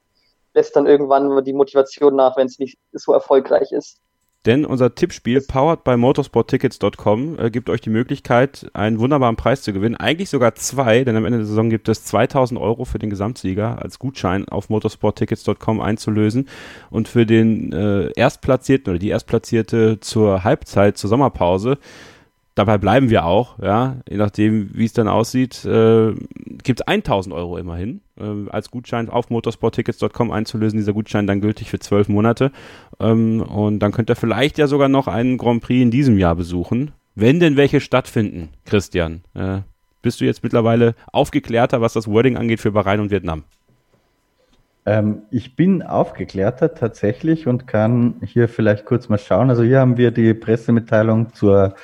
lässt 0.54 0.76
dann 0.76 0.86
irgendwann 0.86 1.44
die 1.44 1.52
Motivation 1.52 2.14
nach, 2.14 2.36
wenn 2.36 2.46
es 2.46 2.58
nicht 2.58 2.78
so 2.92 3.12
erfolgreich 3.12 3.72
ist. 3.72 4.00
Denn 4.44 4.64
unser 4.64 4.94
Tippspiel, 4.94 5.40
powered 5.40 5.84
by 5.84 5.96
motorsporttickets.com, 5.96 7.38
äh, 7.38 7.50
gibt 7.50 7.70
euch 7.70 7.80
die 7.80 7.90
Möglichkeit, 7.90 8.68
einen 8.72 8.98
wunderbaren 8.98 9.36
Preis 9.36 9.62
zu 9.62 9.72
gewinnen. 9.72 9.94
Eigentlich 9.94 10.30
sogar 10.30 10.56
zwei, 10.56 11.04
denn 11.04 11.14
am 11.14 11.24
Ende 11.24 11.38
der 11.38 11.46
Saison 11.46 11.70
gibt 11.70 11.88
es 11.88 12.04
2000 12.04 12.60
Euro 12.60 12.84
für 12.84 12.98
den 12.98 13.10
Gesamtsieger 13.10 13.80
als 13.80 14.00
Gutschein 14.00 14.48
auf 14.48 14.68
motorsporttickets.com 14.68 15.80
einzulösen. 15.80 16.48
Und 16.90 17.06
für 17.06 17.24
den 17.24 17.72
äh, 17.72 18.10
Erstplatzierten 18.16 18.90
oder 18.90 18.98
die 18.98 19.10
Erstplatzierte 19.10 20.00
zur 20.00 20.42
Halbzeit, 20.42 20.98
zur 20.98 21.08
Sommerpause, 21.08 21.78
dabei 22.56 22.78
bleiben 22.78 23.10
wir 23.10 23.24
auch, 23.24 23.58
ja, 23.60 23.98
je 24.08 24.16
nachdem, 24.16 24.70
wie 24.74 24.84
es 24.84 24.92
dann 24.92 25.08
aussieht, 25.08 25.64
äh, 25.64 26.14
gibt 26.62 26.80
es 26.80 26.86
1000 26.86 27.34
Euro 27.34 27.58
immerhin 27.58 28.00
äh, 28.18 28.48
als 28.50 28.70
Gutschein 28.70 29.08
auf 29.08 29.30
motorsporttickets.com 29.30 30.30
einzulösen. 30.30 30.78
Dieser 30.78 30.92
Gutschein 30.92 31.26
dann 31.26 31.40
gültig 31.40 31.70
für 31.70 31.78
zwölf 31.78 32.08
Monate. 32.08 32.52
Ähm, 33.00 33.42
und 33.42 33.80
dann 33.80 33.92
könnt 33.92 34.10
ihr 34.10 34.16
vielleicht 34.16 34.58
ja 34.58 34.66
sogar 34.66 34.88
noch 34.88 35.08
einen 35.08 35.38
Grand 35.38 35.62
Prix 35.62 35.82
in 35.82 35.90
diesem 35.90 36.18
Jahr 36.18 36.34
besuchen, 36.34 36.92
wenn 37.14 37.40
denn 37.40 37.56
welche 37.56 37.80
stattfinden, 37.80 38.50
Christian. 38.64 39.22
Äh, 39.34 39.60
bist 40.02 40.20
du 40.20 40.24
jetzt 40.24 40.42
mittlerweile 40.42 40.94
aufgeklärter, 41.12 41.80
was 41.80 41.92
das 41.92 42.08
Wording 42.08 42.36
angeht 42.36 42.60
für 42.60 42.72
Bahrain 42.72 43.00
und 43.00 43.10
Vietnam? 43.10 43.44
Ähm, 44.84 45.22
ich 45.30 45.54
bin 45.54 45.82
aufgeklärter 45.82 46.74
tatsächlich 46.74 47.46
und 47.46 47.66
kann 47.66 48.14
hier 48.24 48.48
vielleicht 48.48 48.84
kurz 48.84 49.08
mal 49.08 49.18
schauen. 49.18 49.48
Also 49.48 49.62
hier 49.62 49.78
haben 49.78 49.96
wir 49.96 50.10
die 50.10 50.34
Pressemitteilung 50.34 51.32
zur 51.34 51.74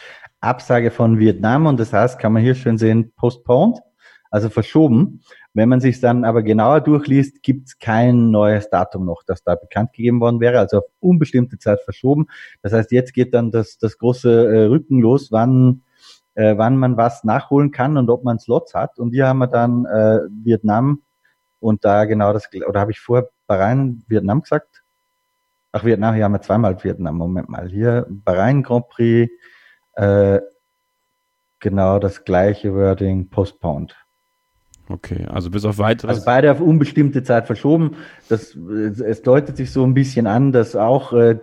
Absage 0.40 0.90
von 0.90 1.18
Vietnam 1.18 1.66
und 1.66 1.78
das 1.78 1.92
heißt, 1.92 2.18
kann 2.18 2.32
man 2.32 2.42
hier 2.42 2.54
schön 2.54 2.78
sehen, 2.78 3.12
postponed, 3.16 3.78
also 4.30 4.48
verschoben. 4.48 5.22
Wenn 5.54 5.68
man 5.68 5.80
sich 5.80 6.00
dann 6.00 6.24
aber 6.24 6.42
genauer 6.42 6.80
durchliest, 6.80 7.42
gibt 7.42 7.68
es 7.68 7.78
kein 7.78 8.30
neues 8.30 8.70
Datum 8.70 9.04
noch, 9.04 9.22
das 9.26 9.42
da 9.42 9.54
bekannt 9.54 9.92
gegeben 9.92 10.20
worden 10.20 10.40
wäre, 10.40 10.58
also 10.58 10.78
auf 10.78 10.84
unbestimmte 11.00 11.58
Zeit 11.58 11.80
verschoben. 11.80 12.26
Das 12.62 12.72
heißt, 12.72 12.92
jetzt 12.92 13.14
geht 13.14 13.34
dann 13.34 13.50
das, 13.50 13.78
das 13.78 13.98
große 13.98 14.30
äh, 14.30 14.64
Rücken 14.66 15.00
los, 15.00 15.32
wann, 15.32 15.82
äh, 16.34 16.56
wann 16.56 16.76
man 16.76 16.96
was 16.96 17.24
nachholen 17.24 17.70
kann 17.70 17.96
und 17.96 18.10
ob 18.10 18.24
man 18.24 18.38
Slots 18.38 18.74
hat. 18.74 18.98
Und 18.98 19.10
hier 19.10 19.26
haben 19.26 19.38
wir 19.38 19.48
dann 19.48 19.84
äh, 19.86 20.20
Vietnam 20.44 21.02
und 21.60 21.84
da 21.84 22.04
genau 22.04 22.32
das, 22.32 22.48
oder 22.66 22.80
habe 22.80 22.92
ich 22.92 23.00
vorher 23.00 23.28
Bahrain, 23.46 24.04
Vietnam 24.06 24.42
gesagt? 24.42 24.84
Ach, 25.72 25.84
Vietnam, 25.84 26.14
hier 26.14 26.24
haben 26.24 26.32
wir 26.32 26.40
zweimal 26.40 26.82
Vietnam, 26.82 27.16
Moment 27.16 27.48
mal. 27.48 27.68
Hier 27.68 28.06
Bahrain 28.08 28.62
Grand 28.62 28.88
Prix, 28.88 29.30
äh, 29.94 30.40
genau 31.58 31.98
das 31.98 32.24
gleiche 32.24 32.74
Wording, 32.74 33.28
postponed. 33.28 33.94
Okay, 34.90 35.26
also 35.26 35.50
bis 35.50 35.66
auf 35.66 35.78
weiteres. 35.78 36.16
Also 36.16 36.24
beide 36.24 36.50
auf 36.50 36.60
unbestimmte 36.60 37.22
Zeit 37.22 37.46
verschoben. 37.46 37.96
Das, 38.30 38.54
es 38.54 39.20
deutet 39.22 39.58
sich 39.58 39.70
so 39.70 39.84
ein 39.84 39.92
bisschen 39.92 40.26
an, 40.26 40.50
dass 40.50 40.76
auch, 40.76 41.12
äh, 41.12 41.38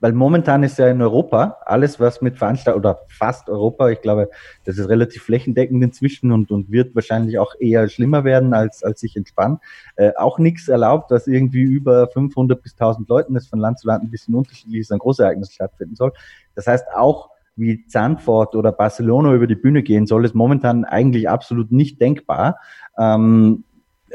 weil 0.00 0.12
momentan 0.12 0.64
ist 0.64 0.78
ja 0.78 0.88
in 0.88 1.00
Europa 1.00 1.58
alles, 1.64 2.00
was 2.00 2.20
mit 2.22 2.38
Veranstaltungen 2.38 2.84
oder 2.84 3.00
fast 3.08 3.48
Europa, 3.48 3.88
ich 3.90 4.00
glaube, 4.00 4.30
das 4.64 4.78
ist 4.78 4.88
relativ 4.88 5.22
flächendeckend 5.22 5.82
inzwischen 5.84 6.32
und, 6.32 6.50
und 6.50 6.72
wird 6.72 6.94
wahrscheinlich 6.96 7.38
auch 7.38 7.54
eher 7.60 7.88
schlimmer 7.88 8.24
werden, 8.24 8.52
als, 8.52 8.82
als 8.82 8.98
sich 8.98 9.16
entspannen. 9.16 9.58
Äh, 9.94 10.12
auch 10.16 10.40
nichts 10.40 10.66
erlaubt, 10.66 11.12
dass 11.12 11.28
irgendwie 11.28 11.62
über 11.62 12.08
500 12.08 12.60
bis 12.60 12.72
1000 12.72 13.08
Leuten, 13.08 13.34
das 13.34 13.46
von 13.46 13.60
Land 13.60 13.78
zu 13.78 13.86
Land 13.86 14.02
ein 14.02 14.10
bisschen 14.10 14.34
unterschiedlich 14.34 14.80
ist, 14.80 14.90
ein 14.92 14.98
Großereignis 14.98 15.52
stattfinden 15.52 15.94
soll. 15.94 16.12
Das 16.56 16.66
heißt 16.66 16.86
auch, 16.96 17.30
wie 17.58 17.84
Zandvoort 17.86 18.54
oder 18.54 18.72
Barcelona 18.72 19.34
über 19.34 19.46
die 19.46 19.56
Bühne 19.56 19.82
gehen 19.82 20.06
soll, 20.06 20.24
ist 20.24 20.34
momentan 20.34 20.84
eigentlich 20.84 21.28
absolut 21.28 21.72
nicht 21.72 22.00
denkbar. 22.00 22.58
Ähm, 22.96 23.64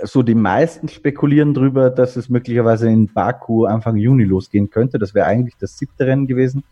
so 0.01 0.23
die 0.23 0.35
meisten 0.35 0.87
spekulieren 0.87 1.53
darüber, 1.53 1.89
dass 1.89 2.15
es 2.15 2.29
möglicherweise 2.29 2.89
in 2.89 3.13
Baku 3.13 3.65
Anfang 3.65 3.97
Juni 3.97 4.23
losgehen 4.23 4.69
könnte. 4.69 4.97
Das 4.97 5.13
wäre 5.13 5.27
eigentlich 5.27 5.55
das 5.57 5.77
siebte 5.77 6.07
Rennen 6.07 6.25
gewesen. 6.25 6.63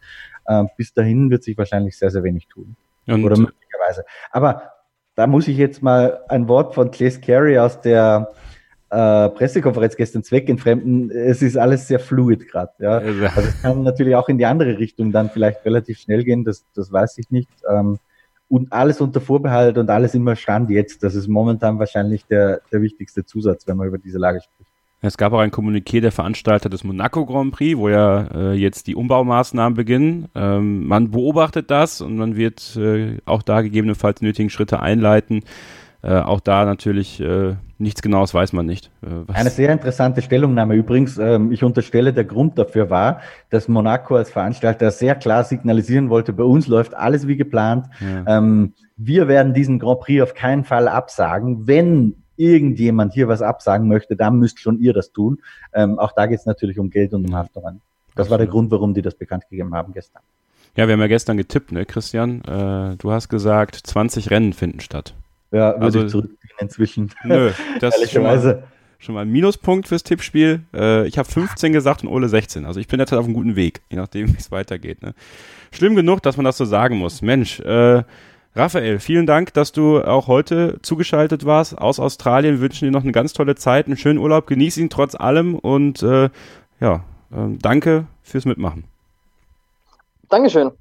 Ähm, 0.48 0.70
bis 0.78 0.94
dahin 0.94 1.30
wird 1.30 1.44
sich 1.44 1.58
wahrscheinlich 1.58 1.98
sehr, 1.98 2.10
sehr 2.10 2.24
wenig 2.24 2.48
tun. 2.48 2.76
Und 3.08 3.24
Oder 3.24 3.38
möglicherweise. 3.38 4.06
Aber 4.32 4.64
da 5.16 5.28
muss 5.28 5.48
ich 5.48 5.58
jetzt 5.58 5.84
mal 5.84 6.22
ein 6.30 6.48
Wort 6.48 6.74
von 6.74 6.90
Claes 6.90 7.22
Carey 7.22 7.60
aus 7.60 7.82
der 7.82 8.30
äh, 8.92 9.30
Pressekonferenz 9.30 9.96
gestern 9.96 10.24
zweckentfremden. 10.24 11.10
Es 11.12 11.42
ist 11.42 11.58
alles 11.58 11.88
sehr 11.88 12.00
fluid 12.00 12.48
gerade. 12.48 12.72
Ja. 12.80 12.98
Also- 12.98 13.26
Also 13.26 13.50
es 13.50 13.62
kann 13.62 13.84
natürlich 13.84 14.16
auch 14.16 14.30
in 14.30 14.38
die 14.38 14.46
andere 14.46 14.78
Richtung 14.78 15.12
dann 15.12 15.30
vielleicht 15.30 15.66
relativ 15.66 15.98
schnell 16.00 16.24
gehen, 16.24 16.44
das, 16.44 16.66
das 16.76 16.92
weiß 16.92 17.18
ich 17.18 17.32
nicht. 17.32 17.50
Ähm, 17.70 17.98
und 18.50 18.74
alles 18.74 19.00
unter 19.00 19.22
Vorbehalt 19.22 19.78
und 19.78 19.90
alles 19.90 20.14
immer 20.14 20.36
Stand 20.36 20.70
jetzt. 20.70 21.04
Das 21.04 21.16
ist 21.16 21.30
momentan 21.30 21.80
wahrscheinlich 21.80 22.26
der, 22.26 22.60
der 22.72 22.82
wichtigste 22.82 23.26
Zusatz, 23.26 23.66
wenn 23.66 23.78
man 23.78 23.88
über 23.88 23.98
diese 23.98 24.18
Lage 24.18 24.42
spricht. 24.42 24.70
Es 25.04 25.18
gab 25.18 25.34
auch 25.34 25.40
ein 25.40 25.50
Kommuniqué 25.52 26.00
der 26.02 26.12
Veranstalter 26.12 26.70
des 26.70 26.84
Monaco 26.84 27.26
Grand 27.26 27.54
Prix, 27.54 27.76
wo 27.78 27.90
ja 27.90 28.28
äh, 28.36 28.54
jetzt 28.54 28.86
die 28.86 28.96
Umbaumaßnahmen 28.96 29.74
beginnen. 29.76 30.28
Ähm, 30.36 30.86
man 30.86 31.10
beobachtet 31.10 31.72
das 31.72 32.02
und 32.02 32.18
man 32.18 32.36
wird 32.36 32.76
äh, 32.76 33.18
auch 33.26 33.42
da 33.42 33.62
gegebenenfalls 33.62 34.22
nötigen 34.22 34.50
Schritte 34.52 34.80
einleiten. 34.82 35.44
Äh, 36.04 36.20
auch 36.20 36.40
da 36.40 36.66
natürlich 36.66 37.20
äh, 37.20 37.56
nichts 37.78 38.02
Genaues 38.02 38.34
weiß 38.34 38.54
man 38.54 38.66
nicht. 38.66 38.90
Äh, 39.04 39.32
Eine 39.32 39.50
sehr 39.50 39.72
interessante 39.72 40.22
Stellungnahme 40.22 40.76
übrigens. 40.76 41.18
Ähm, 41.18 41.52
ich 41.52 41.64
unterstelle, 41.64 42.12
der 42.12 42.24
Grund 42.24 42.58
dafür 42.58 42.90
war, 42.90 43.22
dass 43.50 43.68
Monaco 43.68 44.16
als 44.16 44.32
Veranstalter 44.32 44.90
sehr 44.92 45.16
klar 45.16 45.44
signalisieren 45.44 46.10
wollte, 46.10 46.34
bei 46.34 46.44
uns 46.44 46.68
läuft 46.68 46.96
alles 46.96 47.28
wie 47.28 47.38
geplant. 47.38 47.88
Ja. 48.00 48.38
Ähm, 48.38 48.74
wir 48.98 49.28
werden 49.28 49.54
diesen 49.54 49.80
Grand 49.80 50.00
Prix 50.00 50.24
auf 50.24 50.34
keinen 50.34 50.64
Fall 50.64 50.88
absagen. 50.88 51.68
Wenn 51.68 52.16
irgendjemand 52.36 53.14
hier 53.14 53.28
was 53.28 53.44
absagen 53.44 53.88
möchte, 53.88 54.16
dann 54.16 54.38
müsst 54.38 54.60
schon 54.60 54.80
ihr 54.80 54.94
das 54.94 55.12
tun. 55.12 55.40
Ähm, 55.74 56.00
auch 56.00 56.14
da 56.14 56.26
geht 56.26 56.40
es 56.40 56.46
natürlich 56.48 56.80
um 56.80 56.90
Geld 56.90 57.14
und 57.14 57.28
um 57.28 57.36
Haftungen. 57.36 57.82
Das 58.16 58.30
war 58.30 58.38
der 58.38 58.48
Grund, 58.48 58.72
warum 58.72 58.94
die 58.94 59.02
das 59.02 59.16
bekannt 59.16 59.44
gegeben 59.50 59.74
haben 59.74 59.94
gestern. 59.94 60.22
ja, 60.76 60.88
wir 60.88 60.94
haben 60.94 61.00
ja 61.00 61.08
gestern 61.08 61.38
getippt, 61.38 61.72
ne, 61.72 61.86
Christian? 61.86 62.42
Äh, 62.42 62.98
du 62.98 63.12
hast 63.12 63.30
gesagt, 63.30 63.76
20 63.76 64.32
Rennen 64.32 64.54
finden 64.54 64.80
statt. 64.80 65.14
Ja, 65.52 65.74
würde 65.74 65.86
Also- 65.86 66.04
ich 66.06 66.12
zurückziehen 66.12 66.38
inzwischen. 66.60 67.12
Nö, 67.24 67.52
das 67.80 67.98
ist 68.02 68.12
schon 68.12 68.24
mal, 68.24 68.64
schon 69.00 69.16
mal 69.16 69.22
ein 69.22 69.32
Minuspunkt 69.32 69.88
fürs 69.88 70.04
Tippspiel. 70.04 70.62
Äh, 70.74 71.08
ich 71.08 71.18
habe 71.18 71.30
15 71.30 71.74
gesagt 71.74 72.04
und 72.04 72.10
Ole 72.10 72.30
16. 72.30 72.66
Also 72.66 72.80
ich 72.80 72.88
bin 72.88 72.98
derzeit 73.00 73.20
auf 73.20 73.26
einem 73.26 73.34
guten 73.34 73.56
Weg, 73.56 73.82
je 73.90 73.98
nachdem, 73.98 74.30
wie 74.34 74.38
es 74.38 74.52
weitergeht. 74.52 75.02
Ne? 75.02 75.14
Schlimm 75.72 75.96
genug, 75.96 76.22
dass 76.24 76.38
man 76.38 76.46
das 76.46 76.58
so 76.58 76.66
sagen 76.66 76.98
muss. 76.98 77.22
Mensch, 77.22 77.60
äh, 77.62 78.04
Raphael, 78.54 79.00
vielen 79.00 79.26
Dank, 79.28 79.54
dass 79.54 79.72
du 79.72 80.02
auch 80.04 80.28
heute 80.28 80.78
zugeschaltet 80.82 81.46
warst 81.46 81.78
aus 81.78 82.00
Australien. 82.02 82.56
Wir 82.56 82.62
wünschen 82.62 82.86
dir 82.86 82.92
noch 82.92 83.04
eine 83.04 83.14
ganz 83.14 83.32
tolle 83.34 83.56
Zeit, 83.56 83.86
einen 83.88 83.96
schönen 83.98 84.20
Urlaub. 84.20 84.46
Genieß 84.48 84.78
ihn 84.78 84.90
trotz 84.90 85.16
allem 85.16 85.56
und 85.56 86.04
äh, 86.04 86.30
ja, 86.82 87.04
ähm, 87.34 87.60
danke 87.60 88.08
fürs 88.24 88.44
Mitmachen. 88.46 88.84
Dankeschön. 90.30 90.72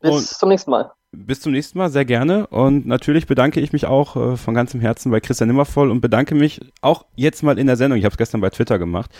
Bis 0.00 0.10
Und- 0.10 0.26
zum 0.26 0.48
nächsten 0.48 0.70
Mal. 0.72 0.90
Bis 1.18 1.40
zum 1.40 1.52
nächsten 1.52 1.78
Mal, 1.78 1.88
sehr 1.88 2.04
gerne. 2.04 2.46
Und 2.48 2.86
natürlich 2.86 3.26
bedanke 3.26 3.60
ich 3.60 3.72
mich 3.72 3.86
auch 3.86 4.16
äh, 4.16 4.36
von 4.36 4.52
ganzem 4.52 4.80
Herzen 4.80 5.10
bei 5.10 5.20
Christian 5.20 5.48
Nimmervoll 5.48 5.90
und 5.90 6.02
bedanke 6.02 6.34
mich 6.34 6.60
auch 6.82 7.06
jetzt 7.14 7.42
mal 7.42 7.58
in 7.58 7.66
der 7.66 7.76
Sendung, 7.76 7.98
ich 7.98 8.04
habe 8.04 8.12
es 8.12 8.18
gestern 8.18 8.42
bei 8.42 8.50
Twitter 8.50 8.78
gemacht, 8.78 9.10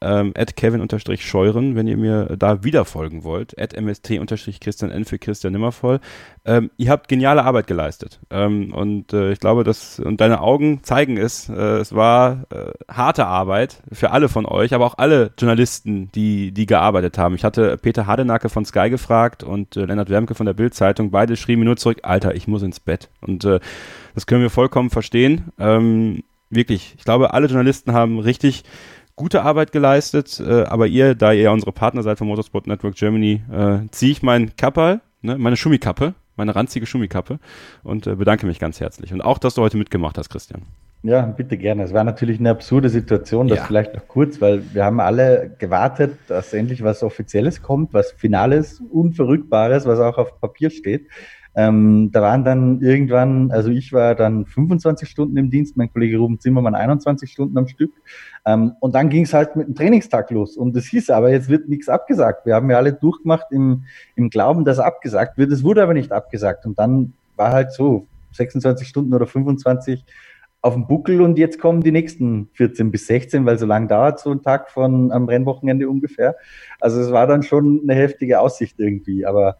ähm, 0.00 0.32
at 0.36 0.56
Kevin-Scheuren, 0.56 1.76
wenn 1.76 1.86
ihr 1.86 1.96
mir 1.96 2.36
da 2.38 2.64
wieder 2.64 2.84
folgen 2.84 3.24
wollt, 3.24 3.58
at 3.60 3.74
MST-Christian 3.74 4.90
N 4.90 5.04
für 5.04 5.18
Christian 5.18 5.52
Nimmervoll. 5.52 6.00
Ähm, 6.44 6.70
ihr 6.76 6.90
habt 6.90 7.08
geniale 7.08 7.44
Arbeit 7.44 7.66
geleistet. 7.66 8.20
Ähm, 8.30 8.72
und 8.72 9.12
äh, 9.12 9.32
ich 9.32 9.40
glaube, 9.40 9.64
dass, 9.64 10.00
und 10.00 10.20
deine 10.20 10.40
Augen 10.40 10.82
zeigen 10.82 11.16
es, 11.16 11.48
äh, 11.48 11.52
es 11.52 11.94
war 11.94 12.46
äh, 12.50 12.72
harte 12.90 13.26
Arbeit 13.26 13.82
für 13.92 14.10
alle 14.10 14.28
von 14.28 14.46
euch, 14.46 14.72
aber 14.72 14.86
auch 14.86 14.98
alle 14.98 15.32
Journalisten, 15.38 16.10
die, 16.12 16.52
die 16.52 16.66
gearbeitet 16.66 17.18
haben. 17.18 17.34
Ich 17.34 17.44
hatte 17.44 17.76
Peter 17.76 18.06
Hardenacke 18.06 18.48
von 18.48 18.64
Sky 18.64 18.88
gefragt 18.90 19.42
und 19.42 19.76
äh, 19.76 19.84
Lennart 19.84 20.08
Wermke 20.08 20.34
von 20.34 20.46
der 20.46 20.54
Bild-Zeitung. 20.54 21.10
Beide 21.10 21.36
schrieben 21.36 21.60
mir 21.60 21.66
nur 21.66 21.76
zurück, 21.76 21.98
Alter, 22.02 22.34
ich 22.34 22.48
muss 22.48 22.62
ins 22.62 22.80
Bett. 22.80 23.10
Und 23.20 23.44
äh, 23.44 23.60
das 24.14 24.26
können 24.26 24.42
wir 24.42 24.50
vollkommen 24.50 24.90
verstehen. 24.90 25.52
Ähm, 25.58 26.22
wirklich, 26.48 26.94
ich 26.98 27.04
glaube, 27.04 27.32
alle 27.32 27.46
Journalisten 27.46 27.92
haben 27.92 28.18
richtig 28.18 28.64
gute 29.20 29.42
Arbeit 29.42 29.70
geleistet, 29.70 30.40
äh, 30.40 30.62
aber 30.64 30.86
ihr, 30.86 31.14
da 31.14 31.32
ihr 31.32 31.42
ja 31.42 31.50
unsere 31.52 31.72
Partner 31.72 32.02
seid 32.02 32.16
von 32.16 32.26
Motorsport 32.26 32.66
Network 32.66 32.94
Germany, 32.94 33.42
äh, 33.52 33.80
ziehe 33.90 34.12
ich 34.12 34.22
meinen 34.22 34.56
Kapperl, 34.56 35.00
ne, 35.20 35.36
meine 35.36 35.58
Schummikappe, 35.58 36.14
meine 36.36 36.54
ranzige 36.56 36.86
Schummikappe 36.86 37.38
und 37.82 38.06
äh, 38.06 38.14
bedanke 38.14 38.46
mich 38.46 38.58
ganz 38.58 38.80
herzlich. 38.80 39.12
Und 39.12 39.20
auch, 39.20 39.36
dass 39.36 39.54
du 39.54 39.60
heute 39.62 39.76
mitgemacht 39.76 40.16
hast, 40.16 40.30
Christian. 40.30 40.62
Ja, 41.02 41.20
bitte 41.22 41.58
gerne. 41.58 41.82
Es 41.82 41.92
war 41.92 42.04
natürlich 42.04 42.40
eine 42.40 42.50
absurde 42.50 42.88
Situation, 42.88 43.46
das 43.48 43.58
Ja. 43.58 43.64
vielleicht 43.64 43.94
noch 43.94 44.08
kurz, 44.08 44.40
weil 44.40 44.62
wir 44.72 44.84
haben 44.86 45.00
alle 45.00 45.50
gewartet, 45.58 46.12
dass 46.28 46.52
endlich 46.54 46.82
was 46.82 47.02
Offizielles 47.02 47.60
kommt, 47.60 47.92
was 47.92 48.12
Finales, 48.12 48.82
Unverrückbares, 48.90 49.84
was 49.84 49.98
auch 50.00 50.16
auf 50.16 50.40
Papier 50.40 50.70
steht. 50.70 51.08
Ähm, 51.54 52.10
da 52.12 52.22
waren 52.22 52.44
dann 52.44 52.80
irgendwann, 52.80 53.50
also 53.50 53.70
ich 53.70 53.92
war 53.92 54.14
dann 54.14 54.46
25 54.46 55.08
Stunden 55.08 55.36
im 55.36 55.50
Dienst, 55.50 55.76
mein 55.76 55.92
Kollege 55.92 56.18
Ruben 56.18 56.38
Zimmermann 56.38 56.74
21 56.74 57.30
Stunden 57.30 57.58
am 57.58 57.66
Stück. 57.66 57.92
Ähm, 58.46 58.72
und 58.80 58.94
dann 58.94 59.08
ging 59.08 59.24
es 59.24 59.34
halt 59.34 59.56
mit 59.56 59.66
dem 59.66 59.74
Trainingstag 59.74 60.30
los. 60.30 60.56
Und 60.56 60.76
es 60.76 60.86
hieß 60.86 61.10
aber, 61.10 61.30
jetzt 61.30 61.48
wird 61.48 61.68
nichts 61.68 61.88
abgesagt. 61.88 62.46
Wir 62.46 62.54
haben 62.54 62.70
ja 62.70 62.76
alle 62.76 62.92
durchgemacht 62.92 63.46
im, 63.50 63.84
im 64.14 64.30
Glauben, 64.30 64.64
dass 64.64 64.78
abgesagt 64.78 65.38
wird. 65.38 65.50
Es 65.50 65.64
wurde 65.64 65.82
aber 65.82 65.94
nicht 65.94 66.12
abgesagt. 66.12 66.66
Und 66.66 66.78
dann 66.78 67.14
war 67.36 67.52
halt 67.52 67.72
so 67.72 68.06
26 68.32 68.86
Stunden 68.86 69.12
oder 69.12 69.26
25 69.26 70.04
auf 70.62 70.74
dem 70.74 70.86
Buckel 70.86 71.22
und 71.22 71.38
jetzt 71.38 71.58
kommen 71.58 71.82
die 71.82 71.90
nächsten 71.90 72.50
14 72.52 72.90
bis 72.90 73.06
16, 73.06 73.46
weil 73.46 73.58
so 73.58 73.64
lange 73.64 73.86
dauert 73.86 74.20
so 74.20 74.30
ein 74.30 74.42
Tag 74.42 74.70
von 74.70 75.10
am 75.10 75.26
Rennwochenende 75.26 75.88
ungefähr. 75.88 76.36
Also 76.80 77.00
es 77.00 77.10
war 77.10 77.26
dann 77.26 77.42
schon 77.42 77.80
eine 77.82 77.94
heftige 77.94 78.40
Aussicht 78.40 78.78
irgendwie, 78.78 79.24
aber 79.24 79.56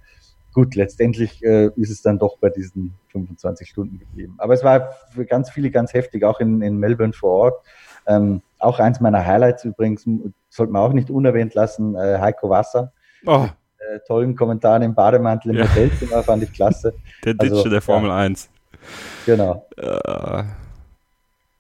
gut, 0.53 0.74
letztendlich 0.74 1.42
äh, 1.44 1.70
ist 1.76 1.90
es 1.90 2.03
dann 2.03 2.18
doch 2.18 2.38
bei 2.38 2.51
diesen 2.51 2.94
25 3.12 3.68
Stunden 3.68 3.98
geblieben. 3.98 4.34
Aber 4.38 4.55
es 4.55 4.64
war 4.64 4.92
für 5.12 5.24
ganz 5.24 5.51
viele 5.51 5.70
ganz 5.70 5.94
heftig, 5.94 6.24
auch 6.24 6.40
in, 6.40 6.62
in 6.62 6.78
Melbourne 6.78 7.12
vor 7.12 7.30
Ort. 7.30 7.64
Ähm, 8.07 8.42
auch 8.59 8.78
eins 8.78 9.01
meiner 9.01 9.24
Highlights 9.24 9.64
übrigens, 9.64 10.07
sollte 10.48 10.72
man 10.72 10.82
auch 10.82 10.92
nicht 10.92 11.11
unerwähnt 11.11 11.55
lassen, 11.55 11.94
äh, 11.94 12.18
Heiko 12.18 12.51
Wasser. 12.51 12.92
Oh. 13.26 13.46
Äh, 13.78 14.01
tollen 14.07 14.36
Kommentaren 14.36 14.82
im 14.82 14.94
Bademantel 14.94 15.53
im 15.53 15.59
ja. 15.59 15.64
Hotelzimmer 15.68 16.22
fand 16.22 16.42
ich 16.42 16.53
klasse. 16.53 16.94
Der 17.24 17.34
Ditsche 17.34 17.57
also, 17.57 17.68
der 17.70 17.82
Formel 17.82 18.11
ja. 18.11 18.16
1. 18.16 18.51
Genau. 19.26 19.66
Uh, 19.78 20.42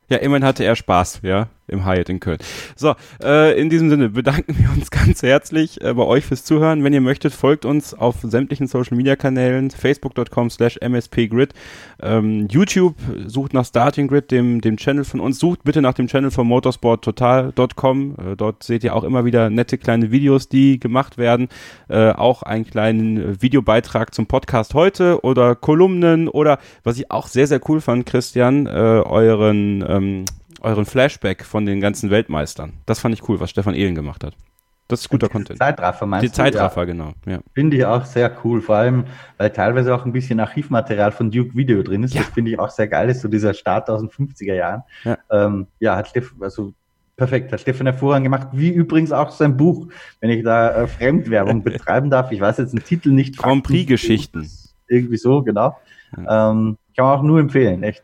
ja, 0.08 0.16
immerhin 0.20 0.44
hatte 0.44 0.64
er 0.64 0.74
Spaß, 0.74 1.20
ja 1.22 1.48
im 1.70 1.86
Hyatt 1.86 2.08
in 2.08 2.20
Köln. 2.20 2.38
So, 2.76 2.94
äh, 3.22 3.58
in 3.60 3.70
diesem 3.70 3.90
Sinne 3.90 4.10
bedanken 4.10 4.56
wir 4.58 4.70
uns 4.70 4.90
ganz 4.90 5.22
herzlich 5.22 5.80
äh, 5.82 5.94
bei 5.94 6.04
euch 6.04 6.24
fürs 6.24 6.44
Zuhören. 6.44 6.84
Wenn 6.84 6.92
ihr 6.92 7.00
möchtet, 7.00 7.32
folgt 7.32 7.64
uns 7.64 7.94
auf 7.94 8.16
sämtlichen 8.22 8.66
Social 8.66 8.96
Media 8.96 9.16
Kanälen, 9.16 9.70
facebook.com 9.70 10.50
slash 10.50 10.78
mspgrid, 10.80 11.54
ähm, 12.02 12.48
YouTube, 12.48 12.96
sucht 13.26 13.54
nach 13.54 13.64
Starting 13.64 14.08
Grid, 14.08 14.30
dem, 14.30 14.60
dem 14.60 14.76
Channel 14.76 15.04
von 15.04 15.20
uns, 15.20 15.38
sucht 15.38 15.64
bitte 15.64 15.82
nach 15.82 15.94
dem 15.94 16.06
Channel 16.06 16.30
von 16.30 16.46
motorsporttotal.com, 16.46 18.14
äh, 18.18 18.36
dort 18.36 18.62
seht 18.62 18.84
ihr 18.84 18.94
auch 18.94 19.04
immer 19.04 19.24
wieder 19.24 19.50
nette 19.50 19.78
kleine 19.78 20.10
Videos, 20.10 20.48
die 20.48 20.78
gemacht 20.80 21.18
werden, 21.18 21.48
äh, 21.88 22.10
auch 22.10 22.42
einen 22.42 22.66
kleinen 22.66 23.40
Videobeitrag 23.40 24.14
zum 24.14 24.26
Podcast 24.26 24.74
heute 24.74 25.20
oder 25.22 25.54
Kolumnen 25.54 26.28
oder 26.28 26.58
was 26.84 26.98
ich 26.98 27.10
auch 27.10 27.26
sehr, 27.26 27.46
sehr 27.46 27.60
cool 27.68 27.80
fand, 27.80 28.06
Christian, 28.06 28.66
äh, 28.66 28.70
euren 28.70 29.84
ähm, 29.86 30.24
euren 30.60 30.86
Flashback 30.86 31.44
von 31.44 31.66
den 31.66 31.80
ganzen 31.80 32.10
Weltmeistern. 32.10 32.74
Das 32.86 33.00
fand 33.00 33.14
ich 33.14 33.28
cool, 33.28 33.40
was 33.40 33.50
Stefan 33.50 33.74
Ehlen 33.74 33.94
gemacht 33.94 34.24
hat. 34.24 34.34
Das 34.90 35.02
ist 35.02 35.08
guter 35.08 35.28
die 35.28 35.32
Content. 35.32 35.58
Zeitraffer 35.58 36.04
meinst 36.04 36.24
Die 36.24 36.28
du? 36.28 36.34
Zeitraffer, 36.34 36.80
ja. 36.80 36.84
genau. 36.86 37.12
Ja. 37.24 37.38
Finde 37.54 37.76
ich 37.76 37.84
auch 37.84 38.04
sehr 38.04 38.36
cool, 38.44 38.60
vor 38.60 38.76
allem, 38.76 39.04
weil 39.38 39.50
teilweise 39.50 39.94
auch 39.94 40.04
ein 40.04 40.12
bisschen 40.12 40.40
Archivmaterial 40.40 41.12
von 41.12 41.30
Duke 41.30 41.54
Video 41.54 41.82
drin 41.82 42.02
ist. 42.02 42.14
Ja. 42.14 42.22
Das 42.22 42.30
finde 42.30 42.50
ich 42.50 42.58
auch 42.58 42.70
sehr 42.70 42.88
geil, 42.88 43.08
ist 43.08 43.20
so 43.20 43.28
dieser 43.28 43.54
Start 43.54 43.88
aus 43.88 44.00
den 44.00 44.10
50er 44.10 44.54
Jahren. 44.54 44.82
Ja, 45.04 45.18
ähm, 45.30 45.68
ja 45.78 45.94
hat 45.94 46.08
Stefan, 46.08 46.42
also 46.42 46.72
perfekt, 47.16 47.52
hat 47.52 47.60
Stefan 47.60 47.86
hervorragend 47.86 48.24
gemacht, 48.24 48.48
wie 48.52 48.70
übrigens 48.70 49.12
auch 49.12 49.30
sein 49.30 49.56
Buch, 49.56 49.86
wenn 50.20 50.30
ich 50.30 50.42
da 50.42 50.82
äh, 50.82 50.86
Fremdwerbung 50.88 51.62
betreiben 51.62 52.10
darf. 52.10 52.32
Ich 52.32 52.40
weiß 52.40 52.58
jetzt 52.58 52.72
den 52.72 52.82
Titel 52.82 53.10
nicht. 53.10 53.38
Grand 53.38 53.62
Prix-Geschichten. 53.62 54.50
Irgendwie 54.88 55.18
so, 55.18 55.42
genau. 55.42 55.76
Ähm, 56.16 56.76
kann 56.96 57.06
man 57.06 57.18
auch 57.18 57.22
nur 57.22 57.38
empfehlen, 57.38 57.84
echt 57.84 58.02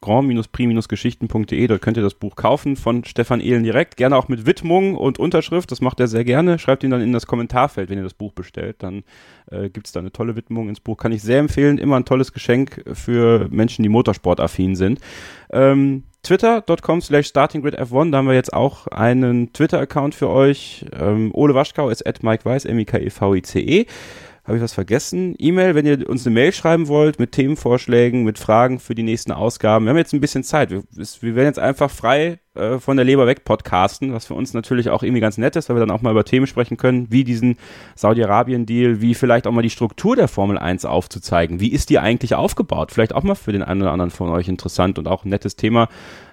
grand-pri-geschichten.de. 0.00 1.66
Dort 1.66 1.82
könnt 1.82 1.96
ihr 1.96 2.02
das 2.02 2.14
Buch 2.14 2.36
kaufen 2.36 2.76
von 2.76 3.04
Stefan 3.04 3.40
Ehlen 3.40 3.62
direkt. 3.62 3.96
Gerne 3.96 4.16
auch 4.16 4.28
mit 4.28 4.46
Widmung 4.46 4.94
und 4.94 5.18
Unterschrift. 5.18 5.70
Das 5.70 5.80
macht 5.80 6.00
er 6.00 6.08
sehr 6.08 6.24
gerne. 6.24 6.58
Schreibt 6.58 6.84
ihn 6.84 6.90
dann 6.90 7.00
in 7.00 7.12
das 7.12 7.26
Kommentarfeld, 7.26 7.90
wenn 7.90 7.98
ihr 7.98 8.04
das 8.04 8.14
Buch 8.14 8.32
bestellt. 8.32 8.76
Dann 8.80 9.04
äh, 9.50 9.70
gibt 9.70 9.86
es 9.86 9.92
da 9.92 10.00
eine 10.00 10.12
tolle 10.12 10.36
Widmung 10.36 10.68
ins 10.68 10.80
Buch. 10.80 10.96
Kann 10.96 11.12
ich 11.12 11.22
sehr 11.22 11.38
empfehlen. 11.38 11.78
Immer 11.78 11.96
ein 11.96 12.04
tolles 12.04 12.32
Geschenk 12.32 12.84
für 12.92 13.48
Menschen, 13.50 13.82
die 13.82 13.88
motorsportaffin 13.88 14.76
sind. 14.76 15.00
Ähm, 15.50 16.04
Twitter.com 16.22 17.00
slash 17.00 17.28
startinggridf1, 17.28 18.10
da 18.10 18.18
haben 18.18 18.26
wir 18.26 18.34
jetzt 18.34 18.52
auch 18.52 18.86
einen 18.88 19.52
Twitter-Account 19.52 20.14
für 20.14 20.28
euch. 20.28 20.84
Ähm, 20.92 21.30
Ole 21.32 21.54
Waschkau 21.54 21.88
ist 21.90 22.06
at 22.06 22.22
Mike 22.22 22.44
Weiß, 22.44 22.64
M-I-K-E-V-I-C-E. 22.64 23.82
-E. 23.82 23.86
Habe 24.48 24.56
ich 24.56 24.64
was 24.64 24.72
vergessen? 24.72 25.34
E-Mail, 25.38 25.74
wenn 25.74 25.84
ihr 25.84 26.08
uns 26.08 26.26
eine 26.26 26.32
Mail 26.32 26.54
schreiben 26.54 26.88
wollt 26.88 27.18
mit 27.18 27.32
Themenvorschlägen, 27.32 28.24
mit 28.24 28.38
Fragen 28.38 28.80
für 28.80 28.94
die 28.94 29.02
nächsten 29.02 29.30
Ausgaben. 29.30 29.84
Wir 29.84 29.90
haben 29.90 29.98
jetzt 29.98 30.14
ein 30.14 30.22
bisschen 30.22 30.42
Zeit. 30.42 30.70
Wir, 30.70 30.84
wir 30.90 31.36
werden 31.36 31.48
jetzt 31.48 31.58
einfach 31.58 31.90
frei 31.90 32.38
äh, 32.54 32.78
von 32.78 32.96
der 32.96 33.04
Leber 33.04 33.26
weg 33.26 33.44
podcasten, 33.44 34.14
was 34.14 34.24
für 34.24 34.32
uns 34.32 34.54
natürlich 34.54 34.88
auch 34.88 35.02
irgendwie 35.02 35.20
ganz 35.20 35.36
nett 35.36 35.54
ist, 35.54 35.68
weil 35.68 35.76
wir 35.76 35.80
dann 35.80 35.90
auch 35.90 36.00
mal 36.00 36.12
über 36.12 36.24
Themen 36.24 36.46
sprechen 36.46 36.78
können, 36.78 37.08
wie 37.10 37.24
diesen 37.24 37.58
Saudi-Arabien-Deal, 37.94 39.02
wie 39.02 39.12
vielleicht 39.12 39.46
auch 39.46 39.52
mal 39.52 39.60
die 39.60 39.68
Struktur 39.68 40.16
der 40.16 40.28
Formel 40.28 40.56
1 40.56 40.86
aufzuzeigen. 40.86 41.60
Wie 41.60 41.70
ist 41.70 41.90
die 41.90 41.98
eigentlich 41.98 42.34
aufgebaut? 42.34 42.90
Vielleicht 42.90 43.14
auch 43.14 43.24
mal 43.24 43.34
für 43.34 43.52
den 43.52 43.62
einen 43.62 43.82
oder 43.82 43.92
anderen 43.92 44.10
von 44.10 44.30
euch 44.30 44.48
interessant 44.48 44.98
und 44.98 45.08
auch 45.08 45.26
ein 45.26 45.28
nettes 45.28 45.56
Thema 45.56 45.90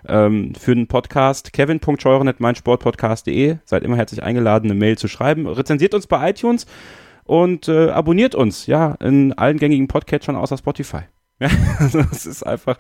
ähm, 0.07 0.53
für 0.57 0.74
den 0.74 0.88
Podcast. 0.88 1.51
Kevin.scheuren.meinsportpodcast.de. 1.51 3.57
Seid 3.66 3.84
immer 3.84 3.97
herzlich 3.97 4.24
eingeladen, 4.24 4.72
eine 4.72 4.80
Mail 4.80 4.97
zu 4.97 5.09
schreiben. 5.09 5.47
Rezensiert 5.47 5.93
uns 5.93 6.07
bei 6.07 6.30
iTunes 6.30 6.66
und 7.26 7.68
äh, 7.68 7.90
abonniert 7.90 8.36
uns, 8.36 8.68
ja, 8.68 8.96
in 9.02 9.34
allen 9.34 9.58
gängigen 9.58 9.88
Podcatchern 9.88 10.36
außer 10.36 10.58
Spotify. 10.58 11.02
Ja, 11.40 11.50
das 11.92 12.26
ist 12.26 12.44
einfach 12.44 12.78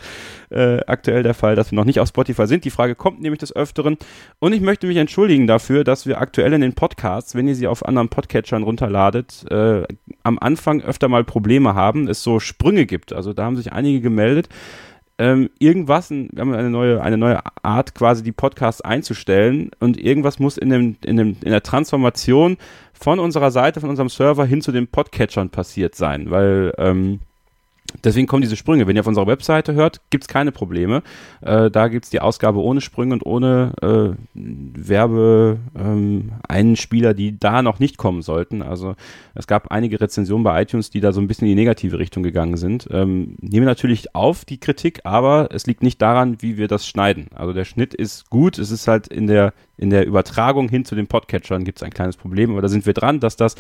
äh, 0.49 0.79
aktuell 0.87 1.23
der 1.23 1.33
Fall, 1.33 1.55
dass 1.55 1.71
wir 1.71 1.75
noch 1.75 1.83
nicht 1.83 1.99
auf 1.99 2.07
Spotify 2.07 2.47
sind. 2.47 2.63
Die 2.63 2.69
Frage 2.69 2.95
kommt 2.95 3.21
nämlich 3.21 3.39
des 3.39 3.53
Öfteren. 3.53 3.97
Und 4.39 4.53
ich 4.53 4.61
möchte 4.61 4.87
mich 4.87 4.95
entschuldigen 4.95 5.45
dafür, 5.45 5.83
dass 5.83 6.05
wir 6.05 6.21
aktuell 6.21 6.53
in 6.53 6.61
den 6.61 6.73
Podcasts, 6.73 7.35
wenn 7.35 7.49
ihr 7.49 7.55
sie 7.55 7.67
auf 7.67 7.85
anderen 7.85 8.07
Podcatchern 8.07 8.63
runterladet, 8.63 9.43
äh, 9.51 9.83
am 10.23 10.39
Anfang 10.39 10.81
öfter 10.81 11.09
mal 11.09 11.25
Probleme 11.25 11.75
haben, 11.75 12.07
es 12.07 12.23
so 12.23 12.39
Sprünge 12.39 12.85
gibt. 12.85 13.11
Also 13.11 13.33
da 13.33 13.43
haben 13.43 13.57
sich 13.57 13.73
einige 13.73 13.99
gemeldet. 13.99 14.47
Ähm, 15.17 15.49
irgendwas, 15.59 16.09
wir 16.09 16.27
haben 16.37 16.53
eine 16.53 16.69
neue, 16.69 17.01
eine 17.01 17.17
neue 17.17 17.39
Art, 17.63 17.95
quasi 17.95 18.21
die 18.21 18.33
Podcasts 18.33 18.81
einzustellen 18.81 19.71
und 19.79 19.97
irgendwas 19.97 20.39
muss 20.39 20.57
in, 20.57 20.69
dem, 20.69 20.97
in, 21.05 21.15
dem, 21.15 21.37
in 21.41 21.51
der 21.51 21.63
Transformation 21.63 22.57
von 22.99 23.19
unserer 23.19 23.51
Seite, 23.51 23.81
von 23.81 23.89
unserem 23.89 24.09
Server 24.09 24.45
hin 24.45 24.61
zu 24.61 24.71
den 24.71 24.87
Podcatchern 24.87 25.49
passiert 25.49 25.95
sein, 25.95 26.31
weil 26.31 26.73
ähm, 26.77 27.19
Deswegen 28.03 28.27
kommen 28.27 28.41
diese 28.41 28.55
Sprünge. 28.55 28.85
Wenn 28.87 28.95
ihr 28.95 29.01
auf 29.01 29.07
unserer 29.07 29.27
Webseite 29.27 29.73
hört, 29.73 30.01
gibt 30.09 30.23
es 30.25 30.27
keine 30.27 30.51
Probleme. 30.51 31.01
Äh, 31.41 31.71
da 31.71 31.87
gibt 31.87 32.05
es 32.05 32.11
die 32.11 32.19
Ausgabe 32.19 32.61
ohne 32.61 32.81
Sprünge 32.81 33.13
und 33.13 33.25
ohne 33.25 33.71
äh, 33.81 34.09
Werbe-Einspieler, 34.33 37.11
ähm, 37.11 37.15
die 37.15 37.39
da 37.39 37.61
noch 37.61 37.79
nicht 37.79 37.95
kommen 37.97 38.21
sollten. 38.21 38.61
Also 38.61 38.95
es 39.33 39.47
gab 39.47 39.71
einige 39.71 40.01
Rezensionen 40.01 40.43
bei 40.43 40.61
iTunes, 40.61 40.89
die 40.89 40.99
da 40.99 41.13
so 41.13 41.21
ein 41.21 41.27
bisschen 41.27 41.47
in 41.47 41.55
die 41.55 41.61
negative 41.61 41.97
Richtung 41.99 42.23
gegangen 42.23 42.57
sind. 42.57 42.89
Ähm, 42.91 43.37
nehmen 43.39 43.65
natürlich 43.65 44.13
auf 44.15 44.43
die 44.45 44.59
Kritik, 44.59 45.01
aber 45.03 45.49
es 45.51 45.67
liegt 45.67 45.83
nicht 45.83 46.01
daran, 46.01 46.41
wie 46.41 46.57
wir 46.57 46.67
das 46.67 46.87
schneiden. 46.87 47.27
Also 47.33 47.53
der 47.53 47.65
Schnitt 47.65 47.93
ist 47.93 48.29
gut. 48.29 48.57
Es 48.57 48.71
ist 48.71 48.87
halt 48.87 49.07
in 49.07 49.27
der, 49.27 49.53
in 49.77 49.89
der 49.89 50.05
Übertragung 50.05 50.69
hin 50.69 50.85
zu 50.85 50.95
den 50.95 51.07
Podcatchern 51.07 51.63
gibt 51.63 51.79
es 51.79 51.83
ein 51.83 51.91
kleines 51.91 52.17
Problem, 52.17 52.51
aber 52.51 52.61
da 52.61 52.67
sind 52.67 52.85
wir 52.85 52.93
dran, 52.93 53.19
dass 53.19 53.35
das 53.35 53.55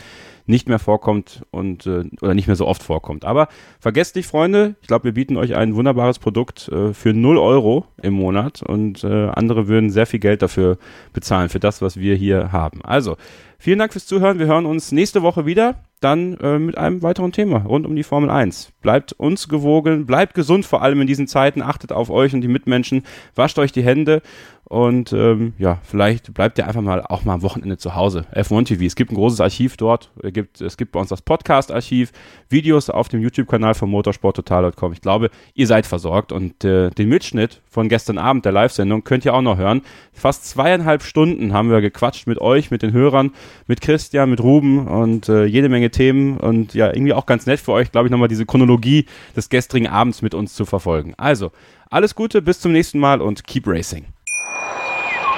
nicht 0.45 0.69
mehr 0.69 0.79
vorkommt 0.79 1.43
und 1.51 1.85
äh, 1.87 2.03
oder 2.21 2.33
nicht 2.33 2.47
mehr 2.47 2.55
so 2.55 2.67
oft 2.67 2.83
vorkommt. 2.83 3.25
Aber 3.25 3.47
vergesst 3.79 4.15
nicht, 4.15 4.27
Freunde, 4.27 4.75
ich 4.81 4.87
glaube, 4.87 5.05
wir 5.05 5.13
bieten 5.13 5.37
euch 5.37 5.55
ein 5.55 5.75
wunderbares 5.75 6.19
Produkt 6.19 6.69
äh, 6.69 6.93
für 6.93 7.13
0 7.13 7.37
Euro 7.37 7.85
im 8.01 8.13
Monat 8.13 8.61
und 8.61 9.03
äh, 9.03 9.27
andere 9.29 9.67
würden 9.67 9.89
sehr 9.89 10.05
viel 10.05 10.19
Geld 10.19 10.41
dafür 10.41 10.77
bezahlen, 11.13 11.49
für 11.49 11.59
das, 11.59 11.81
was 11.81 11.97
wir 11.97 12.15
hier 12.15 12.51
haben. 12.51 12.81
Also, 12.83 13.17
vielen 13.57 13.79
Dank 13.79 13.91
fürs 13.91 14.05
Zuhören. 14.05 14.39
Wir 14.39 14.45
hören 14.45 14.65
uns 14.65 14.91
nächste 14.91 15.21
Woche 15.21 15.45
wieder. 15.45 15.75
Dann 16.01 16.37
äh, 16.37 16.59
mit 16.59 16.77
einem 16.77 17.01
weiteren 17.01 17.31
Thema 17.31 17.59
rund 17.59 17.87
um 17.87 17.95
die 17.95 18.03
Formel 18.03 18.29
1. 18.29 18.73
Bleibt 18.81 19.13
uns 19.13 19.47
gewogen, 19.47 20.05
bleibt 20.05 20.35
gesund, 20.35 20.65
vor 20.65 20.83
allem 20.83 21.01
in 21.01 21.07
diesen 21.07 21.25
Zeiten. 21.25 21.61
Achtet 21.61 21.91
auf 21.91 22.09
euch 22.09 22.33
und 22.33 22.41
die 22.41 22.47
Mitmenschen. 22.47 23.03
Wascht 23.33 23.57
euch 23.57 23.71
die 23.71 23.81
Hände 23.81 24.21
und 24.67 25.13
ähm, 25.13 25.53
ja, 25.59 25.79
vielleicht 25.83 26.33
bleibt 26.33 26.57
ihr 26.57 26.67
einfach 26.67 26.81
mal 26.81 27.03
auch 27.03 27.23
mal 27.23 27.35
am 27.35 27.43
Wochenende 27.43 27.77
zu 27.77 27.93
Hause. 27.93 28.25
F1 28.33 28.65
TV, 28.65 28.83
es 28.85 28.95
gibt 28.95 29.11
ein 29.11 29.15
großes 29.15 29.39
Archiv 29.39 29.77
dort. 29.77 30.09
Es 30.23 30.33
gibt, 30.33 30.59
es 30.59 30.75
gibt 30.75 30.91
bei 30.91 30.99
uns 30.99 31.09
das 31.09 31.21
Podcast-Archiv, 31.21 32.11
Videos 32.49 32.89
auf 32.89 33.07
dem 33.07 33.21
YouTube-Kanal 33.21 33.75
von 33.75 33.91
motorsporttotal.com. 33.91 34.93
Ich 34.93 35.01
glaube, 35.01 35.29
ihr 35.53 35.67
seid 35.67 35.85
versorgt 35.85 36.31
und 36.31 36.63
äh, 36.63 36.89
den 36.89 37.09
Mitschnitt 37.09 37.61
von 37.69 37.89
gestern 37.89 38.17
Abend 38.17 38.43
der 38.43 38.53
Live-Sendung 38.53 39.03
könnt 39.03 39.23
ihr 39.23 39.35
auch 39.35 39.43
noch 39.43 39.57
hören. 39.57 39.83
Fast 40.13 40.47
zweieinhalb 40.49 41.03
Stunden 41.03 41.53
haben 41.53 41.69
wir 41.69 41.81
gequatscht 41.81 42.25
mit 42.25 42.41
euch, 42.41 42.71
mit 42.71 42.81
den 42.81 42.91
Hörern, 42.91 43.33
mit 43.67 43.81
Christian, 43.81 44.31
mit 44.31 44.41
Ruben 44.41 44.87
und 44.87 45.29
äh, 45.29 45.45
jede 45.45 45.69
Menge 45.69 45.91
Themen 45.91 46.37
und 46.37 46.73
ja, 46.73 46.87
irgendwie 46.87 47.13
auch 47.13 47.27
ganz 47.27 47.45
nett 47.45 47.59
für 47.59 47.71
euch, 47.71 47.91
glaube 47.91 48.07
ich, 48.07 48.11
nochmal 48.11 48.29
diese 48.29 48.47
Chronologie 48.47 49.05
des 49.35 49.49
gestrigen 49.49 49.87
Abends 49.87 50.23
mit 50.23 50.33
uns 50.33 50.55
zu 50.55 50.65
verfolgen. 50.65 51.13
Also, 51.17 51.51
alles 51.91 52.15
Gute, 52.15 52.41
bis 52.41 52.59
zum 52.59 52.71
nächsten 52.71 52.97
Mal 52.97 53.21
und 53.21 53.45
keep 53.45 53.67
racing. 53.67 54.14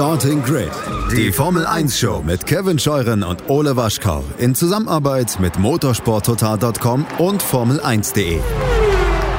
Starting 0.00 0.42
Grid, 0.42 0.70
die 1.12 1.30
Formel 1.30 1.66
1 1.66 1.98
Show 1.98 2.22
mit 2.24 2.46
Kevin 2.46 2.78
Scheuren 2.78 3.22
und 3.22 3.50
Ole 3.50 3.76
Waschkau 3.76 4.24
in 4.38 4.54
Zusammenarbeit 4.54 5.38
mit 5.40 5.58
motorsporttotal.com 5.58 7.06
und 7.18 7.42
Formel1.de. 7.42 8.40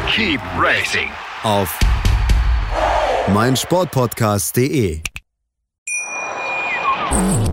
Keep 0.07 0.39
racing. 0.59 1.09
Auf 1.41 1.80
meinsportpodcast.de. 3.34 5.01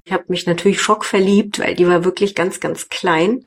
Ich 0.04 0.12
habe 0.12 0.24
mich 0.28 0.44
natürlich 0.44 0.82
schockverliebt, 0.82 1.60
weil 1.60 1.76
die 1.76 1.88
war 1.88 2.04
wirklich 2.04 2.34
ganz, 2.34 2.60
ganz 2.60 2.90
klein. 2.90 3.46